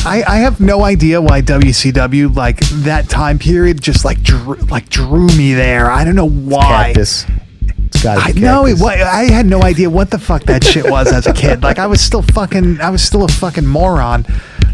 I, 0.07 0.23
I 0.25 0.37
have 0.39 0.61
no 0.61 0.83
idea 0.85 1.21
why 1.23 1.41
WCW 1.41 2.35
like 2.37 2.59
that 2.85 3.09
time 3.09 3.39
period 3.39 3.81
just 3.81 4.05
like 4.05 4.23
drew, 4.23 4.57
like 4.69 4.89
drew 4.91 5.29
me 5.29 5.55
there. 5.55 5.91
I 5.91 6.05
don't 6.05 6.15
know 6.15 6.29
why. 6.29 6.93
Cactus. 6.93 7.25
I 8.05 8.33
know 8.33 8.67
it. 8.67 8.81
I 8.83 9.25
had 9.25 9.47
no 9.47 9.63
idea 9.63 9.89
what 9.91 10.11
the 10.11 10.19
fuck 10.19 10.45
that 10.45 10.65
shit 10.65 10.89
was 10.91 11.13
as 11.13 11.27
a 11.27 11.33
kid. 11.33 11.63
Like 11.63 11.79
I 11.79 11.87
was 11.87 12.01
still 12.01 12.23
fucking. 12.23 12.81
I 12.81 12.91
was 12.91 13.03
still 13.03 13.25
a 13.25 13.29
fucking 13.29 13.67
moron. 13.67 14.27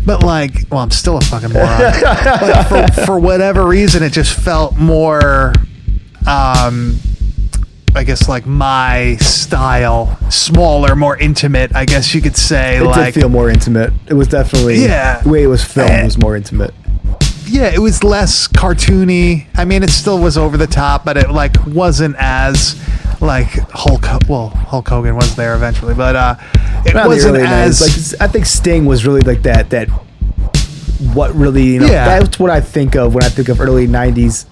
But 0.04 0.22
like, 0.22 0.52
well, 0.70 0.80
I'm 0.80 0.90
still 0.90 1.18
a 1.18 1.20
fucking 1.20 1.52
moron. 1.52 1.78
but 2.02 2.90
for, 2.94 3.04
for 3.04 3.20
whatever 3.20 3.66
reason, 3.66 4.02
it 4.02 4.12
just 4.12 4.32
felt 4.38 4.76
more. 4.76 5.52
Um, 6.26 6.98
I 7.94 8.04
guess 8.04 8.28
like 8.28 8.46
my 8.46 9.16
style, 9.16 10.16
smaller, 10.30 10.94
more 10.94 11.18
intimate. 11.18 11.74
I 11.74 11.84
guess 11.84 12.14
you 12.14 12.20
could 12.20 12.36
say. 12.36 12.78
It 12.78 12.84
like, 12.84 13.14
did 13.14 13.20
feel 13.22 13.28
more 13.28 13.50
intimate. 13.50 13.92
It 14.08 14.14
was 14.14 14.28
definitely 14.28 14.76
Yeah. 14.84 15.20
The 15.20 15.28
way 15.28 15.42
it 15.42 15.48
was 15.48 15.64
filmed 15.64 15.90
Eh. 15.90 16.04
was 16.04 16.16
more 16.16 16.36
intimate. 16.36 16.72
yeah, 17.46 17.66
it 17.74 17.80
was 17.80 18.04
less 18.04 18.46
cartoony. 18.46 19.46
I 19.56 19.64
mean, 19.64 19.82
it 19.82 19.90
still 19.90 20.20
was 20.20 20.38
over 20.38 20.56
the 20.56 20.68
top, 20.68 21.04
but 21.04 21.16
it 21.16 21.30
like 21.30 21.56
wasn't 21.66 22.14
as 22.18 22.80
like 23.20 23.48
Hulk. 23.70 24.04
Well, 24.28 24.48
Hulk 24.48 24.88
Hogan 24.88 25.14
was 25.14 25.34
there 25.36 25.54
eventually, 25.54 25.94
but 25.94 26.16
uh, 26.16 26.36
it 26.84 26.94
Around 26.94 27.08
wasn't 27.08 27.36
early 27.36 27.46
90s, 27.46 27.82
as 27.82 28.12
like 28.12 28.20
I 28.22 28.32
think 28.32 28.46
Sting 28.46 28.86
was 28.86 29.06
really 29.06 29.20
like 29.20 29.42
that. 29.42 29.70
That 29.70 29.88
what 31.14 31.34
really 31.34 31.64
you 31.64 31.80
know. 31.80 31.86
Yeah. 31.86 32.20
That's 32.20 32.38
what 32.38 32.50
I 32.50 32.60
think 32.60 32.96
of 32.96 33.14
when 33.14 33.24
I 33.24 33.28
think 33.28 33.48
of 33.48 33.60
early 33.60 33.86
'90s. 33.86 34.46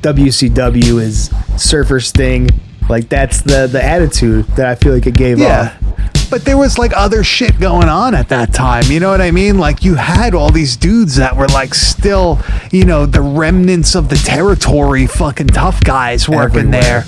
WCW 0.00 1.00
is 1.00 1.30
Surfer 1.56 2.00
Sting. 2.00 2.48
Like 2.88 3.08
that's 3.08 3.40
the 3.40 3.66
the 3.66 3.82
attitude 3.82 4.46
that 4.56 4.66
I 4.66 4.74
feel 4.74 4.92
like 4.92 5.06
it 5.06 5.14
gave 5.14 5.38
yeah. 5.38 5.76
off. 5.80 6.30
But 6.30 6.44
there 6.44 6.56
was 6.56 6.78
like 6.78 6.92
other 6.96 7.22
shit 7.22 7.58
going 7.60 7.88
on 7.88 8.14
at 8.14 8.28
that 8.30 8.52
time. 8.52 8.84
You 8.88 8.98
know 8.98 9.10
what 9.10 9.20
I 9.20 9.30
mean? 9.30 9.58
Like 9.58 9.84
you 9.84 9.94
had 9.94 10.34
all 10.34 10.50
these 10.50 10.76
dudes 10.76 11.16
that 11.16 11.36
were 11.36 11.46
like 11.48 11.74
still, 11.74 12.40
you 12.72 12.84
know, 12.84 13.06
the 13.06 13.20
remnants 13.20 13.94
of 13.94 14.08
the 14.08 14.16
territory 14.16 15.06
fucking 15.06 15.48
tough 15.48 15.82
guys 15.84 16.28
working 16.28 16.74
Everywhere. 16.74 16.80
there. 16.80 17.04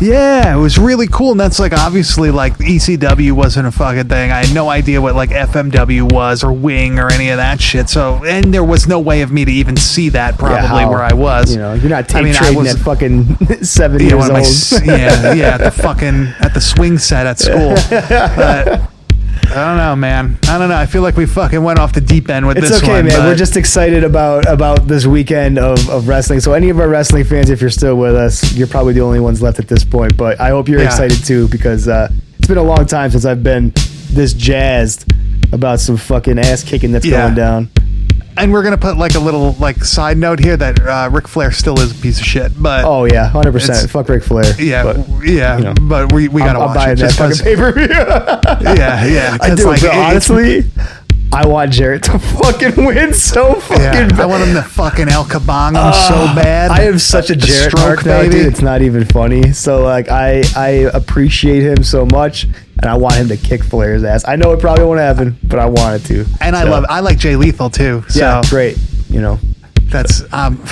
Yeah, 0.00 0.56
it 0.56 0.58
was 0.60 0.78
really 0.78 1.06
cool. 1.06 1.30
And 1.32 1.38
that's 1.40 1.60
like 1.60 1.72
obviously 1.72 2.30
like 2.32 2.56
ECW 2.58 3.32
wasn't 3.32 3.68
a 3.68 3.70
fucking 3.70 4.08
thing. 4.08 4.32
I 4.32 4.44
had 4.44 4.54
no 4.54 4.68
idea 4.68 5.00
what 5.00 5.14
like 5.14 5.30
FMW 5.30 6.12
was 6.12 6.42
or 6.42 6.52
Wing 6.52 6.98
or 6.98 7.08
any 7.12 7.28
of 7.28 7.36
that 7.36 7.60
shit. 7.60 7.88
So, 7.88 8.24
and 8.24 8.52
there 8.52 8.64
was 8.64 8.88
no 8.88 8.98
way 8.98 9.22
of 9.22 9.30
me 9.30 9.44
to 9.44 9.52
even 9.52 9.76
see 9.76 10.08
that 10.08 10.38
probably 10.38 10.56
Yeah, 10.56 10.66
how- 10.66 10.90
where 10.90 11.02
I 11.02 11.12
was. 11.14 11.52
You 11.52 11.58
know, 11.58 11.74
you're 11.74 11.90
not 11.90 12.08
tape 12.08 12.16
I 12.18 12.22
mean, 12.22 12.34
I 12.34 12.38
trading 12.38 12.58
was- 12.58 12.74
at 12.74 12.80
fucking 12.80 13.36
seven 13.62 14.00
yeah, 14.00 14.08
years 14.08 14.26
of 14.26 14.32
my, 14.32 14.40
old. 14.40 14.86
yeah, 14.86 15.32
yeah, 15.34 15.54
at 15.54 15.58
the 15.58 15.70
fucking 15.70 16.26
at 16.40 16.52
the 16.54 16.60
swing 16.60 16.98
set 16.98 17.26
at 17.26 17.38
school. 17.38 17.74
But 18.42 18.80
I 19.54 19.66
don't 19.68 19.76
know, 19.76 19.94
man. 19.94 20.38
I 20.48 20.56
don't 20.58 20.70
know. 20.70 20.76
I 20.76 20.86
feel 20.86 21.02
like 21.02 21.16
we 21.16 21.26
fucking 21.26 21.62
went 21.62 21.78
off 21.78 21.92
the 21.92 22.00
deep 22.00 22.30
end 22.30 22.46
with 22.46 22.56
this. 22.56 22.70
It's 22.70 22.80
this 22.80 22.82
okay, 22.82 22.96
one. 22.96 23.04
man. 23.06 23.18
but- 23.20 23.26
We're 23.26 23.34
just 23.34 23.56
excited 23.56 24.02
about 24.02 24.46
about 24.46 24.86
this 24.88 25.04
weekend 25.06 25.58
of, 25.58 25.88
of 25.90 26.08
wrestling. 26.08 26.40
So 26.40 26.54
any 26.54 26.70
of 26.70 26.80
our 26.80 26.88
wrestling 26.88 27.24
fans, 27.24 27.50
if 27.50 27.60
you're 27.60 27.68
still 27.70 27.96
with 27.96 28.14
us, 28.14 28.54
you're 28.54 28.66
probably 28.66 28.94
the 28.94 29.00
only 29.02 29.20
ones 29.20 29.42
left 29.42 29.58
at 29.58 29.68
this 29.68 29.84
point. 29.84 30.16
But 30.16 30.40
I 30.40 30.48
hope 30.48 30.68
you're 30.68 30.80
Yeah. 30.80 30.86
excited 30.86 31.22
too 31.24 31.48
because 31.48 31.86
uh, 31.86 32.08
it's 32.38 32.48
been 32.48 32.56
a 32.58 32.62
long 32.62 32.86
time 32.86 33.10
since 33.10 33.26
I've 33.26 33.42
been 33.42 33.72
this 34.10 34.32
jazzed 34.32 35.12
about 35.52 35.80
some 35.80 35.98
fucking 35.98 36.38
ass 36.38 36.64
kicking 36.64 36.92
that's 36.92 37.04
Yeah. 37.04 37.22
going 37.24 37.34
down. 37.34 37.70
And 38.36 38.52
we're 38.52 38.62
gonna 38.62 38.78
put 38.78 38.96
like 38.96 39.14
a 39.14 39.18
little 39.18 39.52
like 39.52 39.84
side 39.84 40.16
note 40.16 40.38
here 40.40 40.56
that 40.56 40.80
uh, 40.80 41.08
Ric 41.12 41.28
Flair 41.28 41.50
still 41.52 41.78
is 41.80 41.96
a 41.96 42.02
piece 42.02 42.18
of 42.20 42.26
shit. 42.26 42.52
But 42.60 42.84
Oh 42.84 43.04
yeah, 43.04 43.28
hundred 43.28 43.52
percent. 43.52 43.90
Fuck 43.90 44.08
Ric 44.08 44.22
Flair. 44.22 44.54
yeah, 44.60 44.84
but, 44.84 45.24
yeah. 45.24 45.58
you 45.58 45.64
know, 45.64 45.74
but 45.82 46.12
we, 46.12 46.28
we 46.28 46.40
gotta 46.40 46.58
I'm, 46.58 46.62
I'm 46.62 46.68
watch 46.68 46.76
buying 46.76 46.92
it 46.92 46.96
that 47.00 47.14
just 47.16 47.18
fucking 47.18 47.38
pay 47.44 47.56
per 47.56 47.72
view. 47.72 47.86
Yeah, 48.62 49.04
yeah. 49.06 49.38
I 49.42 49.54
do, 49.54 49.64
like, 49.66 49.80
but 49.80 49.84
it- 49.84 49.94
it's- 49.94 50.10
honestly, 50.30 50.64
I 51.34 51.46
want 51.46 51.72
Jarrett 51.72 52.02
to 52.04 52.18
fucking 52.18 52.84
win 52.84 53.14
so 53.14 53.54
fucking 53.54 53.82
Yeah, 53.82 54.08
bad. 54.08 54.20
I 54.20 54.26
want 54.26 54.44
him 54.44 54.54
to 54.54 54.62
fucking 54.62 55.08
El 55.08 55.24
Kabong 55.24 55.70
him 55.70 55.92
so 56.08 56.34
bad. 56.40 56.70
I 56.70 56.82
have 56.82 57.00
such 57.00 57.30
a 57.30 57.36
Jarrett 57.36 57.70
stroke, 57.72 57.84
mark 57.86 58.04
now, 58.06 58.20
baby. 58.20 58.34
dude. 58.34 58.46
It's 58.48 58.60
not 58.60 58.82
even 58.82 59.04
funny. 59.06 59.52
So 59.52 59.82
like, 59.82 60.08
I 60.10 60.42
I 60.54 60.68
appreciate 60.92 61.62
him 61.62 61.82
so 61.82 62.04
much, 62.06 62.44
and 62.44 62.84
I 62.84 62.96
want 62.96 63.14
him 63.16 63.28
to 63.28 63.36
kick 63.38 63.62
Flair's 63.64 64.04
ass. 64.04 64.28
I 64.28 64.36
know 64.36 64.52
it 64.52 64.60
probably 64.60 64.84
won't 64.84 65.00
happen, 65.00 65.38
but 65.42 65.58
I 65.58 65.66
want 65.66 66.02
it 66.04 66.06
to. 66.08 66.26
and 66.42 66.54
I 66.54 66.64
love 66.64 66.84
I 66.88 67.00
like 67.00 67.18
Jay 67.18 67.36
Lethal 67.36 67.70
too. 67.70 68.04
So 68.08 68.18
Yeah, 68.20 68.42
great. 68.50 68.76
You 69.08 69.20
know, 69.22 69.38
that's 69.84 70.22
um 70.34 70.62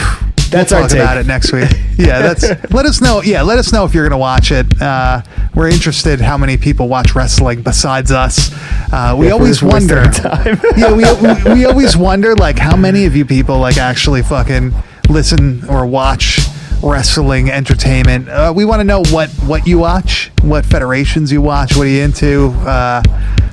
That's 0.51 0.72
we'll 0.72 0.82
our 0.82 0.88
talk 0.88 0.96
about 0.98 1.16
it 1.18 1.26
next 1.26 1.53
week. 1.53 1.68
Yeah, 2.01 2.22
that's 2.22 2.44
let 2.72 2.86
us 2.86 3.03
know. 3.03 3.20
Yeah, 3.20 3.42
let 3.42 3.59
us 3.59 3.74
know 3.74 3.84
if 3.84 3.92
you're 3.92 4.09
gonna 4.09 4.16
watch 4.16 4.53
it. 4.53 4.80
Uh, 4.80 5.20
we're 5.55 5.68
interested 5.68 6.18
how 6.18 6.38
many 6.38 6.57
people 6.57 6.88
watch 6.88 7.14
wrestling 7.14 7.61
besides 7.61 8.11
us. 8.11 8.51
Uh, 8.90 9.14
we 9.18 9.26
If 9.26 9.32
we're 9.32 9.38
always 9.38 9.62
wonder. 9.62 10.05
time. 10.07 10.59
yeah, 10.78 10.94
we, 10.94 11.05
we 11.20 11.55
we 11.55 11.64
always 11.66 11.98
wonder 11.98 12.34
like 12.36 12.59
how 12.59 12.74
many 12.74 13.05
of 13.05 13.14
you 13.14 13.26
people 13.26 13.59
like 13.59 13.76
actually 13.76 14.22
fucking 14.22 14.72
listen 15.11 15.62
or 15.68 15.84
watch 15.84 16.40
wrestling 16.82 17.51
entertainment. 17.51 18.30
Uh, 18.30 18.51
we 18.57 18.64
want 18.64 18.80
to 18.80 18.84
know 18.84 19.03
what 19.11 19.28
what 19.44 19.66
you 19.66 19.78
watch, 19.78 20.30
what 20.40 20.64
federations 20.64 21.30
you 21.30 21.42
watch, 21.42 21.76
what 21.76 21.86
are 21.86 21.90
you 21.90 22.03
into. 22.03 22.48
Uh, 22.66 23.03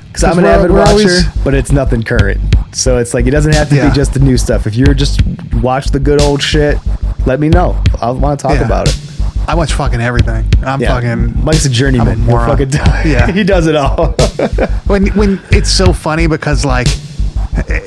because 0.06 0.24
I'm 0.24 0.38
an 0.38 0.46
avid 0.46 0.70
watcher, 0.70 0.90
always- 0.90 1.26
but 1.44 1.52
it's 1.52 1.70
nothing 1.70 2.02
current. 2.02 2.40
So 2.72 2.98
it's 2.98 3.14
like 3.14 3.26
it 3.26 3.30
doesn't 3.30 3.54
have 3.54 3.68
to 3.70 3.76
Yeah. 3.76 3.88
be 3.88 3.94
just 3.94 4.12
the 4.14 4.20
new 4.20 4.36
stuff. 4.36 4.66
If 4.66 4.74
you're 4.76 4.94
just 4.94 5.20
watch 5.62 5.86
the 5.90 5.98
good 5.98 6.20
old 6.20 6.42
shit, 6.42 6.78
let 7.26 7.40
me 7.40 7.48
know. 7.48 7.80
I 8.00 8.10
want 8.10 8.38
to 8.38 8.42
talk 8.46 8.56
Yeah. 8.58 8.64
about 8.66 8.88
it. 8.88 8.96
I 9.46 9.54
watch 9.54 9.72
fucking 9.72 10.00
everything. 10.02 10.46
I'm 10.62 10.80
Yeah, 10.80 10.88
fucking 10.94 11.42
Mike's 11.42 11.64
a 11.64 11.70
journeyman. 11.70 12.08
I'm 12.08 12.14
a 12.22 12.24
moron. 12.24 12.48
fucking. 12.50 12.70
Yeah. 13.10 13.30
he 13.32 13.42
does 13.44 13.66
it 13.66 13.74
all. 13.76 14.12
when 14.86 15.06
when 15.08 15.40
it's 15.50 15.70
so 15.70 15.92
funny 15.92 16.26
because 16.26 16.64
like 16.66 16.88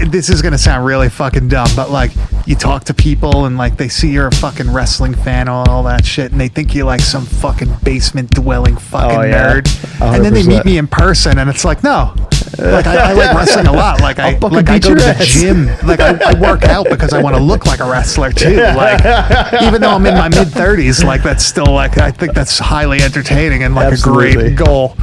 this 0.10 0.30
is 0.30 0.42
gonna 0.42 0.58
sound 0.58 0.86
really 0.86 1.10
fucking 1.10 1.48
dumb, 1.48 1.70
but 1.76 1.90
like 1.90 2.12
you 2.46 2.56
talk 2.56 2.84
to 2.86 2.94
people 2.94 3.46
and 3.46 3.58
like 3.58 3.78
they 3.78 3.88
see 3.90 4.12
you're 4.12 4.28
a 4.28 4.32
fucking 4.36 4.72
wrestling 4.74 5.14
fan 5.14 5.42
and 5.48 5.68
all 5.68 5.84
that 5.84 6.06
shit, 6.06 6.32
and 6.32 6.40
they 6.42 6.48
think 6.48 6.74
you're 6.76 6.86
like 6.86 7.02
some 7.02 7.26
fucking 7.26 7.74
basement 7.84 8.30
dwelling 8.32 8.78
fucking 8.78 9.18
Oh, 9.18 9.22
yeah. 9.22 9.54
nerd, 9.62 10.02
and 10.16 10.24
then 10.26 10.34
they 10.34 10.44
meet 10.44 10.66
me 10.66 10.78
in 10.78 10.88
person, 10.88 11.38
and 11.40 11.50
it's 11.50 11.64
like 11.66 11.84
no. 11.84 12.14
Like 12.58 12.86
I, 12.86 13.12
I 13.12 13.14
like 13.14 13.34
wrestling 13.36 13.68
a 13.68 13.72
lot. 13.72 14.02
Like 14.02 14.20
I 14.20 14.38
like 14.40 14.70
I 14.70 14.78
go 14.80 14.90
to 14.90 14.96
the 14.96 15.06
ass. 15.18 15.26
gym. 15.26 15.68
Like 15.88 16.00
I, 16.00 16.18
I 16.32 16.40
work 16.40 16.64
out 16.64 16.88
because 16.90 17.14
I 17.14 17.22
want 17.22 17.36
to 17.36 17.42
look 17.42 17.66
like 17.66 17.80
a 17.80 17.90
wrestler 17.90 18.32
too. 18.32 18.56
Like 18.58 19.00
even 19.64 19.80
though 19.82 19.92
I'm 19.92 20.06
in 20.06 20.16
my 20.16 20.28
mid 20.28 20.50
thirties, 20.50 21.04
like 21.04 21.24
that's 21.24 21.46
still 21.46 21.72
like 21.72 21.98
I 21.98 22.12
think 22.12 22.34
that's 22.34 22.60
highly 22.60 23.02
entertaining 23.02 23.64
and 23.64 23.74
like 23.74 23.94
Absolutely. 23.94 24.32
a 24.32 24.34
great 24.34 24.56
goal. 24.58 24.96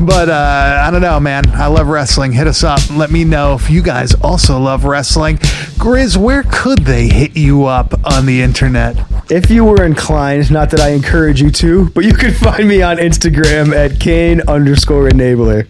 But 0.00 0.28
uh, 0.28 0.82
I 0.86 0.90
don't 0.90 1.00
know, 1.02 1.18
man. 1.20 1.44
I 1.50 1.66
love 1.66 1.88
wrestling. 1.88 2.32
Hit 2.32 2.46
us 2.46 2.62
up. 2.64 2.80
And 2.88 2.98
let 2.98 3.10
me 3.10 3.24
know 3.24 3.54
if 3.54 3.68
you 3.70 3.82
guys 4.06 4.20
also 4.22 4.58
love 4.58 4.84
wrestling. 4.84 5.36
Grizz, 5.78 6.16
where 6.16 6.44
could 6.44 6.80
they 6.80 7.08
hit 7.08 7.36
you 7.36 7.64
up 7.64 7.92
on 8.04 8.26
the 8.26 8.42
internet? 8.42 8.96
If 9.30 9.50
you 9.50 9.64
were 9.64 9.84
inclined, 9.84 10.50
not 10.50 10.70
that 10.70 10.80
I 10.80 10.90
encourage 10.90 11.42
you 11.42 11.50
to, 11.50 11.90
but 11.90 12.04
you 12.04 12.12
can 12.14 12.32
find 12.32 12.68
me 12.68 12.82
on 12.82 12.98
Instagram 12.98 13.74
at 13.74 13.98
Kane 13.98 14.40
underscore 14.48 15.08
enabler. 15.08 15.66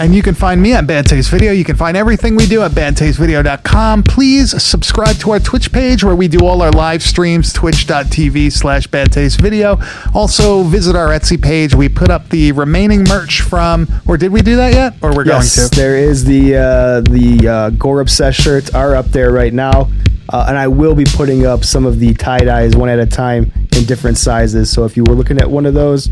And 0.00 0.14
you 0.14 0.22
can 0.22 0.36
find 0.36 0.62
me 0.62 0.74
at 0.74 0.86
Bad 0.86 1.06
Taste 1.06 1.28
Video. 1.28 1.50
You 1.50 1.64
can 1.64 1.74
find 1.74 1.96
everything 1.96 2.36
we 2.36 2.46
do 2.46 2.62
at 2.62 2.70
badtastevideo.com. 2.70 4.04
Please 4.04 4.62
subscribe 4.62 5.16
to 5.16 5.32
our 5.32 5.40
Twitch 5.40 5.72
page 5.72 6.04
where 6.04 6.14
we 6.14 6.28
do 6.28 6.46
all 6.46 6.62
our 6.62 6.70
live 6.70 7.02
streams, 7.02 7.52
twitch.tv 7.52 8.52
slash 8.52 8.86
badtastevideo. 8.86 10.14
Also, 10.14 10.62
visit 10.62 10.94
our 10.94 11.08
Etsy 11.08 11.40
page. 11.42 11.74
We 11.74 11.88
put 11.88 12.10
up 12.10 12.28
the 12.28 12.52
remaining 12.52 13.02
merch 13.02 13.40
from, 13.40 13.88
or 14.06 14.16
did 14.16 14.30
we 14.30 14.40
do 14.40 14.54
that 14.54 14.72
yet? 14.72 14.94
Or 15.02 15.12
we're 15.16 15.26
Yes, 15.26 15.56
going 15.56 15.68
to? 15.70 15.74
there 15.76 15.96
is 15.96 16.24
the 16.24 16.54
uh, 16.56 17.00
the 17.00 17.48
uh, 17.48 17.70
Gore 17.70 18.00
Obsessed 18.00 18.40
shirts 18.40 18.70
are 18.72 18.94
up 18.94 19.06
there 19.06 19.32
right 19.32 19.52
now, 19.52 19.90
uh, 20.28 20.46
and 20.48 20.56
I 20.56 20.68
will 20.68 20.94
be 20.94 21.06
putting 21.06 21.44
up 21.44 21.64
some 21.64 21.84
of 21.84 21.98
the 21.98 22.14
tie 22.14 22.38
dyes 22.38 22.76
one 22.76 22.88
at 22.88 23.00
a 23.00 23.06
time 23.06 23.50
in 23.76 23.84
different 23.84 24.16
sizes. 24.16 24.70
So 24.70 24.84
if 24.84 24.96
you 24.96 25.02
were 25.02 25.14
looking 25.16 25.40
at 25.40 25.50
one 25.50 25.66
of 25.66 25.74
those, 25.74 26.08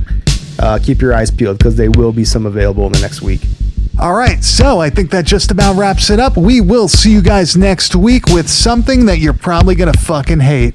uh, 0.59 0.81
keep 0.83 1.01
your 1.01 1.15
eyes 1.15 1.31
peeled 1.31 1.59
because 1.59 1.77
they 1.77 1.89
will 1.89 2.11
be 2.13 2.25
some 2.25 2.47
available 2.47 2.85
in 2.87 2.93
the 2.93 3.01
next 3.01 3.23
week. 3.23 3.43
All 3.99 4.13
right, 4.13 4.45
so 4.45 4.79
I 4.79 4.91
think 4.91 5.11
that 5.13 5.25
just 5.25 5.51
about 5.51 5.77
wraps 5.77 6.11
it 6.11 6.21
up. 6.21 6.37
We 6.37 6.61
will 6.61 6.87
see 6.87 7.11
you 7.11 7.23
guys 7.23 7.57
next 7.57 7.97
week 7.97 8.27
with 8.27 8.47
something 8.49 9.07
that 9.07 9.21
you're 9.21 9.33
probably 9.33 9.75
going 9.75 9.91
to 9.91 9.99
fucking 9.99 10.41
hate. 10.41 10.75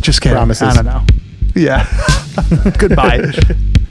Just 0.00 0.20
kidding. 0.20 0.36
Promises. 0.36 0.68
I 0.68 0.74
don't 0.74 0.84
know. 0.84 1.06
Yeah. 1.54 1.86
Goodbye. 2.78 3.32